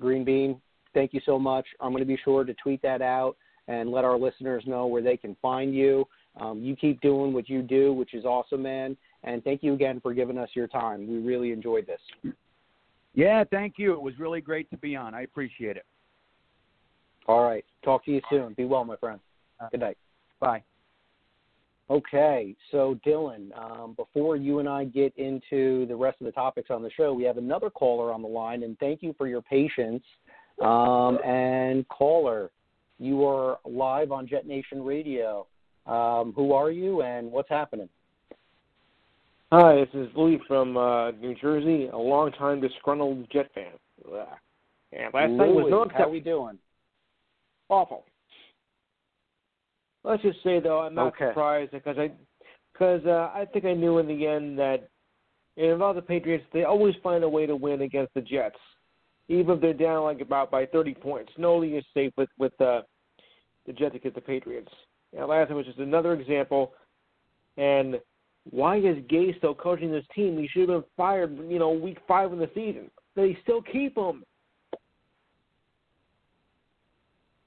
Green 0.01 0.25
Bean, 0.25 0.61
thank 0.93 1.15
you 1.15 1.21
so 1.25 1.39
much. 1.39 1.67
I'm 1.81 1.93
going 1.93 2.03
to 2.03 2.07
be 2.07 2.19
sure 2.23 2.45
to 2.45 2.55
tweet 2.55 2.83
that 2.83 3.01
out 3.01 3.37
and 3.69 3.91
let 3.91 4.05
our 4.05 4.19
listeners 4.19 4.63
know 4.67 4.87
where 4.87 5.03
they 5.03 5.17
can 5.17 5.35
find 5.41 5.75
you. 5.75 6.07
Um, 6.39 6.63
you 6.63 6.77
keep 6.77 7.01
doing 7.01 7.33
what 7.33 7.49
you 7.49 7.63
do, 7.63 7.95
which 7.95 8.13
is 8.13 8.27
awesome, 8.27 8.63
man. 8.63 8.97
And 9.25 9.43
thank 9.43 9.63
you 9.63 9.73
again 9.73 10.01
for 10.01 10.13
giving 10.13 10.37
us 10.37 10.51
your 10.55 10.67
time. 10.67 11.09
We 11.09 11.19
really 11.19 11.53
enjoyed 11.53 11.87
this. 11.87 12.35
Yeah, 13.17 13.43
thank 13.51 13.75
you. 13.79 13.95
It 13.95 14.01
was 14.01 14.19
really 14.19 14.41
great 14.41 14.71
to 14.71 14.77
be 14.77 14.95
on. 14.95 15.15
I 15.15 15.23
appreciate 15.23 15.77
it. 15.77 15.87
All 17.27 17.43
right. 17.43 17.65
Talk 17.83 18.05
to 18.05 18.13
you 18.13 18.21
soon. 18.31 18.53
Be 18.53 18.67
well, 18.67 18.85
my 18.85 18.97
friend. 18.97 19.19
Good 19.73 19.81
night. 19.81 19.97
Bye. 20.39 20.63
Okay, 21.89 22.57
so 22.73 22.99
Dylan, 23.07 23.57
um, 23.57 23.95
before 23.95 24.35
you 24.35 24.59
and 24.59 24.69
I 24.69 24.85
get 24.85 25.17
into 25.17 25.87
the 25.87 25.95
rest 25.95 26.21
of 26.21 26.25
the 26.25 26.33
topics 26.33 26.69
on 26.69 26.83
the 26.83 26.91
show, 26.91 27.13
we 27.13 27.23
have 27.23 27.39
another 27.39 27.71
caller 27.71 28.13
on 28.13 28.23
the 28.23 28.29
line, 28.29 28.65
and 28.65 28.77
thank 28.81 29.05
you 29.05 29.15
for 29.17 29.29
your 29.29 29.41
patience. 29.41 30.03
Um, 30.61 31.19
and 31.25 31.87
caller, 31.89 32.51
you 32.99 33.25
are 33.25 33.61
live 33.65 34.11
on 34.11 34.27
Jet 34.27 34.49
Nation 34.49 34.83
Radio. 34.83 35.47
Um, 35.87 36.33
who 36.35 36.53
are 36.53 36.73
you, 36.73 37.03
and 37.03 37.31
what's 37.31 37.49
happening? 37.49 37.89
Hi, 39.53 39.77
this 39.77 39.89
is 39.95 40.09
Louis 40.17 40.41
from 40.49 40.77
uh, 40.77 41.13
New 41.13 41.37
Jersey, 41.37 41.87
a 41.93 41.97
longtime 41.97 42.61
disgruntled 42.61 43.31
Jet 43.33 43.49
fan. 43.55 43.73
And 44.93 45.15
last 45.15 45.31
Louis, 45.31 45.39
night 45.39 45.55
was 45.55 45.71
no 45.71 45.87
how 45.97 46.09
we 46.09 46.19
doing? 46.19 46.59
Awful. 47.69 48.05
Let's 50.03 50.23
just 50.23 50.43
say 50.43 50.59
though, 50.59 50.81
I'm 50.81 50.95
not 50.95 51.15
Okay. 51.15 51.29
surprised 51.29 51.71
because 51.71 51.97
I, 51.97 52.11
because 52.73 53.07
uh, 53.07 53.31
I 53.33 53.47
think 53.53 53.65
I 53.67 53.75
knew 53.75 53.99
in 53.99 54.09
the 54.09 54.27
end 54.27 54.59
that 54.59 54.89
in 55.57 55.81
all 55.81 55.95
the 55.95 56.03
Patriots, 56.03 56.45
they 56.53 56.65
always 56.65 56.97
find 57.01 57.23
a 57.23 57.29
way 57.29 57.47
to 57.47 57.55
win 57.55 57.83
against 57.83 58.15
the 58.15 58.23
Jets, 58.23 58.59
even 59.29 59.57
if 59.57 59.61
they're 59.61 59.73
down 59.75 60.03
like 60.03 60.21
about 60.21 60.51
by 60.51 60.67
30 60.67 60.95
points. 60.95 61.33
No 61.39 61.57
league 61.57 61.75
is 61.75 61.85
safe 61.95 62.13
with 62.17 62.31
with 62.37 62.61
uh, 62.61 62.83
the 63.65 63.73
Jets 63.73 63.95
against 63.95 64.17
the 64.17 64.21
Patriots. 64.21 64.73
And 65.17 65.29
last 65.29 65.51
night 65.51 65.57
was 65.57 65.67
just 65.67 65.79
another 65.79 66.15
example. 66.15 66.73
And 67.57 68.01
why 68.51 68.79
is 68.79 68.97
Gay 69.09 69.35
still 69.39 69.55
coaching 69.55 69.91
this 69.91 70.05
team? 70.15 70.39
He 70.39 70.49
should 70.49 70.69
have 70.69 70.83
been 70.83 70.91
fired, 70.97 71.37
you 71.51 71.59
know, 71.59 71.71
week 71.71 71.99
five 72.07 72.33
in 72.33 72.39
the 72.39 72.51
season. 72.55 72.91
They 73.15 73.37
still 73.43 73.63
keep 73.63 73.97
him. 73.97 74.25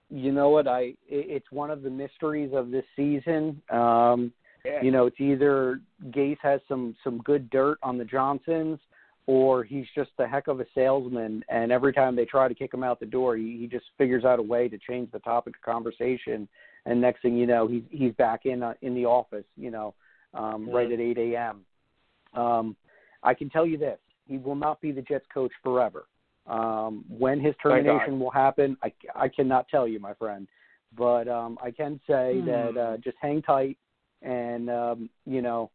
You 0.10 0.32
know 0.32 0.50
what? 0.50 0.68
I 0.68 0.82
it, 0.82 0.96
it's 1.08 1.52
one 1.52 1.70
of 1.70 1.84
the 1.84 1.90
mysteries 1.90 2.52
of 2.54 2.72
this 2.72 2.86
season. 2.96 3.62
Um, 3.70 4.34
Yeah. 4.66 4.82
you 4.82 4.92
know, 4.92 5.06
it's 5.06 5.22
either 5.22 5.80
Gase 6.10 6.40
has 6.42 6.60
some 6.68 6.96
some 7.04 7.20
good 7.20 7.50
dirt 7.50 7.78
on 7.82 7.98
the 7.98 8.06
Johnsons, 8.06 8.80
or 9.26 9.64
he's 9.64 9.86
just 9.96 10.12
a 10.18 10.28
heck 10.28 10.48
of 10.48 10.60
a 10.60 10.66
salesman. 10.76 11.46
And 11.48 11.72
every 11.72 11.94
time 11.94 12.16
they 12.16 12.26
try 12.26 12.48
to 12.48 12.56
kick 12.56 12.74
him 12.74 12.84
out 12.84 13.00
the 13.00 13.06
door, 13.06 13.38
he, 13.38 13.58
he 13.58 13.68
just 13.68 13.86
figures 13.98 14.26
out 14.26 14.40
a 14.40 14.42
way 14.44 14.68
to 14.68 14.78
change 14.78 15.12
the 15.12 15.20
topic 15.20 15.56
of 15.56 15.62
conversation. 15.62 16.48
And 16.86 17.00
next 17.00 17.22
thing 17.22 17.38
you 17.38 17.46
know, 17.46 17.68
he's 17.68 17.84
he's 17.90 18.14
back 18.14 18.46
in 18.46 18.64
uh, 18.64 18.74
in 18.82 18.96
the 18.96 19.06
office. 19.06 19.46
You 19.56 19.72
know, 19.72 19.94
um, 20.34 20.68
Mhm. 20.68 20.74
right 20.74 20.92
at 20.92 21.00
8 21.00 21.18
a.m. 21.18 21.66
Um, 22.34 22.76
I 23.24 23.34
can 23.34 23.50
tell 23.50 23.66
you 23.66 23.78
this: 23.78 24.00
he 24.28 24.38
will 24.38 24.56
not 24.56 24.80
be 24.82 24.92
the 24.92 25.02
Jets 25.02 25.26
coach 25.34 25.52
forever. 25.64 26.08
Um, 26.48 27.06
when 27.10 27.40
his 27.40 27.56
termination 27.62 28.20
will 28.20 28.32
happen, 28.32 28.76
I, 28.82 28.92
I 29.16 29.28
cannot 29.28 29.68
tell 29.70 29.88
you, 29.88 30.00
my 30.00 30.14
friend. 30.16 30.48
But 30.98 31.28
um, 31.28 31.58
I 31.62 31.70
can 31.70 32.00
say 32.08 32.42
that 32.46 32.78
uh, 32.78 32.98
just 32.98 33.18
hang 33.22 33.42
tight, 33.44 33.78
and 34.24 34.70
um, 34.70 35.10
you 35.26 35.42
know, 35.42 35.70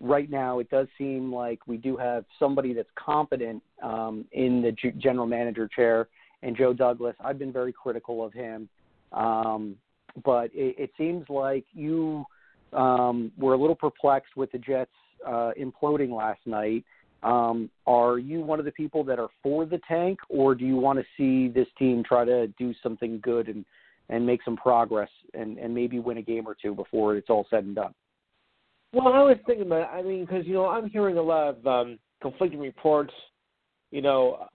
right 0.00 0.30
now 0.30 0.58
it 0.58 0.68
does 0.68 0.88
seem 0.98 1.32
like 1.32 1.66
we 1.66 1.78
do 1.78 1.96
have 1.96 2.24
somebody 2.38 2.74
that's 2.74 2.90
competent 2.96 3.62
um, 3.82 4.26
in 4.32 4.60
the 4.60 4.72
G- 4.72 4.92
general 4.98 5.26
manager 5.26 5.68
chair, 5.68 6.08
and 6.42 6.56
Joe 6.56 6.74
Douglas. 6.74 7.16
I've 7.24 7.38
been 7.38 7.52
very 7.52 7.72
critical 7.72 8.24
of 8.24 8.34
him, 8.34 8.68
um, 9.12 9.76
but 10.24 10.50
it, 10.52 10.76
it 10.78 10.90
seems 10.98 11.24
like 11.30 11.64
you 11.72 12.26
um, 12.72 13.32
were 13.38 13.54
a 13.54 13.56
little 13.56 13.74
perplexed 13.74 14.36
with 14.36 14.50
the 14.52 14.58
Jets 14.58 14.90
uh, 15.26 15.52
imploding 15.60 16.10
last 16.16 16.40
night. 16.46 16.84
Um, 17.22 17.70
are 17.86 18.18
you 18.18 18.40
one 18.40 18.58
of 18.58 18.64
the 18.64 18.72
people 18.72 19.04
that 19.04 19.18
are 19.18 19.28
for 19.42 19.66
the 19.66 19.80
tank, 19.86 20.18
or 20.28 20.54
do 20.54 20.64
you 20.64 20.76
want 20.76 20.98
to 20.98 21.04
see 21.16 21.52
this 21.52 21.68
team 21.78 22.02
try 22.02 22.24
to 22.24 22.46
do 22.58 22.72
something 22.82 23.20
good 23.22 23.48
and 23.48 23.64
and 24.08 24.26
make 24.26 24.40
some 24.44 24.56
progress 24.56 25.10
and 25.34 25.58
and 25.58 25.74
maybe 25.74 25.98
win 25.98 26.16
a 26.16 26.22
game 26.22 26.46
or 26.46 26.56
two 26.60 26.74
before 26.74 27.16
it's 27.16 27.28
all 27.28 27.46
said 27.50 27.64
and 27.64 27.74
done? 27.74 27.94
Well, 28.92 29.08
I 29.08 29.22
was 29.22 29.36
thinking 29.46 29.66
about. 29.66 29.92
I 29.92 30.02
mean, 30.02 30.24
because 30.24 30.46
you 30.46 30.54
know, 30.54 30.66
I'm 30.66 30.88
hearing 30.88 31.18
a 31.18 31.22
lot 31.22 31.48
of 31.48 31.66
um, 31.66 31.98
conflicting 32.22 32.58
reports, 32.58 33.12
you 33.90 34.02
know, 34.02 34.46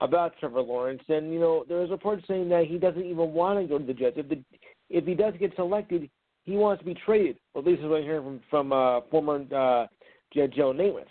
about 0.00 0.32
Trevor 0.40 0.62
Lawrence, 0.62 1.02
and 1.08 1.32
you 1.32 1.38
know, 1.38 1.64
there's 1.68 1.90
reports 1.90 2.24
saying 2.26 2.48
that 2.48 2.66
he 2.66 2.78
doesn't 2.78 3.04
even 3.04 3.32
want 3.32 3.60
to 3.60 3.66
go 3.66 3.78
to 3.78 3.84
the 3.84 3.94
Jets. 3.94 4.16
If 4.16 4.28
the 4.28 4.42
if 4.90 5.04
he 5.04 5.14
does 5.14 5.34
get 5.38 5.54
selected, 5.54 6.08
he 6.48 6.56
wants 6.56 6.80
to 6.80 6.86
be 6.86 6.94
traded. 6.94 7.36
Well, 7.52 7.62
at 7.62 7.68
least 7.68 7.82
is 7.82 7.88
what 7.88 7.98
I'm 7.98 8.04
hearing 8.04 8.24
from 8.24 8.40
from 8.48 8.72
uh, 8.72 9.00
former 9.10 9.36
uh, 9.54 9.86
Joe 10.32 10.72
Namath. 10.72 11.04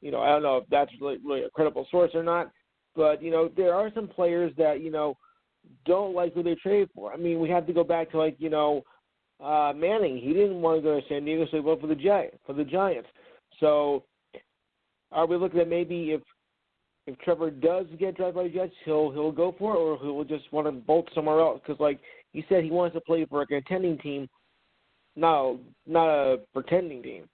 You 0.00 0.10
know, 0.10 0.20
I 0.20 0.28
don't 0.28 0.42
know 0.42 0.58
if 0.58 0.64
that's 0.70 0.90
really, 1.00 1.18
really 1.22 1.42
a 1.42 1.50
credible 1.50 1.86
source 1.90 2.12
or 2.14 2.22
not, 2.22 2.50
but 2.96 3.22
you 3.22 3.30
know, 3.30 3.50
there 3.54 3.74
are 3.74 3.90
some 3.94 4.08
players 4.08 4.52
that 4.56 4.80
you 4.80 4.90
know 4.90 5.16
don't 5.84 6.14
like 6.14 6.32
who 6.32 6.42
they 6.42 6.54
traded 6.54 6.88
for. 6.94 7.12
I 7.12 7.16
mean, 7.16 7.38
we 7.38 7.50
have 7.50 7.66
to 7.66 7.72
go 7.74 7.84
back 7.84 8.10
to 8.12 8.18
like 8.18 8.36
you 8.38 8.48
know 8.48 8.82
uh, 9.40 9.74
Manning. 9.76 10.16
He 10.16 10.32
didn't 10.32 10.62
want 10.62 10.78
to 10.78 10.82
go 10.82 10.98
to 10.98 11.06
San 11.06 11.26
Diego, 11.26 11.44
so 11.50 11.58
he 11.58 11.60
went 11.60 11.82
for 11.82 11.86
the 11.86 11.94
Gi- 11.94 12.38
for 12.46 12.54
the 12.54 12.64
Giants. 12.64 13.08
So, 13.60 14.04
are 15.12 15.26
we 15.26 15.36
looking 15.36 15.60
at 15.60 15.68
maybe 15.68 16.12
if 16.12 16.22
if 17.06 17.18
Trevor 17.18 17.50
does 17.50 17.86
get 17.98 18.16
drafted 18.16 18.34
by 18.36 18.42
the 18.44 18.48
Jets, 18.48 18.72
he'll 18.86 19.10
he'll 19.10 19.32
go 19.32 19.54
for 19.58 19.74
it, 19.74 19.78
or 19.78 19.98
he'll 19.98 20.24
just 20.24 20.50
want 20.50 20.66
to 20.66 20.72
bolt 20.72 21.10
somewhere 21.14 21.40
else? 21.40 21.60
Because 21.62 21.78
like 21.78 22.00
he 22.32 22.42
said, 22.48 22.64
he 22.64 22.70
wants 22.70 22.94
to 22.94 23.02
play 23.02 23.26
for 23.26 23.42
a 23.42 23.46
contending 23.46 23.98
team, 23.98 24.28
not 25.18 25.56
not 25.86 26.08
a 26.08 26.38
pretending 26.52 27.02
team. 27.02 27.28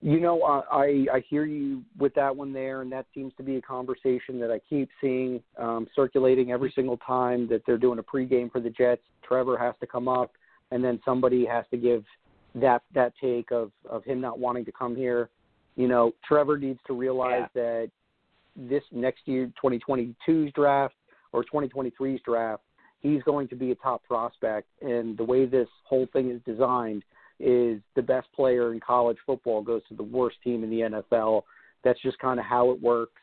You 0.00 0.20
know, 0.20 0.42
I 0.42 1.06
I 1.12 1.24
hear 1.28 1.44
you 1.44 1.82
with 1.98 2.14
that 2.14 2.34
one 2.34 2.52
there, 2.52 2.82
and 2.82 2.92
that 2.92 3.06
seems 3.14 3.32
to 3.36 3.42
be 3.42 3.56
a 3.56 3.62
conversation 3.62 4.38
that 4.40 4.50
I 4.50 4.60
keep 4.68 4.88
seeing 5.00 5.42
um, 5.58 5.86
circulating 5.94 6.52
every 6.52 6.72
single 6.74 6.98
time 6.98 7.48
that 7.48 7.62
they're 7.66 7.78
doing 7.78 7.98
a 7.98 8.02
pregame 8.02 8.50
for 8.50 8.60
the 8.60 8.70
Jets. 8.70 9.02
Trevor 9.24 9.58
has 9.58 9.74
to 9.80 9.86
come 9.86 10.06
up, 10.06 10.32
and 10.70 10.84
then 10.84 11.00
somebody 11.04 11.44
has 11.46 11.64
to 11.72 11.76
give 11.76 12.04
that 12.54 12.82
that 12.94 13.12
take 13.20 13.50
of 13.50 13.72
of 13.88 14.04
him 14.04 14.20
not 14.20 14.38
wanting 14.38 14.64
to 14.66 14.72
come 14.72 14.94
here. 14.94 15.30
You 15.76 15.88
know, 15.88 16.12
Trevor 16.26 16.58
needs 16.58 16.80
to 16.86 16.92
realize 16.92 17.48
that 17.54 17.90
this 18.56 18.82
next 18.90 19.20
year, 19.26 19.50
2022's 19.62 20.52
draft 20.52 20.94
or 21.32 21.44
2023's 21.44 22.20
draft, 22.24 22.62
he's 23.00 23.22
going 23.22 23.48
to 23.48 23.56
be 23.56 23.70
a 23.70 23.74
top 23.76 24.02
prospect, 24.04 24.68
and 24.82 25.16
the 25.16 25.24
way 25.24 25.46
this 25.46 25.68
whole 25.84 26.06
thing 26.12 26.30
is 26.30 26.40
designed 26.44 27.02
is 27.40 27.80
the 27.94 28.02
best 28.02 28.26
player 28.34 28.72
in 28.72 28.80
college 28.80 29.18
football 29.24 29.62
goes 29.62 29.82
to 29.88 29.94
the 29.94 30.02
worst 30.02 30.36
team 30.42 30.64
in 30.64 30.70
the 30.70 30.80
NFL. 30.80 31.42
That's 31.84 32.00
just 32.02 32.18
kind 32.18 32.40
of 32.40 32.46
how 32.46 32.70
it 32.70 32.82
works. 32.82 33.20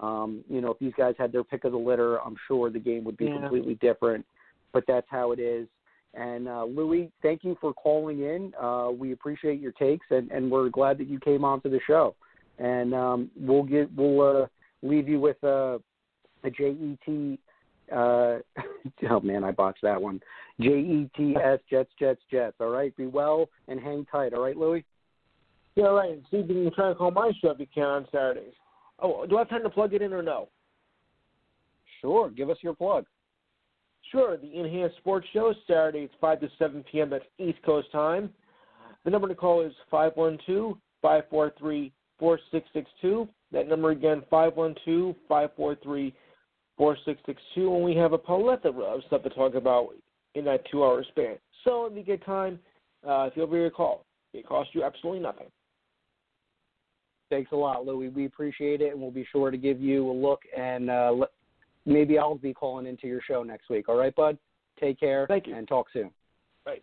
Um, 0.00 0.44
you 0.48 0.60
know, 0.60 0.70
if 0.70 0.78
these 0.78 0.92
guys 0.96 1.14
had 1.18 1.32
their 1.32 1.42
pick 1.42 1.64
of 1.64 1.72
the 1.72 1.78
litter, 1.78 2.20
I'm 2.20 2.36
sure 2.46 2.70
the 2.70 2.78
game 2.78 3.02
would 3.04 3.16
be 3.16 3.24
Yeah. 3.26 3.40
completely 3.40 3.74
different. 3.76 4.24
But 4.72 4.84
that's 4.86 5.08
how 5.10 5.32
it 5.32 5.40
is. 5.40 5.66
And 6.14 6.48
uh, 6.48 6.64
Louis, 6.64 7.10
thank 7.22 7.42
you 7.42 7.56
for 7.60 7.72
calling 7.74 8.20
in. 8.20 8.52
Uh, 8.60 8.90
we 8.96 9.12
appreciate 9.12 9.60
your 9.60 9.72
takes, 9.72 10.06
and, 10.10 10.30
and 10.30 10.50
we're 10.50 10.68
glad 10.68 10.98
that 10.98 11.08
you 11.08 11.18
came 11.18 11.44
on 11.44 11.60
to 11.62 11.68
the 11.68 11.80
show. 11.86 12.14
And 12.58 12.94
um, 12.94 13.30
we'll 13.36 13.62
get 13.62 13.94
we'll 13.94 14.42
uh, 14.42 14.46
leave 14.82 15.08
you 15.08 15.20
with 15.20 15.42
uh, 15.44 15.78
a 16.44 16.50
JET. 16.50 17.38
Uh, 17.92 18.38
oh 19.10 19.20
man, 19.20 19.44
I 19.44 19.50
botched 19.50 19.82
that 19.82 20.00
one. 20.00 20.20
J 20.60 20.68
E 20.70 21.10
T 21.16 21.36
S 21.36 21.60
Jets 21.70 21.90
Jets 21.98 22.20
Jets. 22.30 22.56
All 22.60 22.68
right, 22.68 22.96
be 22.96 23.06
well 23.06 23.48
and 23.68 23.80
hang 23.80 24.06
tight. 24.10 24.34
All 24.34 24.42
right, 24.42 24.56
Louis. 24.56 24.84
Yeah, 25.76 25.86
right. 25.86 26.20
See 26.30 26.38
if 26.38 26.48
you 26.48 26.64
can 26.64 26.74
try 26.74 26.88
to 26.88 26.94
call 26.94 27.10
my 27.10 27.30
show 27.40 27.50
if 27.50 27.60
you 27.60 27.66
can 27.72 27.84
on 27.84 28.06
Saturdays. 28.10 28.54
Oh, 29.00 29.26
do 29.26 29.36
I 29.36 29.40
have 29.40 29.48
time 29.48 29.62
to 29.62 29.70
plug 29.70 29.94
it 29.94 30.02
in 30.02 30.12
or 30.12 30.22
no? 30.22 30.48
Sure, 32.00 32.30
give 32.30 32.50
us 32.50 32.56
your 32.62 32.74
plug. 32.74 33.06
Sure, 34.10 34.36
the 34.36 34.58
Enhanced 34.58 34.96
Sports 34.96 35.26
Show, 35.32 35.54
Saturdays, 35.66 36.08
5 36.20 36.40
to 36.40 36.48
7 36.58 36.84
p.m. 36.90 37.10
That's 37.10 37.24
East 37.38 37.58
Coast 37.64 37.92
time. 37.92 38.30
The 39.04 39.10
number 39.10 39.28
to 39.28 39.34
call 39.34 39.60
is 39.60 39.72
512 39.90 40.76
543 41.02 41.92
4662. 42.18 43.28
That 43.52 43.68
number 43.68 43.90
again, 43.90 44.22
512 44.30 45.14
543 45.28 46.14
4662. 46.78 47.74
And 47.74 47.84
we 47.84 47.94
have 47.96 48.12
a 48.12 48.18
plethora 48.18 48.84
of 48.84 49.02
stuff 49.06 49.22
to 49.24 49.30
talk 49.30 49.54
about 49.54 49.88
in 50.34 50.44
that 50.46 50.62
two 50.70 50.84
hour 50.84 51.04
span. 51.10 51.36
So 51.64 51.86
if 51.86 51.96
you 51.96 52.02
get 52.02 52.24
time, 52.24 52.58
uh, 53.06 53.30
feel 53.30 53.46
free 53.46 53.64
to 53.64 53.70
call. 53.70 54.06
It 54.32 54.46
costs 54.46 54.74
you 54.74 54.84
absolutely 54.84 55.20
nothing. 55.20 55.48
Thanks 57.30 57.52
a 57.52 57.56
lot, 57.56 57.84
Louis. 57.84 58.08
We 58.08 58.24
appreciate 58.24 58.80
it, 58.80 58.92
and 58.92 59.00
we'll 59.00 59.10
be 59.10 59.26
sure 59.30 59.50
to 59.50 59.58
give 59.58 59.80
you 59.80 60.10
a 60.10 60.12
look. 60.12 60.40
And 60.56 60.88
uh, 60.88 61.12
let, 61.14 61.30
maybe 61.84 62.18
I'll 62.18 62.36
be 62.36 62.54
calling 62.54 62.86
into 62.86 63.06
your 63.06 63.20
show 63.26 63.42
next 63.42 63.68
week. 63.68 63.88
All 63.88 63.96
right, 63.96 64.14
bud. 64.14 64.38
Take 64.80 64.98
care. 64.98 65.26
Thank 65.26 65.46
you. 65.46 65.54
And 65.54 65.66
talk 65.68 65.88
soon. 65.92 66.10
Right. 66.64 66.82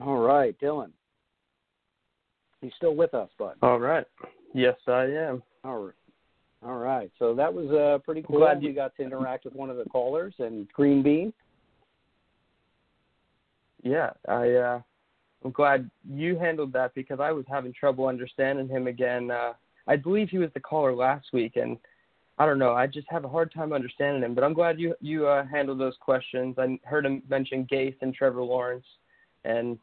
All 0.00 0.18
right, 0.18 0.58
Dylan. 0.60 0.90
You 2.62 2.70
still 2.76 2.94
with 2.94 3.12
us, 3.12 3.28
bud? 3.38 3.56
All 3.60 3.80
right. 3.80 4.06
Yes, 4.54 4.76
I 4.86 5.04
am. 5.04 5.42
All 5.64 5.78
right. 5.78 5.94
All 6.64 6.76
right. 6.76 7.10
So 7.18 7.34
that 7.34 7.52
was 7.52 7.70
uh, 7.70 7.98
pretty 8.04 8.22
cool. 8.22 8.38
glad 8.38 8.62
you- 8.62 8.72
got 8.72 8.94
to 8.96 9.02
interact 9.02 9.44
with 9.44 9.54
one 9.54 9.70
of 9.70 9.76
the 9.76 9.84
callers 9.84 10.34
and 10.38 10.68
Green 10.72 11.02
Bean. 11.02 11.32
Yeah, 13.82 14.10
I 14.28 14.52
uh 14.52 14.80
I'm 15.44 15.50
glad 15.50 15.90
you 16.08 16.38
handled 16.38 16.72
that 16.74 16.94
because 16.94 17.18
I 17.18 17.32
was 17.32 17.44
having 17.48 17.72
trouble 17.72 18.06
understanding 18.06 18.68
him 18.68 18.86
again. 18.86 19.32
Uh 19.32 19.54
I 19.88 19.96
believe 19.96 20.28
he 20.28 20.38
was 20.38 20.50
the 20.54 20.60
caller 20.60 20.94
last 20.94 21.26
week 21.32 21.56
and 21.56 21.76
I 22.38 22.46
don't 22.46 22.58
know. 22.58 22.72
I 22.72 22.86
just 22.86 23.06
have 23.10 23.24
a 23.24 23.28
hard 23.28 23.52
time 23.52 23.72
understanding 23.72 24.22
him. 24.22 24.34
But 24.34 24.44
I'm 24.44 24.54
glad 24.54 24.80
you 24.80 24.94
you 25.00 25.26
uh, 25.26 25.44
handled 25.46 25.80
those 25.80 25.96
questions. 26.00 26.56
I 26.58 26.78
heard 26.84 27.04
him 27.04 27.22
mention 27.28 27.66
Gase 27.70 27.96
and 28.00 28.14
Trevor 28.14 28.42
Lawrence, 28.42 28.86
and 29.44 29.78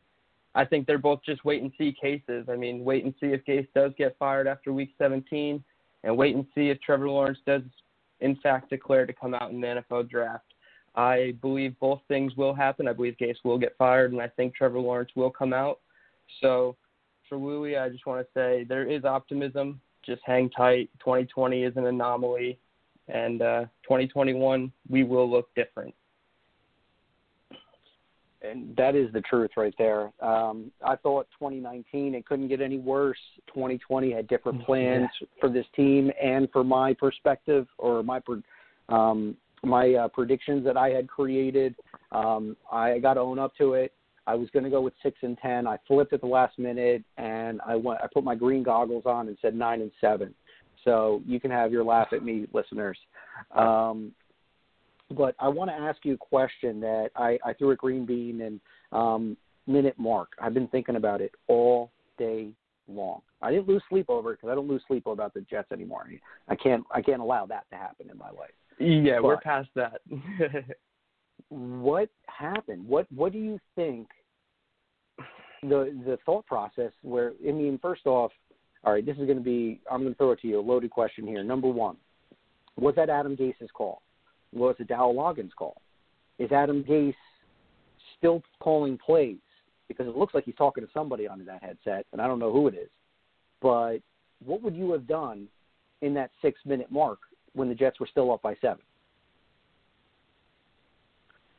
I 0.56 0.66
think 0.66 0.88
they're 0.88 0.98
both 0.98 1.22
just 1.24 1.46
wait 1.46 1.62
and 1.62 1.72
see 1.78 1.96
cases. 2.00 2.48
I 2.50 2.56
mean, 2.56 2.84
wait 2.84 3.06
and 3.06 3.14
see 3.20 3.28
if 3.28 3.46
Gase 3.46 3.68
does 3.76 3.92
get 3.98 4.18
fired 4.18 4.48
after 4.48 4.74
Week 4.74 4.92
17, 4.98 5.64
and 6.04 6.16
wait 6.16 6.36
and 6.36 6.46
see 6.56 6.70
if 6.70 6.80
Trevor 6.82 7.10
Lawrence 7.10 7.40
does 7.46 7.62
in 8.22 8.36
fact 8.38 8.70
declare 8.70 9.06
to 9.06 9.14
come 9.14 9.34
out 9.34 9.52
in 9.52 9.62
the 9.62 9.84
NFL 9.92 10.10
draft. 10.10 10.46
I 10.96 11.36
believe 11.42 11.80
both 11.80 12.02
things 12.08 12.36
will 12.36 12.54
happen. 12.54 12.88
I 12.88 12.94
believe 12.94 13.16
Gase 13.22 13.38
will 13.44 13.58
get 13.58 13.78
fired, 13.78 14.12
and 14.12 14.22
I 14.22 14.28
think 14.28 14.56
Trevor 14.56 14.80
Lawrence 14.80 15.12
will 15.16 15.30
come 15.30 15.54
out. 15.54 15.80
So 16.42 16.76
for 17.28 17.38
Louis, 17.38 17.78
I 17.78 17.90
just 17.90 18.06
want 18.06 18.22
to 18.22 18.28
say 18.34 18.66
there 18.68 18.90
is 18.90 19.06
optimism. 19.06 19.80
Just 20.06 20.22
hang 20.26 20.50
tight. 20.50 20.90
2020 21.00 21.64
is 21.64 21.78
an 21.78 21.86
anomaly, 21.86 22.58
and 23.08 23.42
uh, 23.42 23.62
2021 23.84 24.72
we 24.90 25.04
will 25.04 25.30
look 25.30 25.54
different. 25.56 25.94
And 28.42 28.76
that 28.78 28.96
is 28.96 29.12
the 29.12 29.22
truth 29.22 29.52
right 29.58 29.74
there. 29.78 30.12
Um, 30.22 30.72
I 30.86 30.96
thought 30.96 31.28
2019 31.38 32.16
it 32.16 32.26
couldn't 32.26 32.48
get 32.48 32.62
any 32.62 32.78
worse. 32.78 33.18
2020 33.48 34.12
had 34.12 34.28
different 34.28 34.66
plans 34.66 35.10
yeah. 35.20 35.28
for 35.42 35.50
this 35.50 35.66
team 35.76 36.10
and 36.22 36.48
for 36.54 36.64
my 36.64 36.94
perspective 36.94 37.68
or 37.78 38.02
my 38.02 38.22
um, 38.88 39.36
my 39.62 39.94
uh, 39.94 40.08
predictions 40.08 40.64
that 40.64 40.78
I 40.78 40.90
had 40.90 41.10
created. 41.10 41.76
Um, 42.14 42.56
I 42.72 43.00
got 43.00 43.16
to 43.16 43.20
own 43.20 43.40
up 43.40 43.56
to 43.58 43.74
it. 43.74 43.94
I 44.26 44.36
was 44.36 44.48
going 44.52 44.64
to 44.64 44.70
go 44.70 44.82
with 44.82 44.94
six 45.04 45.18
and 45.22 45.38
ten. 45.40 45.68
I 45.68 45.78
flipped 45.88 46.14
at 46.14 46.22
the 46.22 46.28
last 46.28 46.58
minute, 46.60 47.04
and 47.18 47.60
I 47.66 47.76
went. 47.76 48.00
I 48.02 48.08
put 48.14 48.24
my 48.24 48.36
green 48.36 48.64
goggles 48.64 49.04
on 49.06 49.28
and 49.28 49.38
said 49.42 49.56
nine 49.56 49.82
and 49.82 49.92
seven. 50.00 50.34
So 50.86 51.22
you 51.26 51.40
can 51.40 51.52
have 51.52 51.72
your 51.72 51.84
laugh 51.84 52.08
at 52.14 52.24
me, 52.24 52.48
listeners. 52.54 52.98
Um, 53.56 54.14
but 55.16 55.36
I 55.40 55.48
want 55.48 55.70
to 55.70 55.76
ask 55.76 56.00
you 56.04 56.14
a 56.14 56.18
question 56.18 56.80
that 56.82 57.10
I, 57.16 57.38
I 57.46 57.54
threw 57.54 57.72
a 57.72 57.76
Green 57.76 58.06
Bean 58.06 58.42
and 58.42 58.60
um, 58.92 59.38
minute 59.68 59.96
mark. 59.98 60.30
I've 60.42 60.54
been 60.54 60.68
thinking 60.68 60.96
about 60.96 61.22
it 61.22 61.32
all 61.48 61.92
day 62.18 62.50
long. 62.88 63.22
I 63.42 63.52
didn't 63.52 63.68
lose 63.68 63.84
sleep 63.90 64.10
over 64.10 64.34
it 64.34 64.38
because 64.38 64.52
I 64.52 64.56
don't 64.56 64.68
lose 64.68 64.82
sleep 64.88 65.08
about 65.08 65.34
the 65.34 65.42
Jets 65.42 65.72
anymore. 65.72 66.08
I 66.48 66.56
can't 66.56 66.84
I 66.92 67.02
can't 67.02 67.22
allow 67.22 67.46
that 67.46 67.66
to 67.72 67.78
happen 67.78 68.10
in 68.12 68.18
my 68.18 68.30
life. 68.30 68.52
Yeah, 68.80 69.16
but 69.16 69.24
we're 69.24 69.38
past 69.38 69.70
that. 69.76 70.02
what 71.50 72.10
happened? 72.28 72.88
What 72.88 73.08
What 73.14 73.32
do 73.32 73.40
you 73.40 73.60
think? 73.76 74.08
The 75.62 75.94
the 76.06 76.18
thought 76.26 76.46
process 76.46 76.92
where 77.02 77.34
I 77.48 77.52
mean, 77.52 77.80
first 77.82 78.06
off, 78.06 78.32
all 78.84 78.94
right, 78.94 79.06
this 79.06 79.18
is 79.18 79.26
going 79.26 79.38
to 79.38 79.44
be 79.44 79.82
I'm 79.90 80.02
going 80.02 80.14
to 80.14 80.18
throw 80.18 80.32
it 80.32 80.42
to 80.42 80.48
you 80.48 80.60
a 80.60 80.62
loaded 80.62 80.92
question 80.92 81.26
here. 81.26 81.44
Number 81.44 81.68
one, 81.68 81.98
was 82.78 82.96
that 82.96 83.10
Adam 83.10 83.36
Gase's 83.36 83.70
call? 83.74 84.02
Was 84.54 84.76
it 84.80 84.88
Dowell 84.88 85.16
Loggains' 85.16 85.52
call? 85.56 85.82
Is 86.38 86.52
Adam 86.52 86.84
Gase 86.84 87.14
still 88.18 88.42
calling 88.60 88.98
plays? 88.98 89.38
Because 89.88 90.08
it 90.08 90.16
looks 90.16 90.34
like 90.34 90.46
he's 90.46 90.56
talking 90.56 90.84
to 90.84 90.90
somebody 90.94 91.28
on 91.28 91.44
that 91.46 91.64
headset, 91.64 92.06
and 92.12 92.22
I 92.22 92.28
don't 92.28 92.40
know 92.40 92.52
who 92.52 92.68
it 92.68 92.76
is. 92.76 92.90
But 93.62 93.98
what 94.44 94.62
would 94.62 94.76
you 94.76 94.92
have 94.92 95.08
done 95.08 95.48
in 96.02 96.14
that 96.14 96.32
six 96.42 96.60
minute 96.66 96.92
mark 96.92 97.20
when 97.54 97.70
the 97.70 97.76
Jets 97.76 98.00
were 98.00 98.08
still 98.08 98.32
up 98.32 98.42
by 98.42 98.56
seven. 98.62 98.80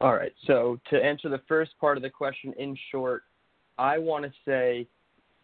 All 0.00 0.14
right. 0.14 0.32
So 0.46 0.78
to 0.90 1.02
answer 1.02 1.28
the 1.28 1.42
first 1.46 1.72
part 1.80 1.96
of 1.96 2.02
the 2.02 2.10
question 2.10 2.54
in 2.58 2.76
short, 2.90 3.24
I 3.78 3.98
want 3.98 4.24
to 4.24 4.32
say 4.46 4.86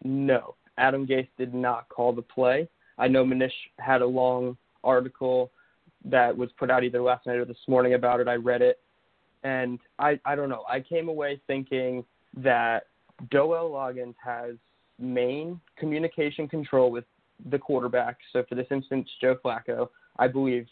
no. 0.03 0.55
Adam 0.77 1.05
Gase 1.05 1.27
did 1.37 1.53
not 1.53 1.89
call 1.89 2.13
the 2.13 2.21
play. 2.21 2.67
I 2.97 3.07
know 3.07 3.23
Manish 3.23 3.51
had 3.79 4.01
a 4.01 4.05
long 4.05 4.57
article 4.83 5.51
that 6.09 6.35
was 6.35 6.49
put 6.57 6.69
out 6.69 6.83
either 6.83 7.01
last 7.01 7.25
night 7.25 7.37
or 7.37 7.45
this 7.45 7.57
morning 7.67 7.93
about 7.93 8.19
it. 8.19 8.27
I 8.27 8.35
read 8.35 8.61
it, 8.61 8.79
and 9.43 9.79
I 9.99 10.19
I 10.25 10.35
don't 10.35 10.49
know. 10.49 10.63
I 10.69 10.79
came 10.79 11.09
away 11.09 11.41
thinking 11.47 12.03
that 12.35 12.87
Dowell 13.31 13.71
Loggains 13.71 14.15
has 14.23 14.55
main 14.99 15.59
communication 15.77 16.47
control 16.47 16.91
with 16.91 17.05
the 17.49 17.59
quarterback. 17.59 18.17
So 18.33 18.43
for 18.47 18.55
this 18.55 18.67
instance, 18.71 19.07
Joe 19.21 19.35
Flacco, 19.43 19.89
I 20.17 20.27
believe 20.27 20.67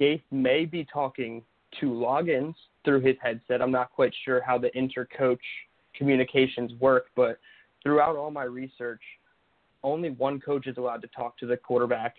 Gase 0.00 0.22
may 0.30 0.64
be 0.64 0.86
talking 0.90 1.42
to 1.80 1.86
Loggains 1.86 2.54
through 2.84 3.00
his 3.00 3.16
headset. 3.20 3.60
I'm 3.60 3.70
not 3.70 3.92
quite 3.92 4.12
sure 4.24 4.40
how 4.40 4.56
the 4.56 4.76
inter-coach 4.76 5.42
communications 5.94 6.72
work, 6.80 7.06
but 7.14 7.38
throughout 7.82 8.16
all 8.16 8.30
my 8.30 8.44
research, 8.44 9.02
only 9.82 10.10
one 10.10 10.40
coach 10.40 10.66
is 10.66 10.76
allowed 10.78 11.02
to 11.02 11.08
talk 11.08 11.36
to 11.38 11.46
the 11.46 11.56
quarterback. 11.56 12.16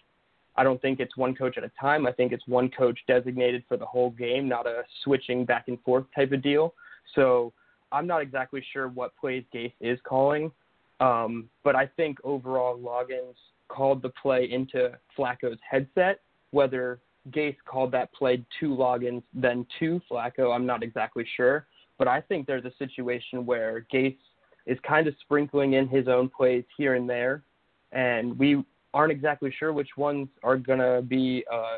I 0.55 0.63
don't 0.63 0.81
think 0.81 0.99
it's 0.99 1.15
one 1.15 1.35
coach 1.35 1.57
at 1.57 1.63
a 1.63 1.71
time. 1.79 2.05
I 2.05 2.11
think 2.11 2.31
it's 2.31 2.47
one 2.47 2.69
coach 2.69 2.99
designated 3.07 3.63
for 3.67 3.77
the 3.77 3.85
whole 3.85 4.09
game, 4.11 4.49
not 4.49 4.67
a 4.67 4.83
switching 5.03 5.45
back 5.45 5.67
and 5.67 5.81
forth 5.83 6.05
type 6.15 6.31
of 6.31 6.41
deal. 6.41 6.73
So 7.15 7.53
I'm 7.91 8.07
not 8.07 8.21
exactly 8.21 8.63
sure 8.73 8.87
what 8.87 9.15
plays 9.15 9.43
Gase 9.53 9.73
is 9.79 9.99
calling, 10.03 10.51
um, 10.99 11.49
but 11.63 11.75
I 11.75 11.87
think 11.87 12.17
overall 12.23 12.77
Loggains 12.77 13.35
called 13.67 14.01
the 14.01 14.09
play 14.09 14.49
into 14.51 14.91
Flacco's 15.17 15.59
headset. 15.67 16.19
Whether 16.51 16.99
Gase 17.31 17.55
called 17.65 17.91
that 17.91 18.11
play 18.13 18.43
to 18.59 18.69
Loggains 18.69 19.23
then 19.33 19.65
to 19.79 20.01
Flacco, 20.11 20.53
I'm 20.53 20.65
not 20.65 20.83
exactly 20.83 21.25
sure. 21.37 21.67
But 21.97 22.07
I 22.07 22.21
think 22.21 22.47
there's 22.47 22.65
a 22.65 22.73
situation 22.77 23.45
where 23.45 23.85
Gase 23.93 24.17
is 24.65 24.77
kind 24.87 25.07
of 25.07 25.15
sprinkling 25.21 25.73
in 25.73 25.87
his 25.87 26.07
own 26.07 26.29
plays 26.29 26.63
here 26.77 26.95
and 26.95 27.09
there, 27.09 27.43
and 27.91 28.37
we 28.37 28.63
aren't 28.93 29.11
exactly 29.11 29.53
sure 29.57 29.73
which 29.73 29.89
ones 29.97 30.27
are 30.43 30.57
going 30.57 30.79
to 30.79 31.01
be 31.01 31.43
a 31.51 31.77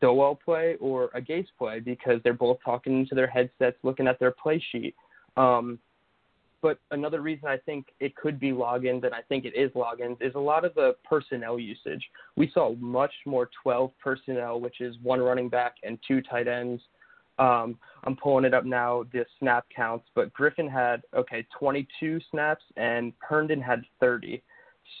Dowell 0.00 0.36
play 0.36 0.76
or 0.80 1.10
a 1.14 1.20
Gase 1.20 1.46
play 1.58 1.80
because 1.80 2.20
they're 2.22 2.32
both 2.32 2.58
talking 2.64 3.00
into 3.00 3.14
their 3.14 3.26
headsets, 3.26 3.76
looking 3.82 4.06
at 4.06 4.18
their 4.18 4.32
play 4.32 4.62
sheet. 4.72 4.94
Um, 5.36 5.78
but 6.62 6.78
another 6.90 7.22
reason 7.22 7.48
I 7.48 7.56
think 7.56 7.86
it 8.00 8.14
could 8.16 8.38
be 8.38 8.50
Loggains, 8.50 9.04
and 9.04 9.14
I 9.14 9.22
think 9.28 9.44
it 9.44 9.56
is 9.56 9.70
Loggains, 9.72 10.20
is 10.20 10.34
a 10.34 10.40
lot 10.40 10.64
of 10.64 10.74
the 10.74 10.94
personnel 11.08 11.58
usage. 11.58 12.04
We 12.36 12.50
saw 12.52 12.74
much 12.74 13.12
more 13.26 13.48
12 13.62 13.92
personnel, 14.02 14.60
which 14.60 14.80
is 14.80 14.96
one 15.02 15.20
running 15.20 15.48
back 15.48 15.76
and 15.82 15.98
two 16.06 16.20
tight 16.20 16.48
ends. 16.48 16.82
Um, 17.38 17.78
I'm 18.04 18.16
pulling 18.16 18.44
it 18.44 18.52
up 18.52 18.66
now, 18.66 19.04
the 19.12 19.24
snap 19.38 19.64
counts, 19.74 20.06
but 20.14 20.32
Griffin 20.34 20.68
had, 20.68 21.02
okay, 21.16 21.46
22 21.58 22.20
snaps, 22.30 22.62
and 22.76 23.14
Herndon 23.20 23.62
had 23.62 23.82
30. 23.98 24.42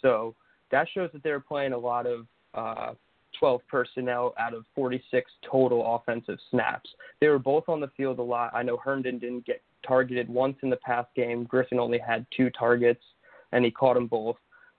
So 0.00 0.34
that 0.70 0.88
shows 0.92 1.10
that 1.12 1.22
they 1.22 1.30
were 1.30 1.40
playing 1.40 1.72
a 1.72 1.78
lot 1.78 2.06
of 2.06 2.26
uh, 2.54 2.94
12 3.38 3.60
personnel 3.68 4.34
out 4.38 4.54
of 4.54 4.64
46 4.74 5.30
total 5.50 5.96
offensive 5.96 6.38
snaps. 6.50 6.90
They 7.20 7.28
were 7.28 7.38
both 7.38 7.68
on 7.68 7.80
the 7.80 7.90
field 7.96 8.18
a 8.18 8.22
lot. 8.22 8.52
I 8.54 8.62
know 8.62 8.76
Herndon 8.76 9.18
didn't 9.18 9.46
get 9.46 9.62
targeted 9.86 10.28
once 10.28 10.56
in 10.62 10.70
the 10.70 10.76
past 10.76 11.08
game. 11.14 11.44
Griffin 11.44 11.78
only 11.78 11.98
had 11.98 12.26
two 12.36 12.50
targets, 12.50 13.02
and 13.52 13.64
he 13.64 13.70
caught 13.70 13.94
them 13.94 14.06
both. 14.06 14.36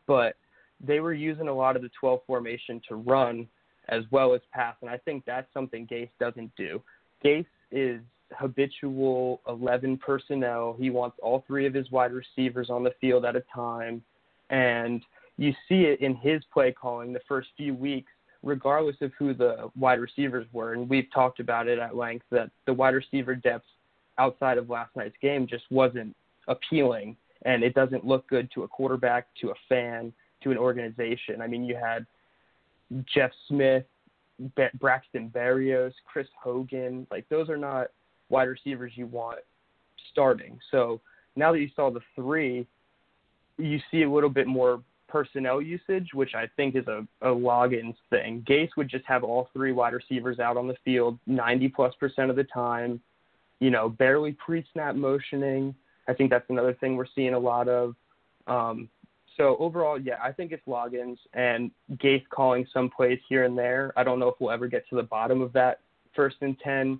But 0.08 0.36
they 0.86 1.00
were 1.00 1.14
using 1.14 1.48
a 1.48 1.54
lot 1.54 1.76
of 1.76 1.82
the 1.82 1.90
12 2.00 2.22
formation 2.26 2.82
to 2.90 2.96
run 2.96 3.48
as 3.90 4.04
well 4.12 4.34
as 4.34 4.42
pass, 4.54 4.76
and 4.82 4.90
I 4.90 4.98
think 4.98 5.26
that's 5.26 5.52
something 5.54 5.88
Gase 5.88 6.10
doesn't 6.20 6.56
do. 6.56 6.82
Gase 7.26 7.46
is 7.72 8.00
habitual 8.32 9.42
11 9.48 9.98
personnel. 9.98 10.76
He 10.80 10.90
wants 10.90 11.18
all 11.22 11.44
three 11.48 11.66
of 11.66 11.74
his 11.74 11.92
wide 11.92 12.14
receivers 12.14 12.70
on 12.70 12.84
the 12.84 12.94
field 13.02 13.26
at 13.26 13.36
a 13.36 13.44
time, 13.54 14.02
and 14.50 15.02
you 15.42 15.54
see 15.68 15.86
it 15.86 16.02
in 16.02 16.16
his 16.16 16.44
play 16.54 16.72
calling 16.72 17.12
the 17.12 17.20
first 17.28 17.50
few 17.58 17.74
weeks 17.74 18.12
regardless 18.44 18.96
of 19.02 19.12
who 19.18 19.34
the 19.34 19.72
wide 19.76 20.00
receivers 20.00 20.46
were. 20.54 20.74
And 20.74 20.88
we've 20.88 21.12
talked 21.12 21.40
about 21.40 21.68
it 21.68 21.80
at 21.80 21.96
length 21.96 22.26
that 22.30 22.52
the 22.68 22.74
wide 22.74 22.94
receiver 22.94 23.34
depth 23.34 23.66
outside 24.20 24.60
of 24.60 24.70
last 24.70 24.96
night's 24.96 25.16
game 25.20 25.48
just 25.48 25.64
wasn't 25.72 26.16
appealing. 26.48 27.18
And 27.44 27.64
it 27.64 27.74
doesn't 27.74 28.06
look 28.06 28.28
good 28.28 28.52
to 28.54 28.64
a 28.64 28.68
quarterback, 28.68 29.28
to 29.42 29.50
a 29.50 29.56
fan, 29.68 30.14
to 30.44 30.52
an 30.52 30.60
organization. 30.60 31.42
I 31.42 31.48
mean, 31.48 31.64
you 31.64 31.76
had 31.76 32.06
Jeff 33.12 33.32
Smith, 33.48 33.86
Braxton 34.80 35.32
Berrios, 35.34 35.94
Chris 36.06 36.28
Hogan. 36.40 37.08
Like, 37.10 37.28
those 37.30 37.50
are 37.50 37.58
not 37.58 37.88
wide 38.30 38.48
receivers 38.48 38.92
you 38.96 39.08
want 39.08 39.40
starting. 40.12 40.60
So 40.70 41.02
now 41.36 41.52
that 41.52 41.60
you 41.60 41.70
saw 41.76 41.90
the 41.90 42.02
three, 42.16 42.68
you 43.58 43.80
see 43.90 44.04
a 44.04 44.10
little 44.10 44.30
bit 44.30 44.46
more 44.46 44.82
personnel 45.12 45.62
usage, 45.62 46.10
which 46.14 46.34
I 46.36 46.48
think 46.56 46.76
is 46.76 46.88
a, 46.88 47.06
a 47.22 47.28
Loggains 47.28 47.96
thing. 48.10 48.46
Gase 48.48 48.70
would 48.78 48.90
just 48.90 49.06
have 49.06 49.24
all 49.24 49.50
three 49.54 49.72
wide 49.72 49.94
receivers 49.94 50.40
out 50.40 50.58
on 50.58 50.68
the 50.68 50.76
field 50.86 51.20
90 51.28 51.68
plus 51.70 51.94
percent 52.00 52.30
of 52.30 52.36
the 52.36 52.46
time, 52.46 53.02
you 53.60 53.70
know, 53.70 53.90
barely 53.90 54.32
pre 54.34 54.66
snap 54.72 54.96
motioning. 54.96 55.76
I 56.08 56.14
think 56.14 56.30
that's 56.30 56.50
another 56.50 56.74
thing 56.74 56.96
we're 56.96 57.06
seeing 57.14 57.34
a 57.34 57.40
lot 57.40 57.68
of. 57.68 57.96
Um, 58.48 58.90
so 59.38 59.58
overall, 59.60 60.00
yeah, 60.00 60.18
I 60.24 60.32
think 60.32 60.52
it's 60.52 60.66
Loggains 60.68 61.18
and 61.34 61.72
Gase 61.96 62.28
calling 62.30 62.66
some 62.74 62.90
plays 62.90 63.20
here 63.28 63.46
and 63.46 63.58
there. 63.58 63.94
I 63.96 64.04
don't 64.04 64.20
know 64.20 64.28
if 64.28 64.36
we'll 64.40 64.52
ever 64.52 64.68
get 64.68 64.88
to 64.90 64.96
the 64.96 65.04
bottom 65.04 65.42
of 65.42 65.54
that 65.54 65.80
first 66.16 66.38
and 66.42 66.60
10, 66.60 67.00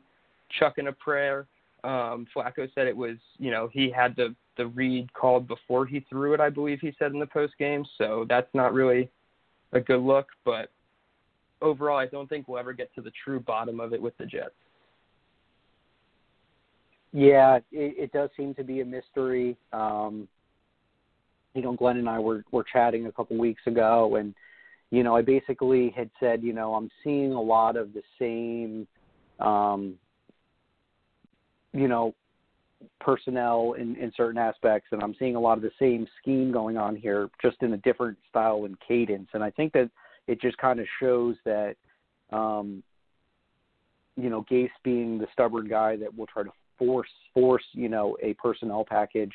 chucking 0.60 0.88
a 0.88 0.92
prayer. 0.92 1.48
Um, 1.84 2.28
Flacco 2.36 2.70
said 2.74 2.88
it 2.88 2.96
was, 2.96 3.18
you 3.38 3.52
know, 3.52 3.70
he 3.74 3.90
had 3.90 4.16
the 4.16 4.36
the 4.62 4.68
read 4.68 5.12
called 5.14 5.48
before 5.48 5.88
he 5.88 6.06
threw 6.10 6.36
it. 6.36 6.40
I 6.40 6.50
believe 6.50 6.80
he 6.82 6.94
said 7.00 7.14
in 7.14 7.20
the 7.20 7.26
post 7.26 7.54
game. 7.58 7.84
So 7.98 8.26
that's 8.30 8.54
not 8.54 8.74
really 8.74 9.10
a 9.74 9.80
good 9.80 10.02
look. 10.02 10.28
But 10.46 10.70
overall, 11.62 11.98
I 11.98 12.06
don't 12.06 12.30
think 12.30 12.48
we'll 12.48 12.60
ever 12.60 12.74
get 12.74 12.94
to 12.96 13.02
the 13.02 13.12
true 13.24 13.40
bottom 13.40 13.80
of 13.80 13.94
it 13.94 14.02
with 14.02 14.16
the 14.18 14.26
Jets. 14.26 14.52
Yeah, 17.12 17.58
it, 17.72 17.96
it 17.98 18.12
does 18.12 18.30
seem 18.38 18.54
to 18.56 18.64
be 18.64 18.82
a 18.82 18.86
mystery. 18.86 19.58
Um, 19.74 20.28
you 21.56 21.62
know, 21.62 21.74
Glenn 21.74 21.98
and 21.98 22.08
I 22.08 22.20
were 22.20 22.46
were 22.52 22.64
chatting 22.64 23.08
a 23.08 23.12
couple 23.12 23.38
weeks 23.38 23.64
ago, 23.66 24.16
and 24.16 24.34
you 24.92 25.04
know, 25.04 25.16
I 25.16 25.22
basically 25.22 25.90
had 25.96 26.10
said, 26.20 26.44
you 26.44 26.54
know, 26.54 26.76
I'm 26.76 26.90
seeing 27.04 27.34
a 27.34 27.42
lot 27.42 27.76
of 27.78 27.94
the 27.94 28.04
same, 28.20 28.88
um, 29.46 29.96
you 31.74 31.88
know, 31.88 32.14
personnel 33.02 33.74
in, 33.74 33.96
in 33.96 34.12
certain 34.16 34.38
aspects, 34.38 34.90
and 34.92 35.04
I'm 35.04 35.16
seeing 35.20 35.36
a 35.36 35.40
lot 35.40 35.58
of 35.58 35.64
the 35.64 35.72
same 35.80 36.08
scheme 36.22 36.52
going 36.52 36.78
on 36.78 36.96
here, 36.96 37.30
just 37.42 37.58
in 37.62 37.74
a 37.74 37.78
different 37.78 38.18
style 38.30 38.66
and 38.66 38.78
cadence. 38.88 39.30
And 39.34 39.44
I 39.44 39.52
think 39.52 39.74
that 39.74 39.90
it 40.28 40.40
just 40.42 40.58
kind 40.58 40.80
of 40.80 40.86
shows 41.00 41.36
that, 41.46 41.76
um, 42.32 42.84
you 44.16 44.30
know, 44.30 44.46
Gase 44.50 44.70
being 44.84 45.18
the 45.18 45.28
stubborn 45.34 45.68
guy 45.68 45.96
that 45.98 46.16
will 46.16 46.28
try 46.28 46.44
to 46.44 46.52
force 46.82 47.10
force 47.34 47.64
you 47.74 47.90
know 47.90 48.18
a 48.24 48.34
personnel 48.34 48.84
package 48.84 49.32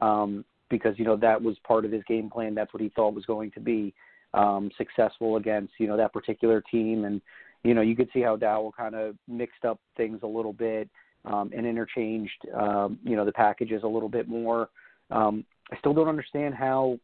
um, 0.00 0.44
because 0.68 0.98
you 0.98 1.04
know 1.04 1.16
that 1.16 1.40
was 1.40 1.56
part 1.66 1.84
of 1.84 1.92
his 1.92 2.02
game 2.08 2.28
plan. 2.28 2.54
That's 2.54 2.72
what 2.74 2.82
he 2.82 2.88
thought 2.90 3.14
was 3.14 3.24
going 3.24 3.52
to 3.52 3.60
be 3.60 3.94
um, 4.34 4.70
successful 4.76 5.36
against 5.36 5.74
you 5.78 5.86
know 5.86 5.96
that 5.96 6.12
particular 6.12 6.60
team, 6.60 7.04
and 7.04 7.20
you 7.62 7.74
know 7.74 7.82
you 7.82 7.94
could 7.94 8.08
see 8.12 8.20
how 8.20 8.36
Dowell 8.36 8.72
kind 8.72 8.94
of 8.94 9.16
mixed 9.28 9.64
up 9.64 9.78
things 9.96 10.20
a 10.22 10.26
little 10.26 10.52
bit 10.52 10.88
um, 11.28 11.50
and 11.56 11.66
interchanged 11.66 12.46
um, 12.54 12.98
you 13.04 13.16
know 13.16 13.24
the 13.24 13.32
packages 13.32 13.82
a 13.84 13.86
little 13.86 14.08
bit 14.08 14.28
more. 14.28 14.68
Um, 15.10 15.44
I 15.70 15.78
still 15.78 15.94
don't 15.94 16.08
understand 16.08 16.54
how 16.54 16.98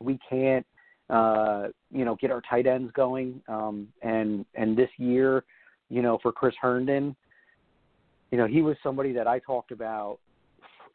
we 0.00 0.18
can't 0.28 0.66
uh, 1.10 1.68
you 1.90 2.04
know 2.04 2.16
get 2.20 2.30
our 2.30 2.42
tight 2.48 2.66
ends 2.66 2.92
going, 2.94 3.40
um, 3.48 3.88
and 4.02 4.44
and 4.54 4.76
this 4.76 4.90
year, 4.98 5.44
you 5.88 6.02
know 6.02 6.18
for 6.22 6.32
Chris 6.32 6.54
Herndon, 6.60 7.14
you 8.30 8.38
know 8.38 8.46
he 8.46 8.62
was 8.62 8.76
somebody 8.82 9.12
that 9.12 9.26
I 9.26 9.38
talked 9.38 9.70
about 9.70 10.18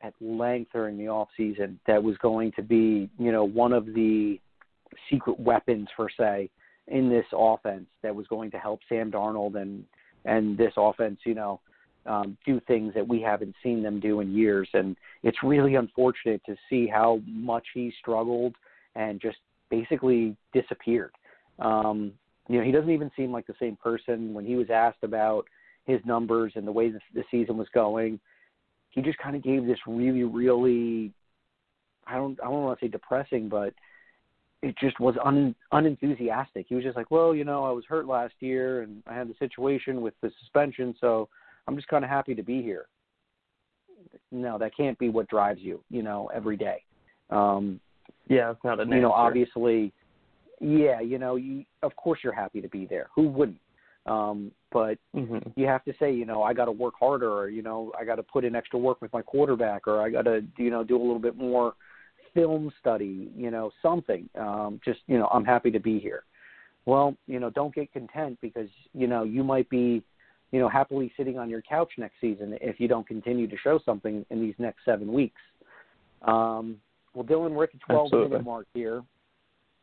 at 0.01 0.13
length 0.21 0.71
during 0.71 0.97
the 0.97 1.09
off 1.09 1.27
season 1.35 1.79
that 1.85 2.01
was 2.01 2.17
going 2.17 2.51
to 2.53 2.61
be 2.61 3.09
you 3.17 3.31
know 3.31 3.43
one 3.45 3.73
of 3.73 3.85
the 3.85 4.39
secret 5.09 5.39
weapons 5.39 5.87
per 5.95 6.07
se 6.17 6.49
in 6.87 7.09
this 7.09 7.25
offense 7.33 7.85
that 8.01 8.13
was 8.13 8.27
going 8.27 8.51
to 8.51 8.57
help 8.57 8.79
Sam 8.89 9.11
Darnold 9.11 9.55
and 9.55 9.85
and 10.25 10.57
this 10.57 10.73
offense, 10.75 11.19
you 11.25 11.33
know, 11.33 11.61
um, 12.05 12.37
do 12.45 12.59
things 12.67 12.93
that 12.93 13.07
we 13.07 13.21
haven't 13.21 13.55
seen 13.61 13.83
them 13.83 13.99
do 13.99 14.19
in 14.21 14.33
years. 14.33 14.69
And 14.73 14.95
it's 15.23 15.37
really 15.43 15.75
unfortunate 15.75 16.41
to 16.45 16.55
see 16.69 16.87
how 16.87 17.21
much 17.27 17.65
he 17.73 17.93
struggled 17.99 18.55
and 18.95 19.21
just 19.21 19.37
basically 19.69 20.35
disappeared. 20.53 21.11
Um, 21.59 22.13
you 22.47 22.57
know, 22.57 22.63
he 22.63 22.71
doesn't 22.71 22.89
even 22.89 23.11
seem 23.15 23.31
like 23.31 23.45
the 23.45 23.55
same 23.59 23.75
person 23.75 24.33
when 24.33 24.45
he 24.45 24.55
was 24.55 24.69
asked 24.69 25.03
about 25.03 25.45
his 25.85 25.99
numbers 26.05 26.53
and 26.55 26.67
the 26.67 26.71
way 26.71 26.89
the, 26.89 26.99
the 27.13 27.23
season 27.29 27.57
was 27.57 27.67
going. 27.73 28.19
He 28.89 29.01
just 29.01 29.19
kind 29.19 29.35
of 29.35 29.43
gave 29.43 29.65
this 29.65 29.77
really, 29.85 30.23
really, 30.23 31.11
I 32.07 32.15
don't, 32.15 32.39
I 32.41 32.45
don't 32.45 32.63
want 32.63 32.79
to 32.79 32.85
say 32.85 32.89
depressing, 32.89 33.49
but 33.49 33.73
it 34.61 34.75
just 34.79 34.99
was 34.99 35.15
un, 35.23 35.55
unenthusiastic. 35.71 36.65
He 36.67 36.75
was 36.75 36.83
just 36.83 36.97
like, 36.97 37.11
well, 37.11 37.35
you 37.35 37.45
know, 37.45 37.63
I 37.65 37.71
was 37.71 37.85
hurt 37.87 38.07
last 38.07 38.33
year 38.39 38.81
and 38.81 39.03
I 39.07 39.13
had 39.13 39.29
the 39.29 39.35
situation 39.37 40.01
with 40.01 40.15
the 40.21 40.31
suspension, 40.39 40.95
so 40.99 41.29
I'm 41.69 41.75
just 41.75 41.87
kind 41.87 42.03
of 42.03 42.09
happy 42.09 42.33
to 42.33 42.41
be 42.41 42.63
here. 42.63 42.87
No, 44.31 44.57
that 44.57 44.75
can't 44.75 44.97
be 44.97 45.09
what 45.09 45.29
drives 45.29 45.59
you, 45.61 45.83
you 45.91 46.01
know, 46.01 46.31
every 46.33 46.57
day. 46.57 46.83
Um, 47.29 47.79
yeah, 48.27 48.49
it's 48.49 48.63
not 48.63 48.79
a. 48.79 48.85
You 48.85 49.01
know, 49.01 49.11
obviously, 49.11 49.93
yeah, 50.59 50.99
you 50.99 51.19
know, 51.19 51.35
you 51.35 51.63
of 51.83 51.95
course 51.95 52.21
you're 52.23 52.33
happy 52.33 52.59
to 52.59 52.69
be 52.69 52.87
there. 52.87 53.09
Who 53.13 53.27
wouldn't? 53.27 53.59
Um, 54.07 54.51
but 54.71 54.97
mm-hmm. 55.15 55.37
you 55.55 55.67
have 55.67 55.83
to 55.85 55.93
say, 55.99 56.11
you 56.11 56.25
know, 56.25 56.41
I 56.41 56.53
got 56.53 56.65
to 56.65 56.71
work 56.71 56.95
harder, 56.99 57.31
or 57.31 57.49
you 57.49 57.61
know, 57.61 57.91
I 57.99 58.03
got 58.03 58.15
to 58.15 58.23
put 58.23 58.45
in 58.45 58.55
extra 58.55 58.79
work 58.79 58.99
with 58.99 59.13
my 59.13 59.21
quarterback, 59.21 59.87
or 59.87 60.01
I 60.01 60.09
got 60.09 60.23
to, 60.23 60.43
you 60.57 60.71
know, 60.71 60.83
do 60.83 60.95
a 60.95 61.03
little 61.03 61.19
bit 61.19 61.37
more 61.37 61.75
film 62.33 62.71
study, 62.79 63.29
you 63.35 63.51
know, 63.51 63.69
something. 63.79 64.27
Um, 64.39 64.79
just, 64.83 65.01
you 65.05 65.19
know, 65.19 65.27
I'm 65.31 65.45
happy 65.45 65.69
to 65.69 65.79
be 65.79 65.99
here. 65.99 66.23
Well, 66.85 67.15
you 67.27 67.39
know, 67.39 67.51
don't 67.51 67.75
get 67.75 67.93
content 67.93 68.39
because, 68.41 68.69
you 68.93 69.05
know, 69.05 69.23
you 69.23 69.43
might 69.43 69.69
be, 69.69 70.01
you 70.51 70.59
know, 70.59 70.69
happily 70.69 71.11
sitting 71.15 71.37
on 71.37 71.49
your 71.49 71.61
couch 71.61 71.91
next 71.97 72.15
season 72.19 72.57
if 72.61 72.79
you 72.79 72.87
don't 72.87 73.07
continue 73.07 73.47
to 73.47 73.57
show 73.57 73.79
something 73.85 74.25
in 74.29 74.41
these 74.41 74.55
next 74.57 74.83
seven 74.85 75.13
weeks. 75.13 75.41
Um, 76.23 76.77
well, 77.13 77.25
Dylan, 77.25 77.51
we're 77.51 77.65
at 77.65 77.71
the 77.71 77.79
12 77.85 78.05
Absolutely. 78.07 78.29
minute 78.29 78.45
mark 78.45 78.67
here. 78.73 79.03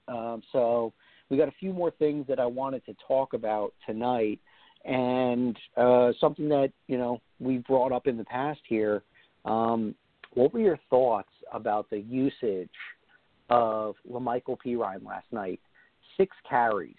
Um, 0.08 0.42
so 0.52 0.92
we 1.28 1.36
got 1.36 1.48
a 1.48 1.54
few 1.58 1.72
more 1.72 1.90
things 1.90 2.26
that 2.28 2.38
I 2.38 2.46
wanted 2.46 2.84
to 2.86 2.94
talk 3.06 3.32
about 3.32 3.72
tonight. 3.86 4.40
And 4.84 5.56
uh, 5.76 6.12
something 6.20 6.48
that, 6.48 6.70
you 6.86 6.98
know, 6.98 7.20
we 7.40 7.58
brought 7.58 7.92
up 7.92 8.06
in 8.06 8.16
the 8.16 8.24
past 8.24 8.60
here. 8.68 9.02
Um, 9.44 9.94
what 10.34 10.52
were 10.52 10.60
your 10.60 10.78
thoughts 10.90 11.30
about 11.52 11.90
the 11.90 12.00
usage 12.00 12.70
of 13.50 13.94
La'Mical 14.08 14.56
Perine 14.64 15.04
last 15.04 15.26
night? 15.32 15.60
Six 16.16 16.36
carries 16.48 16.94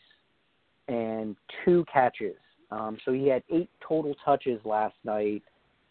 and 0.87 1.35
two 1.63 1.85
catches. 1.91 2.35
Um, 2.71 2.97
so 3.05 3.13
he 3.13 3.27
had 3.27 3.43
eight 3.49 3.69
total 3.87 4.15
touches 4.25 4.59
last 4.65 4.95
night 5.03 5.43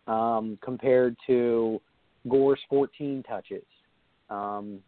um, 0.07 0.59
compared 0.63 1.17
to 1.27 1.81
Gore's 2.29 2.61
14 2.69 3.25
touches. 3.29 3.65
Um, 4.29 4.81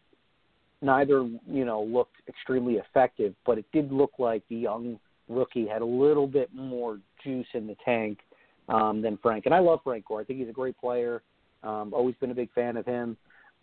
neither, 0.81 1.27
you 1.47 1.65
know, 1.65 1.83
looked 1.83 2.17
extremely 2.27 2.75
effective, 2.75 3.33
but 3.45 3.57
it 3.57 3.65
did 3.73 3.91
look 3.91 4.11
like 4.19 4.43
the 4.49 4.55
young 4.55 4.99
rookie 5.27 5.67
had 5.67 5.81
a 5.81 5.85
little 5.85 6.27
bit 6.27 6.53
more 6.53 6.99
juice 7.23 7.47
in 7.53 7.67
the 7.67 7.75
tank 7.83 8.19
um, 8.67 9.01
than 9.01 9.17
Frank. 9.21 9.45
And 9.45 9.53
I 9.53 9.59
love 9.59 9.79
Frank 9.83 10.05
Gore. 10.05 10.21
I 10.21 10.23
think 10.23 10.39
he's 10.39 10.49
a 10.49 10.53
great 10.53 10.77
player. 10.77 11.21
Um, 11.63 11.93
always 11.93 12.15
been 12.15 12.31
a 12.31 12.35
big 12.35 12.51
fan 12.53 12.77
of 12.77 12.85
him, 12.85 13.17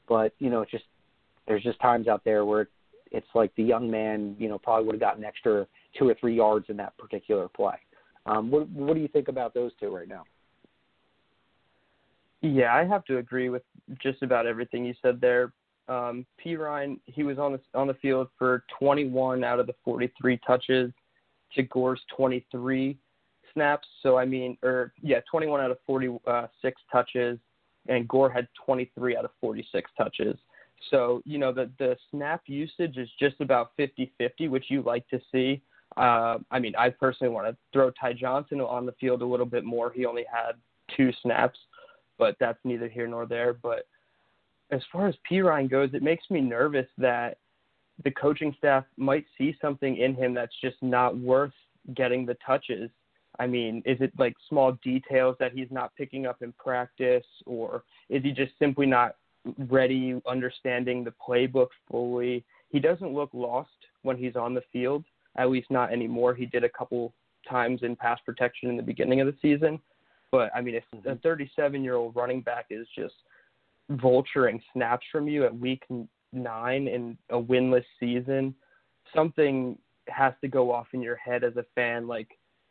but 0.06 0.34
you 0.38 0.50
know, 0.50 0.60
it's 0.60 0.70
just 0.70 0.84
there's 1.48 1.62
just 1.62 1.80
times 1.80 2.08
out 2.08 2.22
there 2.24 2.44
where 2.44 2.68
it's 3.10 3.26
like 3.34 3.54
the 3.56 3.62
young 3.62 3.90
man, 3.90 4.36
you 4.38 4.48
know, 4.48 4.58
probably 4.58 4.84
would 4.84 4.94
have 4.94 5.00
gotten 5.00 5.24
extra 5.24 5.66
two 5.98 6.08
or 6.08 6.14
three 6.20 6.36
yards 6.36 6.66
in 6.68 6.76
that 6.76 6.96
particular 6.98 7.48
play. 7.48 7.76
Um, 8.26 8.50
what 8.50 8.68
what 8.70 8.94
do 8.94 9.00
you 9.00 9.08
think 9.08 9.28
about 9.28 9.54
those 9.54 9.72
two 9.80 9.94
right 9.94 10.08
now? 10.08 10.24
Yeah, 12.42 12.74
I 12.74 12.84
have 12.84 13.04
to 13.06 13.18
agree 13.18 13.48
with 13.48 13.62
just 14.02 14.22
about 14.22 14.46
everything 14.46 14.84
you 14.84 14.94
said 15.00 15.20
there. 15.20 15.52
Um, 15.88 16.26
Perine, 16.44 16.98
he 17.06 17.22
was 17.22 17.38
on 17.38 17.52
the 17.52 17.60
on 17.74 17.86
the 17.86 17.94
field 17.94 18.28
for 18.38 18.64
21 18.78 19.44
out 19.44 19.60
of 19.60 19.66
the 19.66 19.74
43 19.84 20.38
touches 20.46 20.92
to 21.54 21.62
Gore's 21.62 22.00
23 22.16 22.98
snaps. 23.54 23.86
So 24.02 24.18
I 24.18 24.24
mean, 24.24 24.58
or 24.62 24.92
yeah, 25.00 25.20
21 25.30 25.60
out 25.60 25.70
of 25.70 25.78
46 25.86 26.80
touches 26.90 27.38
and 27.88 28.08
Gore 28.08 28.30
had 28.30 28.48
23 28.64 29.16
out 29.16 29.24
of 29.24 29.30
46 29.40 29.90
touches. 29.96 30.36
So, 30.90 31.22
you 31.24 31.38
know, 31.38 31.52
the, 31.52 31.70
the 31.78 31.96
snap 32.10 32.42
usage 32.46 32.96
is 32.96 33.08
just 33.18 33.40
about 33.40 33.72
50 33.76 34.12
50, 34.18 34.48
which 34.48 34.66
you 34.68 34.82
like 34.82 35.08
to 35.08 35.20
see. 35.32 35.62
Uh, 35.96 36.38
I 36.50 36.58
mean, 36.58 36.74
I 36.76 36.90
personally 36.90 37.32
want 37.32 37.48
to 37.48 37.56
throw 37.72 37.90
Ty 37.90 38.14
Johnson 38.14 38.60
on 38.60 38.86
the 38.86 38.92
field 38.92 39.22
a 39.22 39.26
little 39.26 39.46
bit 39.46 39.64
more. 39.64 39.90
He 39.90 40.06
only 40.06 40.24
had 40.30 40.52
two 40.96 41.10
snaps, 41.22 41.58
but 42.18 42.36
that's 42.38 42.58
neither 42.64 42.88
here 42.88 43.06
nor 43.06 43.26
there. 43.26 43.54
But 43.54 43.86
as 44.70 44.82
far 44.92 45.06
as 45.06 45.14
Perine 45.30 45.70
goes, 45.70 45.90
it 45.94 46.02
makes 46.02 46.24
me 46.30 46.40
nervous 46.40 46.88
that 46.98 47.38
the 48.04 48.10
coaching 48.10 48.54
staff 48.58 48.84
might 48.96 49.24
see 49.38 49.56
something 49.60 49.96
in 49.96 50.14
him 50.14 50.34
that's 50.34 50.54
just 50.60 50.76
not 50.82 51.16
worth 51.16 51.54
getting 51.94 52.26
the 52.26 52.36
touches 52.46 52.90
I 53.38 53.46
mean, 53.46 53.82
is 53.84 53.98
it 54.00 54.12
like 54.18 54.34
small 54.48 54.72
details 54.82 55.36
that 55.40 55.52
he's 55.52 55.70
not 55.70 55.94
picking 55.96 56.26
up 56.26 56.42
in 56.42 56.52
practice, 56.52 57.26
or 57.44 57.84
is 58.08 58.22
he 58.22 58.32
just 58.32 58.52
simply 58.58 58.86
not 58.86 59.16
ready, 59.68 60.20
understanding 60.26 61.04
the 61.04 61.12
playbook 61.26 61.68
fully? 61.90 62.44
He 62.70 62.80
doesn't 62.80 63.12
look 63.12 63.30
lost 63.32 63.70
when 64.02 64.16
he's 64.16 64.36
on 64.36 64.54
the 64.54 64.62
field, 64.72 65.04
at 65.38 65.50
least 65.50 65.70
not 65.70 65.92
anymore. 65.92 66.34
He 66.34 66.46
did 66.46 66.64
a 66.64 66.68
couple 66.68 67.12
times 67.48 67.80
in 67.82 67.96
pass 67.96 68.18
protection 68.24 68.68
in 68.68 68.76
the 68.76 68.82
beginning 68.82 69.20
of 69.20 69.26
the 69.26 69.34
season. 69.40 69.78
But 70.32 70.50
I 70.54 70.60
mean, 70.60 70.74
if 70.74 70.84
a 70.92 70.96
mm-hmm. 70.96 71.20
37 71.22 71.84
year 71.84 71.94
old 71.94 72.16
running 72.16 72.40
back 72.40 72.66
is 72.70 72.86
just 72.96 73.14
vulturing 73.92 74.60
snaps 74.72 75.06
from 75.12 75.28
you 75.28 75.44
at 75.44 75.56
week 75.56 75.84
nine 76.32 76.88
in 76.88 77.16
a 77.30 77.40
winless 77.40 77.84
season, 78.00 78.54
something 79.14 79.78
has 80.08 80.32
to 80.40 80.48
go 80.48 80.72
off 80.72 80.88
in 80.92 81.00
your 81.00 81.16
head 81.16 81.44
as 81.44 81.56
a 81.56 81.64
fan. 81.74 82.06
Like, 82.06 82.28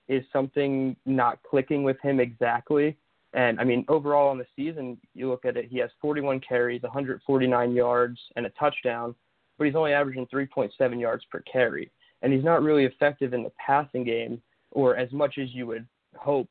is 0.07 0.23
something 0.31 0.95
not 1.05 1.39
clicking 1.43 1.83
with 1.83 1.99
him 2.01 2.19
exactly. 2.19 2.97
And 3.33 3.59
I 3.59 3.63
mean, 3.63 3.85
overall 3.89 4.29
on 4.29 4.37
the 4.37 4.45
season, 4.55 4.97
you 5.13 5.29
look 5.29 5.45
at 5.45 5.57
it, 5.57 5.65
he 5.69 5.77
has 5.79 5.89
41 6.01 6.39
carries, 6.39 6.83
149 6.83 7.73
yards, 7.73 8.19
and 8.35 8.45
a 8.45 8.49
touchdown, 8.51 9.15
but 9.57 9.65
he's 9.65 9.75
only 9.75 9.93
averaging 9.93 10.27
3.7 10.27 10.99
yards 10.99 11.25
per 11.31 11.41
carry. 11.41 11.91
And 12.25 12.33
he's 12.33 12.43
not 12.43 12.63
really 12.63 12.85
effective 12.85 13.35
in 13.35 13.43
the 13.43 13.51
passing 13.63 14.03
game 14.03 14.41
or 14.71 14.97
as 14.97 15.11
much 15.11 15.37
as 15.37 15.53
you 15.53 15.67
would 15.67 15.85
hope. 16.17 16.49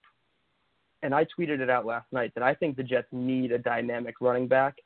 And 1.02 1.12
I 1.12 1.26
tweeted 1.36 1.58
it 1.58 1.68
out 1.68 1.84
last 1.84 2.06
night 2.12 2.30
that 2.36 2.44
I 2.44 2.54
think 2.54 2.76
the 2.76 2.84
Jets 2.84 3.08
need 3.10 3.50
a 3.50 3.58
dynamic 3.58 4.14
running 4.20 4.46
back 4.46 4.76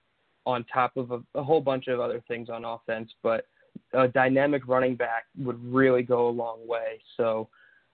on 0.47 0.65
top 0.65 0.97
of 0.97 1.11
a, 1.11 1.21
a 1.35 1.43
whole 1.45 1.61
bunch 1.61 1.89
of 1.89 2.01
other 2.01 2.25
things 2.27 2.49
on 2.49 2.65
offense, 2.65 3.11
but 3.23 3.45
a 3.93 4.09
dynamic 4.09 4.67
running 4.67 4.97
back 4.97 5.27
would 5.37 5.63
really 5.63 6.03
go 6.03 6.27
a 6.27 6.31
long 6.31 6.67
way. 6.67 7.03
So 7.19 7.51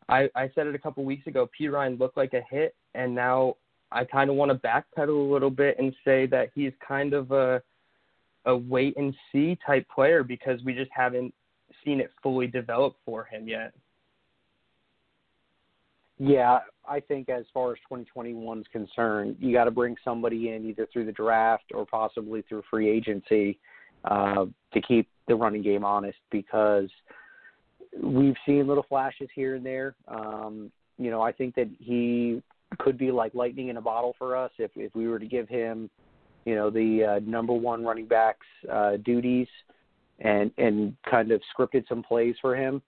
I, 0.08 0.30
I 0.36 0.48
said 0.54 0.68
it 0.68 0.76
a 0.76 0.78
couple 0.78 1.04
weeks 1.04 1.26
ago. 1.26 1.50
Perine 1.60 1.98
looked 1.98 2.16
like 2.16 2.32
a 2.32 2.42
hit, 2.48 2.76
and 2.94 3.12
now 3.12 3.56
I 3.90 4.04
kind 4.04 4.30
of 4.30 4.36
want 4.36 4.52
to 4.52 4.68
backpedal 4.68 5.08
a 5.08 5.32
little 5.32 5.50
bit 5.50 5.80
and 5.80 5.92
say 6.04 6.26
that 6.26 6.50
he's 6.54 6.72
kind 6.86 7.12
of 7.12 7.32
a 7.32 7.60
a 8.46 8.54
wait 8.54 8.94
and 8.98 9.14
see 9.32 9.58
type 9.66 9.86
player 9.92 10.22
because 10.22 10.62
we 10.64 10.74
just 10.74 10.90
haven't 10.94 11.34
seen 11.84 12.00
it 12.00 12.12
fully 12.22 12.46
develop 12.46 12.96
for 13.04 13.24
him 13.24 13.48
yet. 13.48 13.72
Yeah, 16.18 16.60
I 16.88 17.00
think 17.00 17.28
as 17.28 17.44
far 17.52 17.72
as 17.72 17.78
2021 17.88 18.60
is 18.60 18.66
concerned, 18.72 19.36
you 19.40 19.52
got 19.52 19.64
to 19.64 19.70
bring 19.70 19.96
somebody 20.04 20.50
in 20.50 20.64
either 20.66 20.86
through 20.92 21.06
the 21.06 21.12
draft 21.12 21.64
or 21.74 21.84
possibly 21.84 22.42
through 22.42 22.62
free 22.70 22.88
agency 22.88 23.58
uh, 24.04 24.46
to 24.72 24.80
keep 24.80 25.08
the 25.26 25.34
running 25.34 25.62
game 25.62 25.84
honest 25.84 26.18
because 26.30 26.88
we've 28.00 28.36
seen 28.46 28.66
little 28.66 28.84
flashes 28.88 29.28
here 29.34 29.56
and 29.56 29.66
there. 29.66 29.96
Um, 30.06 30.70
you 30.98 31.10
know, 31.10 31.20
I 31.20 31.32
think 31.32 31.54
that 31.56 31.68
he 31.78 32.42
could 32.78 32.96
be 32.96 33.10
like 33.10 33.34
lightning 33.34 33.68
in 33.68 33.76
a 33.76 33.80
bottle 33.80 34.14
for 34.18 34.36
us 34.36 34.50
if 34.58 34.70
if 34.76 34.94
we 34.94 35.08
were 35.08 35.18
to 35.18 35.26
give 35.26 35.48
him, 35.48 35.90
you 36.44 36.54
know, 36.54 36.70
the 36.70 37.04
uh, 37.04 37.20
number 37.28 37.52
one 37.52 37.84
running 37.84 38.06
backs 38.06 38.46
uh, 38.70 38.98
duties 39.04 39.48
and 40.20 40.50
and 40.58 40.96
kind 41.08 41.30
of 41.32 41.40
scripted 41.56 41.86
some 41.88 42.02
plays 42.02 42.36
for 42.40 42.56
him. 42.56 42.82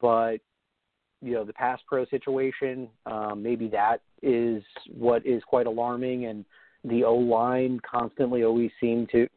But 0.00 0.38
you 1.20 1.34
know, 1.34 1.44
the 1.44 1.52
pass 1.52 1.80
pro 1.86 2.04
situation, 2.06 2.88
um, 3.06 3.42
maybe 3.42 3.68
that 3.68 4.02
is 4.22 4.62
what 4.92 5.24
is 5.24 5.42
quite 5.44 5.66
alarming, 5.66 6.26
and 6.26 6.44
the 6.84 7.04
O 7.04 7.14
line 7.14 7.80
constantly 7.88 8.44
always 8.44 8.70
seem 8.80 9.06
to 9.08 9.28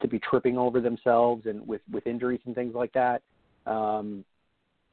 to 0.00 0.08
be 0.08 0.18
tripping 0.18 0.58
over 0.58 0.80
themselves 0.80 1.46
and 1.46 1.66
with 1.66 1.82
with 1.90 2.06
injuries 2.06 2.40
and 2.46 2.54
things 2.54 2.74
like 2.74 2.92
that. 2.92 3.22
Um, 3.66 4.24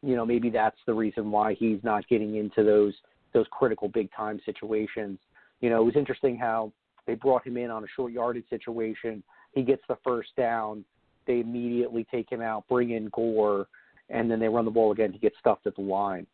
you 0.02 0.16
know, 0.16 0.26
maybe 0.26 0.50
that's 0.50 0.78
the 0.86 0.94
reason 0.94 1.32
why 1.32 1.54
he's 1.54 1.80
not 1.84 2.08
getting 2.08 2.36
into 2.36 2.64
those 2.64 2.94
those 3.34 3.46
critical 3.52 3.88
big 3.88 4.10
time 4.16 4.40
situations. 4.46 5.20
You 5.62 5.70
know, 5.70 5.82
it 5.82 5.86
was 5.86 5.96
interesting 5.96 6.38
how 6.38 6.74
they 7.08 7.16
brought 7.16 7.46
him 7.46 7.58
in 7.58 7.72
on 7.72 7.84
a 7.84 7.88
short 7.96 8.12
yardage 8.12 8.50
situation. 8.50 9.24
He 9.54 9.64
gets 9.64 9.82
the 9.88 9.98
first 10.04 10.30
down. 10.36 10.84
They 11.26 11.40
immediately 11.40 12.06
take 12.12 12.32
him 12.32 12.42
out, 12.42 12.68
bring 12.68 12.92
in 12.92 13.10
Gore, 13.10 13.68
and 14.10 14.30
then 14.30 14.40
they 14.40 14.48
run 14.48 14.66
the 14.66 14.72
ball 14.72 14.92
again. 14.92 15.12
He 15.12 15.20
gets 15.20 15.36
stuffed 15.40 15.68
at 15.68 15.76
the 15.76 15.82
line. 15.82 16.28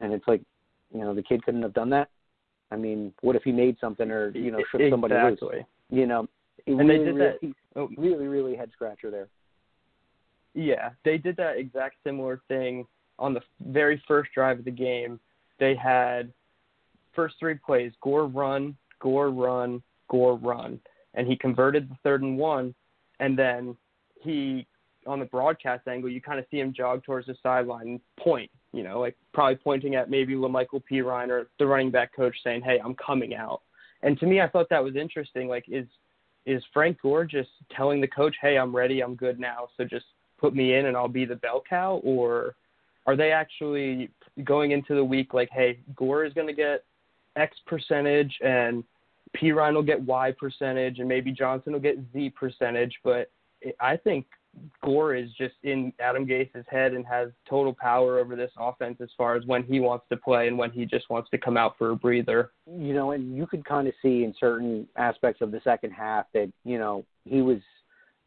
And 0.00 0.12
it's 0.12 0.26
like, 0.28 0.42
you 0.92 1.00
know, 1.00 1.14
the 1.14 1.22
kid 1.22 1.44
couldn't 1.44 1.62
have 1.62 1.74
done 1.74 1.90
that. 1.90 2.08
I 2.70 2.76
mean, 2.76 3.12
what 3.22 3.36
if 3.36 3.42
he 3.42 3.52
made 3.52 3.76
something 3.80 4.10
or, 4.10 4.30
you 4.30 4.50
know, 4.50 4.58
shook 4.70 4.80
somebody 4.90 5.14
exactly. 5.14 5.56
loose? 5.56 5.64
You 5.90 6.06
know, 6.06 6.28
and 6.66 6.78
really, 6.78 6.98
they 6.98 7.04
did 7.04 7.14
really, 7.14 7.36
that. 7.40 7.54
Oh. 7.76 7.88
Really, 7.96 8.26
really 8.26 8.56
head 8.56 8.70
scratcher 8.72 9.10
there. 9.10 9.28
Yeah, 10.54 10.90
they 11.04 11.18
did 11.18 11.36
that 11.36 11.56
exact 11.56 11.96
similar 12.04 12.40
thing 12.48 12.86
on 13.18 13.32
the 13.34 13.40
very 13.60 14.02
first 14.06 14.30
drive 14.34 14.58
of 14.58 14.64
the 14.64 14.70
game. 14.70 15.18
They 15.58 15.74
had 15.74 16.32
first 17.14 17.36
three 17.38 17.54
plays: 17.54 17.92
Gore 18.02 18.26
run, 18.26 18.76
Gore 19.00 19.30
run, 19.30 19.82
Gore 20.08 20.36
run, 20.36 20.80
and 21.14 21.26
he 21.26 21.36
converted 21.36 21.88
the 21.88 21.96
third 22.02 22.22
and 22.22 22.36
one. 22.36 22.74
And 23.20 23.38
then 23.38 23.76
he, 24.20 24.66
on 25.06 25.20
the 25.20 25.24
broadcast 25.26 25.88
angle, 25.88 26.10
you 26.10 26.20
kind 26.20 26.38
of 26.38 26.44
see 26.50 26.60
him 26.60 26.72
jog 26.72 27.04
towards 27.04 27.26
the 27.26 27.36
sideline 27.42 28.00
point. 28.18 28.50
You 28.72 28.82
know, 28.82 29.00
like 29.00 29.16
probably 29.32 29.56
pointing 29.56 29.94
at 29.94 30.10
maybe 30.10 30.34
La'Mical 30.34 30.82
Perine 30.90 31.30
or 31.30 31.48
the 31.58 31.66
running 31.66 31.90
back 31.90 32.14
coach 32.14 32.36
saying, 32.44 32.62
"Hey, 32.62 32.78
I'm 32.84 32.94
coming 32.94 33.34
out." 33.34 33.62
And 34.02 34.18
to 34.20 34.26
me, 34.26 34.40
I 34.40 34.48
thought 34.48 34.68
that 34.70 34.82
was 34.82 34.96
interesting. 34.96 35.48
Like, 35.48 35.64
is 35.68 35.86
is 36.46 36.62
Frank 36.72 37.00
Gore 37.02 37.24
just 37.24 37.50
telling 37.74 38.00
the 38.00 38.08
coach, 38.08 38.36
"Hey, 38.40 38.58
I'm 38.58 38.74
ready, 38.74 39.02
I'm 39.02 39.14
good 39.14 39.40
now, 39.40 39.68
so 39.76 39.84
just 39.84 40.06
put 40.38 40.54
me 40.54 40.74
in 40.74 40.86
and 40.86 40.96
I'll 40.96 41.08
be 41.08 41.24
the 41.24 41.36
bell 41.36 41.62
cow," 41.68 42.00
or 42.04 42.54
are 43.06 43.16
they 43.16 43.32
actually 43.32 44.10
going 44.44 44.72
into 44.72 44.94
the 44.94 45.04
week 45.04 45.32
like, 45.32 45.50
"Hey, 45.50 45.78
Gore 45.96 46.24
is 46.24 46.32
going 46.34 46.46
to 46.46 46.52
get 46.52 46.84
X 47.36 47.58
percentage 47.66 48.36
and 48.42 48.84
P. 49.32 49.52
Ryan 49.52 49.74
will 49.74 49.82
get 49.82 50.00
Y 50.00 50.32
percentage 50.32 50.98
and 50.98 51.08
maybe 51.08 51.32
Johnson 51.32 51.72
will 51.72 51.80
get 51.80 51.96
Z 52.12 52.30
percentage," 52.30 52.98
but 53.02 53.30
I 53.80 53.96
think 53.96 54.26
Gore 54.82 55.14
is 55.14 55.30
just 55.38 55.54
in 55.62 55.92
Adam 56.00 56.26
Gase's 56.26 56.64
head 56.68 56.92
and 56.92 57.06
has 57.06 57.28
total 57.48 57.74
power 57.74 58.18
over 58.18 58.36
this 58.36 58.50
offense 58.58 58.98
as 59.00 59.08
far 59.16 59.36
as 59.36 59.44
when 59.46 59.62
he 59.62 59.80
wants 59.80 60.06
to 60.10 60.16
play 60.16 60.48
and 60.48 60.58
when 60.58 60.70
he 60.70 60.84
just 60.84 61.08
wants 61.10 61.30
to 61.30 61.38
come 61.38 61.56
out 61.56 61.76
for 61.78 61.90
a 61.90 61.96
breather. 61.96 62.52
You 62.66 62.94
know, 62.94 63.12
and 63.12 63.36
you 63.36 63.46
could 63.46 63.64
kind 63.64 63.88
of 63.88 63.94
see 64.02 64.24
in 64.24 64.34
certain 64.38 64.86
aspects 64.96 65.40
of 65.42 65.50
the 65.50 65.60
second 65.64 65.90
half 65.92 66.26
that, 66.34 66.50
you 66.64 66.78
know, 66.78 67.04
he 67.24 67.42
was 67.42 67.58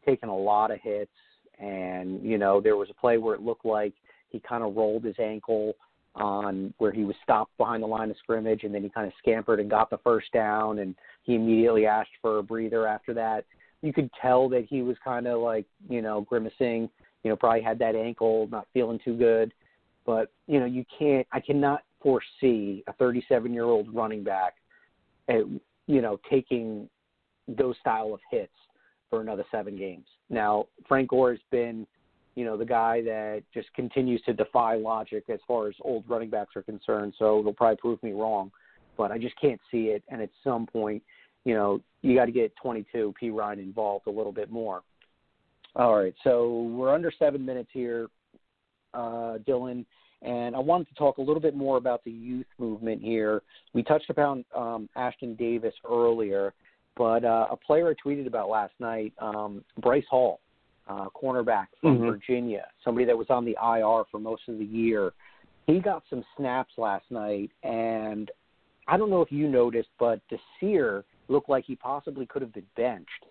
taking 0.06 0.30
a 0.30 0.38
lot 0.38 0.72
of 0.72 0.80
hits 0.82 1.12
and, 1.60 2.24
you 2.24 2.38
know, 2.38 2.60
there 2.62 2.78
was 2.78 2.90
a 2.90 3.00
play 3.00 3.18
where 3.18 3.36
it 3.36 3.42
looked 3.42 3.66
like 3.66 3.94
he 4.30 4.40
kind 4.40 4.64
of 4.64 4.76
rolled 4.76 5.04
his 5.04 5.16
ankle 5.20 5.76
on 6.16 6.74
where 6.78 6.92
he 6.92 7.04
was 7.04 7.16
stopped 7.24 7.56
behind 7.58 7.82
the 7.82 7.88
line 7.88 8.10
of 8.10 8.18
scrimmage 8.18 8.64
and 8.64 8.74
then 8.74 8.84
he 8.84 8.90
kind 8.90 9.08
of 9.08 9.14
scampered 9.18 9.60
and 9.60 9.70
got 9.70 9.90
the 9.90 9.98
first 10.00 10.32
down 10.34 10.80
and 10.80 10.96
he 11.24 11.36
immediately 11.36 11.86
asked 11.86 12.10
for 12.22 12.40
a 12.40 12.44
breather 12.44 12.86
after 12.86 13.14
that 13.14 13.46
you 13.82 13.92
could 13.92 14.10
tell 14.22 14.48
that 14.50 14.66
he 14.70 14.82
was 14.82 14.98
kind 15.04 15.28
of 15.28 15.42
like 15.42 15.66
you 15.90 16.02
know 16.02 16.22
grimacing 16.22 16.90
you 17.24 17.30
know 17.30 17.36
probably 17.36 17.62
had 17.62 17.80
that 17.80 17.96
ankle 17.96 18.48
not 18.52 18.68
feeling 18.74 19.00
too 19.04 19.16
good. 19.18 19.54
But 20.06 20.32
you 20.48 20.60
know 20.60 20.66
you 20.66 20.84
can't 20.98 21.28
i 21.32 21.40
cannot 21.40 21.84
foresee 22.02 22.84
a 22.88 22.94
37 22.94 23.54
year 23.54 23.66
old 23.66 23.94
running 23.94 24.24
back 24.24 24.56
at, 25.30 25.36
eh, 25.36 25.44
you 25.88 26.02
know 26.02 26.20
taking 26.30 26.90
those 27.48 27.76
style 27.80 28.14
of 28.14 28.20
hits 28.30 28.54
for 29.10 29.22
another 29.22 29.46
seven 29.52 29.78
games. 29.78 30.06
Now 30.30 30.68
frank 30.88 31.10
gore 31.10 31.32
has 31.32 31.40
been 31.52 31.86
you 32.36 32.46
know 32.46 32.58
the 32.58 32.66
guy 32.66 33.02
that 33.02 33.44
just 33.54 33.72
continues 33.74 34.22
to 34.24 34.34
defy 34.34 34.76
logic 34.76 35.26
as 35.30 35.40
far 35.48 35.68
as 35.68 35.76
old 35.82 36.04
running 36.08 36.30
backs 36.30 36.56
are 36.56 36.64
concerned 36.64 37.14
so 37.20 37.42
they'll 37.44 37.54
probably 37.54 37.78
prove 37.78 38.02
me 38.02 38.14
wrong. 38.14 38.52
But 38.98 39.12
i 39.12 39.18
just 39.18 39.40
can't 39.40 39.62
see 39.70 39.86
it 39.86 40.04
and 40.10 40.22
at 40.22 40.30
some 40.44 40.66
point 40.66 41.04
you 41.44 41.54
know, 41.54 41.82
you 42.02 42.16
got 42.16 42.26
to 42.26 42.32
get 42.32 42.54
22 42.62 43.14
Perine 43.22 43.60
involved 43.60 44.08
a 44.08 44.12
little 44.12 44.32
bit 44.32 44.52
more. 44.52 44.82
All 45.76 45.95
right, 45.95 46.14
so 46.24 46.64
we're 46.76 46.93
under 46.93 47.12
seven 47.18 47.45
minutes 47.45 47.70
here, 47.72 48.08
uh, 48.93 49.38
Dylan, 49.47 49.86
and 50.22 50.56
I 50.56 50.60
wanted 50.60 50.89
to 50.89 50.95
talk 50.95 51.18
a 51.18 51.22
little 51.22 51.39
bit 51.39 51.56
more 51.56 51.78
about 51.78 52.04
the 52.04 52.12
youth 52.12 52.45
movement 52.58 53.02
here. 53.02 53.41
We 53.74 53.82
touched 53.82 54.10
upon 54.10 54.43
um, 54.54 54.89
Ashtyn 54.97 55.38
Davis 55.38 55.74
earlier, 55.89 56.54
but 56.97 57.24
uh, 57.24 57.47
a 57.52 57.56
player 57.56 57.89
I 57.89 58.08
tweeted 58.08 58.28
about 58.28 58.49
last 58.49 58.74
night, 58.80 59.14
um, 59.20 59.64
Bryce 59.82 60.04
Hall, 60.10 60.41
uh, 60.89 61.06
cornerback 61.10 61.68
from 61.80 61.97
mm-hmm. 61.97 62.08
Virginia, 62.08 62.66
somebody 62.84 63.06
that 63.06 63.18
was 63.18 63.28
on 63.30 63.45
the 63.45 63.56
IR 63.64 64.04
for 64.12 64.20
most 64.20 64.43
of 64.49 64.60
the 64.60 64.66
year. 64.66 65.14
He 65.68 65.80
got 65.80 66.04
some 66.10 66.26
snaps 66.36 66.74
last 66.78 67.06
night, 67.10 67.49
and 67.64 68.30
I 68.88 68.97
don't 68.97 69.10
know 69.10 69.22
if 69.22 69.32
you 69.32 69.47
noticed, 69.47 69.89
but 69.99 70.20
Desir 70.28 71.06
looked 71.32 71.50
like 71.50 71.66
he 71.66 71.76
possibly 71.76 72.26
could 72.26 72.42
have 72.42 72.54
been 72.54 72.68
benched, 72.76 73.26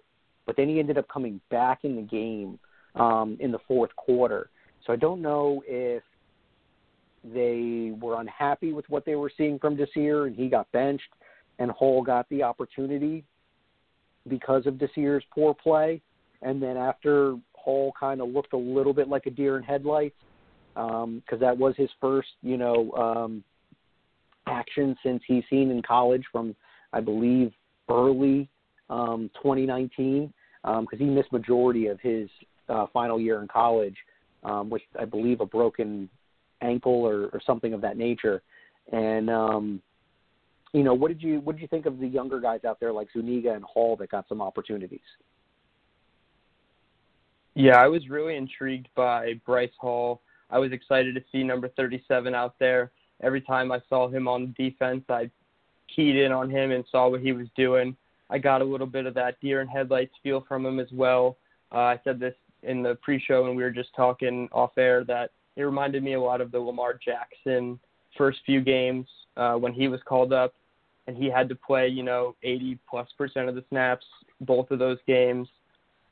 but 0.46 0.56
then 0.56 0.68
he 0.68 0.78
ended 0.78 0.98
up 0.98 1.08
coming 1.08 1.40
back 1.50 1.80
in 1.84 1.94
the 1.96 2.02
game 2.02 2.58
um, 2.94 3.36
in 3.40 3.52
the 3.52 3.58
fourth 3.68 3.94
quarter. 3.96 4.50
So 4.86 4.92
I 4.92 4.96
don't 4.96 5.22
know 5.22 5.62
if 5.66 6.02
they 7.22 7.92
were 8.00 8.20
unhappy 8.20 8.72
with 8.72 8.88
what 8.88 9.04
they 9.04 9.14
were 9.14 9.30
seeing 9.36 9.58
from 9.58 9.76
Desir 9.76 10.26
and 10.26 10.34
he 10.34 10.48
got 10.48 10.70
benched, 10.72 11.12
and 11.58 11.70
Hall 11.70 12.02
got 12.02 12.28
the 12.30 12.42
opportunity 12.42 13.22
because 14.28 14.66
of 14.66 14.78
Desir's 14.78 15.24
poor 15.34 15.54
play. 15.54 16.00
And 16.42 16.62
then 16.62 16.76
after 16.78 17.36
Hall 17.52 17.92
kind 17.98 18.22
of 18.22 18.30
looked 18.30 18.54
a 18.54 18.56
little 18.56 18.94
bit 18.94 19.08
like 19.08 19.26
a 19.26 19.30
deer 19.30 19.58
in 19.58 19.62
headlights, 19.62 20.16
because 20.74 21.02
um, 21.04 21.40
that 21.40 21.56
was 21.56 21.74
his 21.76 21.90
first, 22.00 22.28
you 22.42 22.56
know, 22.56 22.90
um, 22.92 23.44
action 24.46 24.96
since 25.02 25.22
he's 25.26 25.44
seen 25.50 25.70
in 25.70 25.82
college 25.82 26.24
from, 26.32 26.56
I 26.92 27.00
believe, 27.00 27.52
early 27.90 28.48
um, 28.88 29.30
2019 29.42 30.32
because 30.62 30.86
um, 30.92 30.98
he 30.98 31.04
missed 31.04 31.32
majority 31.32 31.86
of 31.86 32.00
his 32.00 32.28
uh, 32.68 32.86
final 32.92 33.20
year 33.20 33.40
in 33.40 33.48
college, 33.48 33.96
um, 34.44 34.70
with 34.70 34.82
I 34.98 35.04
believe 35.04 35.40
a 35.40 35.46
broken 35.46 36.08
ankle 36.60 37.02
or, 37.02 37.26
or 37.28 37.40
something 37.46 37.72
of 37.72 37.80
that 37.80 37.96
nature. 37.96 38.42
And 38.92 39.30
um, 39.30 39.82
you 40.72 40.82
know, 40.82 40.94
what 40.94 41.08
did 41.08 41.22
you 41.22 41.40
what 41.40 41.56
did 41.56 41.62
you 41.62 41.68
think 41.68 41.86
of 41.86 41.98
the 41.98 42.06
younger 42.06 42.40
guys 42.40 42.60
out 42.66 42.78
there 42.80 42.92
like 42.92 43.08
Zuniga 43.12 43.52
and 43.52 43.64
Hall 43.64 43.96
that 43.96 44.10
got 44.10 44.28
some 44.28 44.40
opportunities? 44.40 45.00
Yeah, 47.54 47.78
I 47.78 47.88
was 47.88 48.08
really 48.08 48.36
intrigued 48.36 48.88
by 48.94 49.34
Bryce 49.44 49.70
Hall. 49.78 50.20
I 50.50 50.58
was 50.58 50.72
excited 50.72 51.14
to 51.14 51.22
see 51.32 51.42
number 51.42 51.68
37 51.68 52.34
out 52.34 52.54
there. 52.58 52.90
Every 53.22 53.40
time 53.40 53.70
I 53.72 53.80
saw 53.88 54.08
him 54.08 54.28
on 54.28 54.54
defense, 54.56 55.04
I 55.08 55.30
keyed 55.94 56.16
in 56.16 56.32
on 56.32 56.50
him 56.50 56.70
and 56.70 56.84
saw 56.90 57.08
what 57.08 57.20
he 57.20 57.32
was 57.32 57.46
doing. 57.56 57.96
I 58.30 58.38
got 58.38 58.62
a 58.62 58.64
little 58.64 58.86
bit 58.86 59.06
of 59.06 59.14
that 59.14 59.40
deer 59.40 59.60
in 59.60 59.68
headlights 59.68 60.14
feel 60.22 60.44
from 60.46 60.64
him 60.64 60.78
as 60.78 60.88
well. 60.92 61.36
Uh, 61.72 61.78
I 61.78 62.00
said 62.04 62.20
this 62.20 62.34
in 62.62 62.82
the 62.82 62.96
pre-show 62.96 63.44
when 63.44 63.56
we 63.56 63.62
were 63.62 63.70
just 63.70 63.94
talking 63.94 64.48
off 64.52 64.76
air 64.76 65.04
that 65.04 65.30
it 65.56 65.62
reminded 65.62 66.02
me 66.02 66.14
a 66.14 66.20
lot 66.20 66.40
of 66.40 66.52
the 66.52 66.58
Lamar 66.58 66.94
Jackson 66.94 67.78
first 68.16 68.38
few 68.46 68.60
games 68.60 69.06
uh, 69.36 69.54
when 69.54 69.72
he 69.72 69.88
was 69.88 70.00
called 70.06 70.32
up 70.32 70.54
and 71.06 71.16
he 71.16 71.28
had 71.30 71.48
to 71.48 71.54
play, 71.54 71.88
you 71.88 72.02
know, 72.02 72.36
80 72.42 72.78
plus 72.88 73.08
percent 73.16 73.48
of 73.48 73.54
the 73.54 73.64
snaps 73.68 74.04
both 74.40 74.70
of 74.70 74.78
those 74.78 74.98
games. 75.06 75.48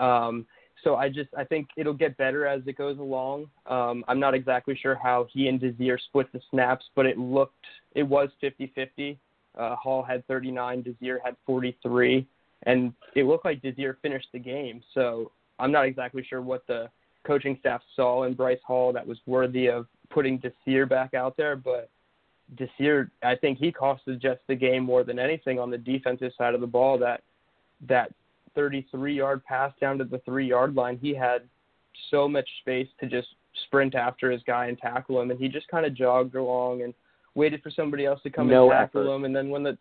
Um, 0.01 0.47
so 0.85 0.97
I 0.97 1.09
just 1.09 1.29
I 1.37 1.45
think 1.45 1.69
it'll 1.77 1.95
get 1.95 2.17
better 2.17 2.47
as 2.47 2.63
it 2.67 2.77
goes 2.77 2.99
along. 2.99 3.47
Um, 3.67 4.05
I'm 4.07 4.21
not 4.21 4.35
exactly 4.35 4.79
sure 4.81 4.95
how 4.95 5.27
he 5.33 5.49
and 5.49 5.59
Desir 5.59 5.99
split 5.99 6.33
the 6.33 6.41
snaps, 6.51 6.85
but 6.95 7.07
it 7.07 7.19
looked 7.19 7.67
it 7.95 8.05
was 8.05 8.29
50-50. 8.43 9.17
Uh, 9.59 9.77
Hall 9.77 10.03
had 10.03 10.27
39, 10.27 10.83
Desir 10.83 11.21
had 11.25 11.37
43, 11.45 12.27
and 12.65 12.93
it 13.15 13.25
looked 13.25 13.45
like 13.45 13.61
Desir 13.61 13.99
finished 14.03 14.29
the 14.33 14.39
game. 14.39 14.83
So 14.95 15.33
I'm 15.59 15.73
not 15.73 15.85
exactly 15.85 16.25
sure 16.29 16.41
what 16.41 16.67
the 16.67 16.89
coaching 17.27 17.57
staff 17.61 17.83
saw 17.97 18.25
in 18.25 18.35
Bryce 18.35 18.61
Hall 18.67 18.93
that 18.93 19.07
was 19.07 19.19
worthy 19.27 19.69
of 19.69 19.87
putting 20.11 20.39
Desir 20.39 20.87
back 20.87 21.15
out 21.15 21.37
there, 21.37 21.57
but 21.57 21.91
Desir, 22.57 23.11
I 23.23 23.35
think 23.35 23.59
he 23.59 23.71
costed 23.71 24.23
Jets 24.23 24.41
the 24.47 24.55
game 24.55 24.85
more 24.85 25.05
than 25.05 25.19
anything 25.19 25.59
on 25.59 25.71
the 25.71 25.79
defensive 25.79 26.33
side 26.39 26.55
of 26.55 26.61
the 26.61 26.67
ball. 26.67 26.99
That 26.99 27.23
that 27.87 28.13
33 28.55 29.15
yard 29.15 29.45
pass 29.45 29.73
down 29.81 29.99
to 29.99 30.05
the 30.05 30.19
three 30.21 30.49
yard 30.49 30.75
line, 30.75 30.99
he 31.01 31.15
had 31.15 31.43
so 32.11 32.27
much 32.27 32.49
space 32.61 32.89
to 33.01 33.07
just 33.07 33.29
sprint 33.67 33.95
after 33.95 34.31
his 34.31 34.43
guy 34.47 34.67
and 34.67 34.79
tackle 34.79 35.21
him, 35.21 35.31
and 35.31 35.39
he 35.39 35.49
just 35.49 35.69
kind 35.69 35.85
of 35.85 35.95
jogged 35.95 36.35
along 36.37 36.83
and 36.83 36.95
waited 37.35 37.63
for 37.63 37.71
somebody 37.71 38.05
else 38.05 38.21
to 38.23 38.31
come 38.31 38.49
no 38.49 38.65
and 38.65 38.73
tackle 38.73 39.03
effort. 39.03 39.15
him. 39.15 39.25
And 39.25 39.35
then 39.35 39.51
when 39.51 39.63
the 39.63 39.79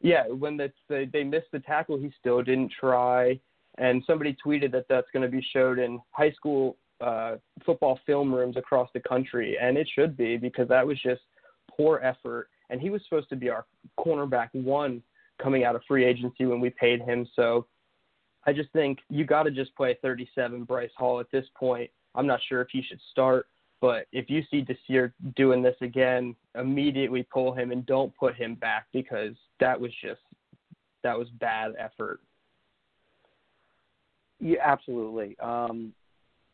yeah 0.00 0.24
when 0.28 0.56
the, 0.56 0.72
they, 0.88 1.06
they 1.06 1.24
missed 1.24 1.48
the 1.52 1.60
tackle, 1.60 1.98
he 1.98 2.12
still 2.18 2.42
didn't 2.42 2.72
try. 2.78 3.38
And 3.78 4.02
somebody 4.06 4.36
tweeted 4.44 4.72
that 4.72 4.86
that's 4.88 5.06
going 5.12 5.22
to 5.22 5.28
be 5.28 5.44
showed 5.52 5.78
in 5.78 6.00
high 6.10 6.32
school 6.32 6.76
uh, 7.00 7.36
football 7.64 7.98
film 8.06 8.34
rooms 8.34 8.56
across 8.56 8.88
the 8.92 9.00
country, 9.00 9.56
and 9.60 9.76
it 9.76 9.88
should 9.94 10.16
be 10.16 10.36
because 10.36 10.68
that 10.68 10.86
was 10.86 11.00
just 11.00 11.22
poor 11.70 12.00
effort. 12.02 12.48
And 12.70 12.80
he 12.80 12.90
was 12.90 13.02
supposed 13.04 13.28
to 13.30 13.36
be 13.36 13.48
our 13.48 13.66
cornerback 13.98 14.48
one 14.52 15.02
coming 15.40 15.64
out 15.64 15.76
of 15.76 15.82
free 15.86 16.04
agency 16.04 16.44
when 16.44 16.60
we 16.60 16.70
paid 16.70 17.00
him. 17.00 17.26
So 17.36 17.66
I 18.46 18.52
just 18.52 18.70
think 18.72 18.98
you 19.08 19.24
got 19.24 19.44
to 19.44 19.50
just 19.50 19.74
play 19.76 19.96
37 20.02 20.64
Bryce 20.64 20.90
Hall 20.96 21.20
at 21.20 21.30
this 21.30 21.44
point. 21.54 21.90
I'm 22.14 22.26
not 22.26 22.40
sure 22.48 22.60
if 22.60 22.68
he 22.72 22.82
should 22.82 23.00
start, 23.12 23.46
but 23.80 24.06
if 24.12 24.28
you 24.28 24.42
see 24.50 24.62
Desir 24.62 25.14
doing 25.36 25.62
this 25.62 25.76
again, 25.80 26.34
immediately 26.58 27.22
pull 27.22 27.52
him 27.52 27.70
and 27.70 27.86
don't 27.86 28.14
put 28.16 28.34
him 28.34 28.54
back 28.54 28.86
because 28.92 29.34
that 29.60 29.80
was 29.80 29.92
just 30.02 30.20
that 31.04 31.16
was 31.16 31.28
bad 31.40 31.72
effort. 31.78 32.20
Yeah, 34.40 34.58
absolutely. 34.64 35.36
Um, 35.40 35.92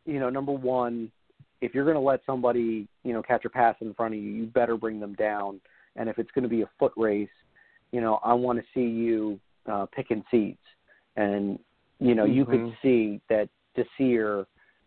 you 0.06 0.20
know, 0.20 0.28
number 0.30 0.52
one, 0.52 1.10
if 1.60 1.74
you're 1.74 1.84
going 1.84 1.96
to 1.96 2.00
let 2.00 2.20
somebody, 2.26 2.86
you 3.04 3.12
know, 3.12 3.22
catch 3.22 3.44
a 3.44 3.50
pass 3.50 3.74
in 3.80 3.94
front 3.94 4.14
of 4.14 4.20
you, 4.20 4.30
you 4.30 4.46
better 4.46 4.76
bring 4.76 5.00
them 5.00 5.14
down. 5.14 5.60
And 5.96 6.08
if 6.08 6.18
it's 6.18 6.30
going 6.32 6.42
to 6.42 6.48
be 6.48 6.62
a 6.62 6.70
foot 6.78 6.92
race, 6.96 7.28
you 7.92 8.00
know, 8.00 8.18
I 8.22 8.34
want 8.34 8.58
to 8.58 8.64
see 8.74 8.86
you 8.86 9.40
uh, 9.70 9.86
picking 9.94 10.24
seats. 10.30 10.58
And 11.16 11.58
you 12.00 12.14
know, 12.14 12.24
mm-hmm. 12.24 12.32
you 12.32 12.44
could 12.44 12.60
Mm-hmm. 12.60 12.74
see 12.82 13.20
that 13.28 13.48
Desir 13.74 14.46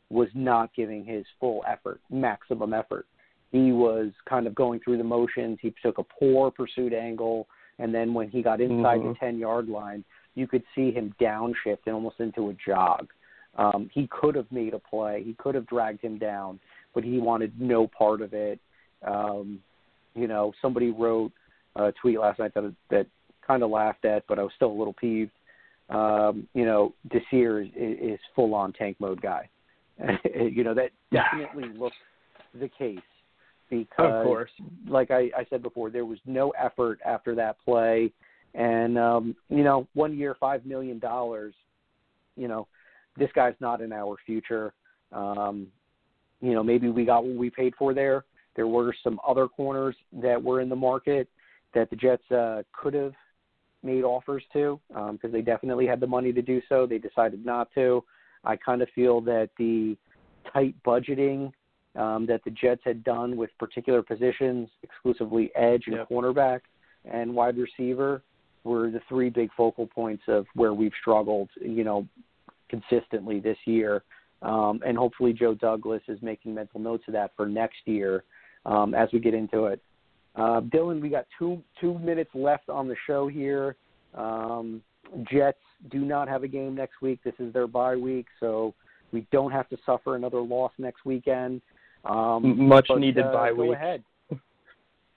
was 0.09 0.29
not 0.33 0.73
giving 0.75 1.03
his 1.03 1.25
full 1.39 1.63
effort, 1.67 1.99
maximum 2.09 2.73
effort. 2.73 3.05
He 3.51 3.71
was 3.71 4.11
kind 4.27 4.47
of 4.47 4.55
going 4.55 4.79
through 4.79 4.97
the 4.97 5.03
motions. 5.03 5.59
He 5.61 5.73
took 5.83 5.97
a 5.97 6.03
poor 6.03 6.51
pursuit 6.51 6.93
angle, 6.93 7.47
and 7.79 7.93
then 7.93 8.13
when 8.13 8.29
he 8.29 8.41
got 8.41 8.61
inside 8.61 8.99
Mhm. 8.99 9.13
the 9.13 9.19
ten 9.19 9.37
yard 9.37 9.67
line, 9.69 10.03
you 10.35 10.47
could 10.47 10.63
see 10.75 10.91
him 10.91 11.13
downshift 11.19 11.79
and 11.85 11.95
almost 11.95 12.19
into 12.19 12.49
a 12.49 12.53
jog. 12.53 13.11
Um, 13.55 13.89
he 13.93 14.07
could 14.07 14.35
have 14.35 14.51
made 14.51 14.73
a 14.73 14.79
play. 14.79 15.23
He 15.23 15.33
could 15.33 15.55
have 15.55 15.65
dragged 15.65 16.01
him 16.01 16.17
down, 16.17 16.59
but 16.93 17.03
he 17.03 17.19
wanted 17.19 17.59
no 17.59 17.87
part 17.87 18.21
of 18.21 18.33
it. 18.33 18.59
Um, 19.03 19.61
you 20.13 20.27
know, 20.27 20.53
somebody 20.61 20.91
wrote 20.91 21.31
a 21.75 21.91
tweet 21.93 22.19
last 22.19 22.39
night 22.39 22.53
that 22.53 22.73
that 22.89 23.07
kind 23.41 23.63
of 23.63 23.69
laughed 23.69 24.05
at, 24.05 24.27
but 24.27 24.37
I 24.39 24.43
was 24.43 24.53
still 24.55 24.71
a 24.71 24.79
little 24.79 24.93
peeved. 24.93 25.31
Um, 25.89 26.47
you 26.53 26.65
know, 26.65 26.93
Desir 27.07 27.61
is, 27.61 27.69
is 27.75 28.19
full 28.35 28.53
on 28.53 28.73
tank 28.73 28.97
mode 28.99 29.21
guy. 29.21 29.49
you 30.35 30.63
know, 30.63 30.73
that 30.73 30.91
definitely 31.11 31.77
looks 31.77 31.95
the 32.59 32.69
case 32.69 32.99
because, 33.69 34.13
Of 34.13 34.23
course. 34.23 34.51
like 34.87 35.11
I, 35.11 35.29
I 35.37 35.45
said 35.49 35.61
before, 35.61 35.89
there 35.89 36.05
was 36.05 36.19
no 36.25 36.51
effort 36.51 36.99
after 37.05 37.35
that 37.35 37.57
play. 37.63 38.11
And, 38.53 38.97
um, 38.97 39.35
you 39.49 39.63
know, 39.63 39.87
one 39.93 40.17
year, 40.17 40.35
$5 40.41 40.65
million, 40.65 41.01
you 42.35 42.47
know, 42.47 42.67
this 43.17 43.29
guy's 43.35 43.55
not 43.59 43.81
in 43.81 43.91
our 43.91 44.15
future. 44.25 44.73
Um, 45.11 45.67
you 46.41 46.53
know, 46.53 46.63
maybe 46.63 46.89
we 46.89 47.05
got 47.05 47.23
what 47.23 47.35
we 47.35 47.49
paid 47.49 47.73
for 47.77 47.93
there. 47.93 48.25
There 48.55 48.67
were 48.67 48.95
some 49.03 49.19
other 49.27 49.47
corners 49.47 49.95
that 50.13 50.41
were 50.41 50.61
in 50.61 50.69
the 50.69 50.75
market 50.75 51.27
that 51.73 51.89
the 51.89 51.95
Jets 51.95 52.29
uh, 52.31 52.63
could 52.71 52.93
have 52.93 53.13
made 53.83 54.03
offers 54.03 54.43
to 54.53 54.79
because 54.87 55.19
um, 55.23 55.31
they 55.31 55.41
definitely 55.41 55.85
had 55.85 55.99
the 55.99 56.07
money 56.07 56.33
to 56.33 56.41
do 56.41 56.61
so. 56.67 56.85
They 56.85 56.97
decided 56.97 57.45
not 57.45 57.69
to. 57.75 58.03
I 58.43 58.55
kind 58.55 58.81
of 58.81 58.89
feel 58.95 59.21
that 59.21 59.49
the 59.57 59.97
tight 60.51 60.75
budgeting 60.85 61.51
um, 61.95 62.25
that 62.27 62.43
the 62.43 62.51
Jets 62.51 62.81
had 62.85 63.03
done 63.03 63.35
with 63.35 63.49
particular 63.59 64.03
positions, 64.03 64.69
exclusively 64.83 65.51
edge 65.55 65.83
and 65.87 65.95
Yep. 65.95 66.09
cornerback 66.09 66.61
and 67.05 67.33
wide 67.33 67.57
receiver, 67.57 68.21
were 68.63 68.91
the 68.91 69.01
three 69.09 69.29
big 69.29 69.49
focal 69.57 69.87
points 69.87 70.23
of 70.27 70.45
where 70.53 70.73
we've 70.73 70.91
struggled, 71.01 71.49
you 71.59 71.83
know, 71.83 72.07
consistently 72.69 73.39
this 73.39 73.57
year. 73.65 74.03
Um, 74.41 74.81
and 74.85 74.97
hopefully 74.97 75.33
Joe 75.33 75.55
Douglas 75.55 76.03
is 76.07 76.21
making 76.21 76.53
mental 76.53 76.79
notes 76.79 77.03
of 77.07 77.13
that 77.13 77.31
for 77.35 77.47
next 77.47 77.79
year 77.85 78.23
um, 78.65 78.93
as 78.93 79.09
we 79.11 79.19
get 79.19 79.33
into 79.33 79.65
it. 79.65 79.81
Uh, 80.35 80.61
Dylan, 80.61 81.01
we 81.01 81.09
got 81.09 81.25
two 81.39 81.63
two 81.81 81.97
minutes 81.97 82.29
left 82.35 82.69
on 82.69 82.87
the 82.87 82.95
show 83.07 83.27
here. 83.27 83.75
Um, 84.13 84.83
Jets 85.31 85.59
do 85.89 85.99
not 85.99 86.27
have 86.27 86.43
a 86.43 86.47
game 86.47 86.75
next 86.75 87.01
week. 87.01 87.19
This 87.23 87.33
is 87.39 87.53
their 87.53 87.67
bye 87.67 87.95
week, 87.95 88.25
so 88.39 88.73
we 89.11 89.25
don't 89.31 89.51
have 89.51 89.69
to 89.69 89.77
suffer 89.85 90.15
another 90.15 90.41
loss 90.41 90.71
next 90.77 91.05
weekend. 91.05 91.61
Um, 92.05 92.67
much 92.67 92.87
but, 92.89 92.99
needed 92.99 93.25
uh, 93.25 93.33
bye 93.33 93.53
go 93.53 93.63
week. 93.63 93.73
ahead. 93.73 94.03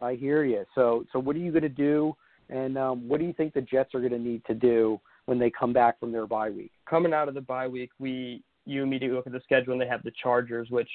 I 0.01 0.15
hear 0.15 0.45
you. 0.45 0.65
So, 0.75 1.05
so 1.13 1.19
what 1.19 1.37
are 1.37 1.41
you 1.41 1.51
going 1.51 1.63
to 1.63 1.69
do, 1.69 2.17
and 2.49 2.79
um, 2.79 3.09
what 3.09 3.21
do 3.21 3.27
you 3.27 3.33
think 3.33 3.55
the 3.55 3.61
Jets 3.61 3.95
are 3.95 4.01
going 4.01 4.13
to 4.13 4.19
need 4.19 4.45
to 4.47 4.55
do 4.55 5.01
when 5.27 5.39
they 5.39 5.51
come 5.51 5.73
back 5.73 6.01
from 6.01 6.13
their 6.13 6.27
bye 6.27 6.51
week? 6.51 6.73
coming 6.91 7.15
out 7.15 7.29
of 7.29 7.35
the 7.35 7.41
bye 7.41 7.69
week, 7.69 7.91
we 7.99 8.43
you 8.67 8.83
immediately 8.83 9.17
look 9.17 9.27
at 9.27 9.33
the 9.33 9.41
schedule 9.45 9.73
and 9.73 9.81
they 9.81 9.87
have 9.87 10.03
the 10.03 10.13
Chargers, 10.23 10.69
which 10.71 10.91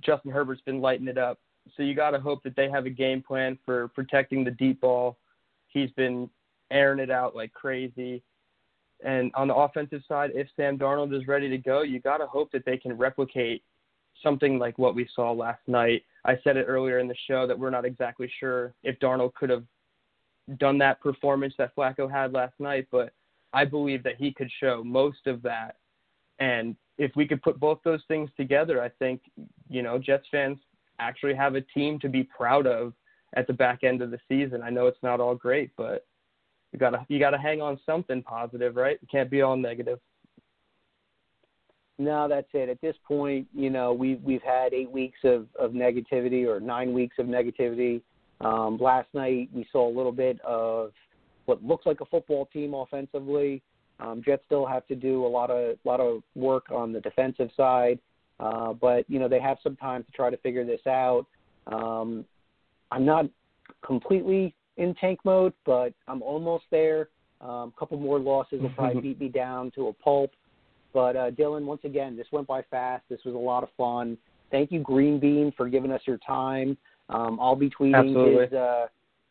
Justin 0.00 0.30
Herbert's 0.30 0.62
been 0.62 0.80
lighting 0.80 1.06
it 1.06 1.18
up. 1.18 1.38
So 1.76 1.82
you 1.82 1.94
got 1.94 2.10
to 2.10 2.20
hope 2.20 2.42
that 2.42 2.56
they 2.56 2.68
have 2.70 2.86
a 2.86 2.90
game 2.90 3.22
plan 3.22 3.58
for 3.64 3.88
protecting 3.88 4.42
the 4.42 4.50
deep 4.50 4.80
ball. 4.80 5.16
He's 5.68 5.90
been 5.92 6.28
airing 6.70 7.00
it 7.00 7.10
out 7.10 7.34
like 7.36 7.52
crazy. 7.52 8.22
And 9.04 9.30
on 9.34 9.48
the 9.48 9.54
offensive 9.54 10.02
side, 10.08 10.32
if 10.34 10.48
Sam 10.56 10.78
Darnold 10.78 11.16
is 11.16 11.28
ready 11.28 11.48
to 11.48 11.58
go, 11.58 11.82
you 11.82 12.00
got 12.00 12.18
to 12.18 12.26
hope 12.26 12.50
that 12.52 12.64
they 12.64 12.76
can 12.76 12.92
replicate 12.94 13.62
something 14.22 14.58
like 14.58 14.78
what 14.78 14.94
we 14.94 15.08
saw 15.14 15.30
last 15.32 15.60
night. 15.66 16.02
I 16.24 16.38
said 16.42 16.56
it 16.56 16.64
earlier 16.64 16.98
in 16.98 17.06
the 17.06 17.14
show 17.28 17.46
that 17.46 17.58
we're 17.58 17.70
not 17.70 17.84
exactly 17.84 18.30
sure 18.40 18.74
if 18.82 18.98
Darnold 18.98 19.34
could 19.34 19.50
have 19.50 19.64
done 20.58 20.78
that 20.78 21.00
performance 21.00 21.54
that 21.58 21.74
Flacco 21.76 22.10
had 22.10 22.32
last 22.32 22.54
night, 22.58 22.88
but 22.90 23.12
I 23.52 23.64
believe 23.64 24.02
that 24.02 24.16
he 24.16 24.32
could 24.32 24.50
show 24.60 24.82
most 24.84 25.26
of 25.26 25.42
that. 25.42 25.76
And 26.38 26.76
if 26.98 27.12
we 27.14 27.26
could 27.26 27.42
put 27.42 27.60
both 27.60 27.78
those 27.84 28.02
things 28.08 28.30
together, 28.36 28.82
I 28.82 28.88
think, 28.88 29.22
you 29.68 29.82
know, 29.82 29.98
Jets 29.98 30.26
fans 30.30 30.58
actually 30.98 31.34
have 31.34 31.54
a 31.54 31.60
team 31.60 31.98
to 32.00 32.08
be 32.08 32.24
proud 32.24 32.66
of 32.66 32.92
at 33.34 33.46
the 33.46 33.52
back 33.52 33.84
end 33.84 34.02
of 34.02 34.10
the 34.10 34.18
season. 34.28 34.62
I 34.62 34.70
know 34.70 34.86
it's 34.86 35.02
not 35.02 35.20
all 35.20 35.34
great, 35.34 35.70
but 35.76 36.06
you 36.72 36.78
gotta 36.78 37.04
you 37.08 37.18
gotta 37.18 37.38
hang 37.38 37.62
on 37.62 37.78
something 37.86 38.22
positive, 38.22 38.76
right? 38.76 38.98
It 39.02 39.10
can't 39.10 39.30
be 39.30 39.42
all 39.42 39.56
negative. 39.56 39.98
No, 41.98 42.28
that's 42.28 42.48
it. 42.54 42.68
At 42.68 42.80
this 42.80 42.94
point, 43.06 43.48
you 43.52 43.70
know, 43.70 43.92
we've 43.92 44.22
we've 44.22 44.42
had 44.42 44.72
eight 44.72 44.90
weeks 44.90 45.18
of, 45.24 45.46
of 45.58 45.72
negativity 45.72 46.46
or 46.46 46.60
nine 46.60 46.92
weeks 46.92 47.16
of 47.18 47.26
negativity. 47.26 48.02
Um, 48.40 48.78
last 48.78 49.08
night 49.14 49.48
we 49.52 49.66
saw 49.72 49.88
a 49.88 49.94
little 49.94 50.12
bit 50.12 50.40
of 50.42 50.92
what 51.46 51.62
looks 51.64 51.86
like 51.86 52.00
a 52.00 52.06
football 52.06 52.46
team 52.52 52.74
offensively. 52.74 53.62
Um, 54.00 54.22
Jets 54.24 54.42
still 54.46 54.64
have 54.64 54.86
to 54.86 54.94
do 54.94 55.26
a 55.26 55.28
lot 55.28 55.50
of 55.50 55.76
lot 55.84 56.00
of 56.00 56.22
work 56.36 56.66
on 56.70 56.92
the 56.92 57.00
defensive 57.00 57.50
side, 57.56 57.98
uh, 58.38 58.74
but 58.74 59.08
you 59.08 59.18
know 59.18 59.28
they 59.28 59.40
have 59.40 59.58
some 59.62 59.74
time 59.74 60.04
to 60.04 60.12
try 60.12 60.30
to 60.30 60.36
figure 60.36 60.64
this 60.64 60.86
out. 60.86 61.26
Um, 61.66 62.24
I'm 62.92 63.04
not 63.04 63.26
completely 63.84 64.54
in 64.78 64.94
tank 64.94 65.20
mode, 65.24 65.52
but 65.66 65.92
I'm 66.06 66.22
almost 66.22 66.64
there. 66.70 67.08
A 67.40 67.48
um, 67.48 67.72
couple 67.78 67.98
more 67.98 68.18
losses 68.18 68.60
will 68.60 68.70
probably 68.70 69.00
beat 69.00 69.20
me 69.20 69.28
down 69.28 69.70
to 69.72 69.88
a 69.88 69.92
pulp. 69.92 70.32
But 70.92 71.16
uh, 71.16 71.30
Dylan, 71.30 71.64
once 71.64 71.82
again, 71.84 72.16
this 72.16 72.26
went 72.32 72.46
by 72.46 72.62
fast. 72.70 73.04
This 73.08 73.20
was 73.24 73.34
a 73.34 73.38
lot 73.38 73.62
of 73.62 73.68
fun. 73.76 74.16
Thank 74.50 74.72
you, 74.72 74.80
Green 74.80 75.20
Bean, 75.20 75.52
for 75.56 75.68
giving 75.68 75.92
us 75.92 76.00
your 76.06 76.18
time. 76.18 76.76
Um, 77.10 77.38
I'll 77.40 77.56
be 77.56 77.70
tweeting 77.70 77.96
Absolutely. 77.96 78.44
his 78.44 78.52
uh, 78.54 78.86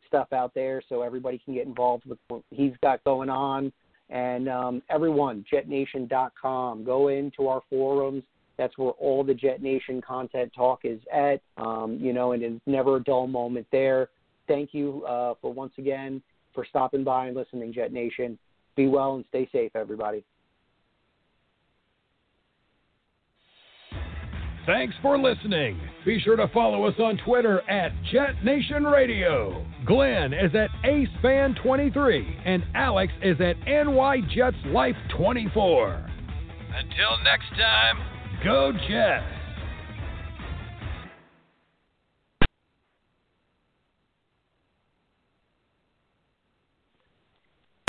stuff 0.08 0.32
out 0.32 0.54
there 0.54 0.82
so 0.88 1.02
everybody 1.02 1.42
can 1.44 1.54
get 1.54 1.66
involved 1.66 2.06
with 2.06 2.20
what 2.28 2.44
he's 2.52 2.74
got 2.82 3.04
going 3.04 3.30
on. 3.30 3.72
And 4.10 4.48
um, 4.48 4.82
everyone, 4.90 5.44
JetNation.com, 5.52 6.84
go 6.86 7.10
into 7.10 7.48
our 7.48 7.62
forums. 7.70 8.24
That's 8.58 8.78
where 8.78 8.92
all 8.92 9.24
the 9.24 9.34
Jet 9.34 9.62
Nation 9.62 10.02
content 10.02 10.52
talk 10.56 10.82
is 10.84 11.00
at. 11.14 11.42
Um, 11.58 11.98
you 12.02 12.14
know, 12.14 12.32
and 12.32 12.42
it's 12.42 12.62
never 12.66 12.98
a 12.98 13.04
dull 13.04 13.28
moment 13.28 13.68
there. 13.72 14.10
Thank 14.48 14.74
you 14.74 15.04
uh, 15.06 15.34
for 15.42 15.54
once 15.54 15.74
again 15.78 16.22
for 16.54 16.66
stopping 16.66 17.04
by 17.04 17.28
and 17.28 17.36
listening, 17.36 17.74
Jet 17.74 17.94
Nation. 17.94 18.38
Be 18.76 18.88
well 18.88 19.16
and 19.16 19.26
stay 19.30 19.48
safe, 19.52 19.72
everybody. 19.76 20.24
Thanks 24.66 24.94
for 25.02 25.18
listening. 25.18 25.80
Be 26.06 26.20
sure 26.20 26.36
to 26.36 26.50
follow 26.50 26.84
us 26.86 26.96
on 27.00 27.18
Twitter 27.26 27.62
at 27.70 27.92
Jet 28.12 28.44
Nation 28.44 28.84
Radio. 28.84 29.66
Glenn 29.86 30.34
is 30.34 30.54
at 30.56 30.70
AceFan23 30.84 32.42
and 32.46 32.66
Alex 32.76 33.14
is 33.22 33.38
at 33.40 33.56
NY 33.66 34.22
Jets 34.36 34.58
Life 34.66 34.98
24. 35.16 36.10
Until 36.76 37.24
next 37.24 37.50
time, 37.58 37.98
go 38.44 38.74
Jets. 38.90 39.37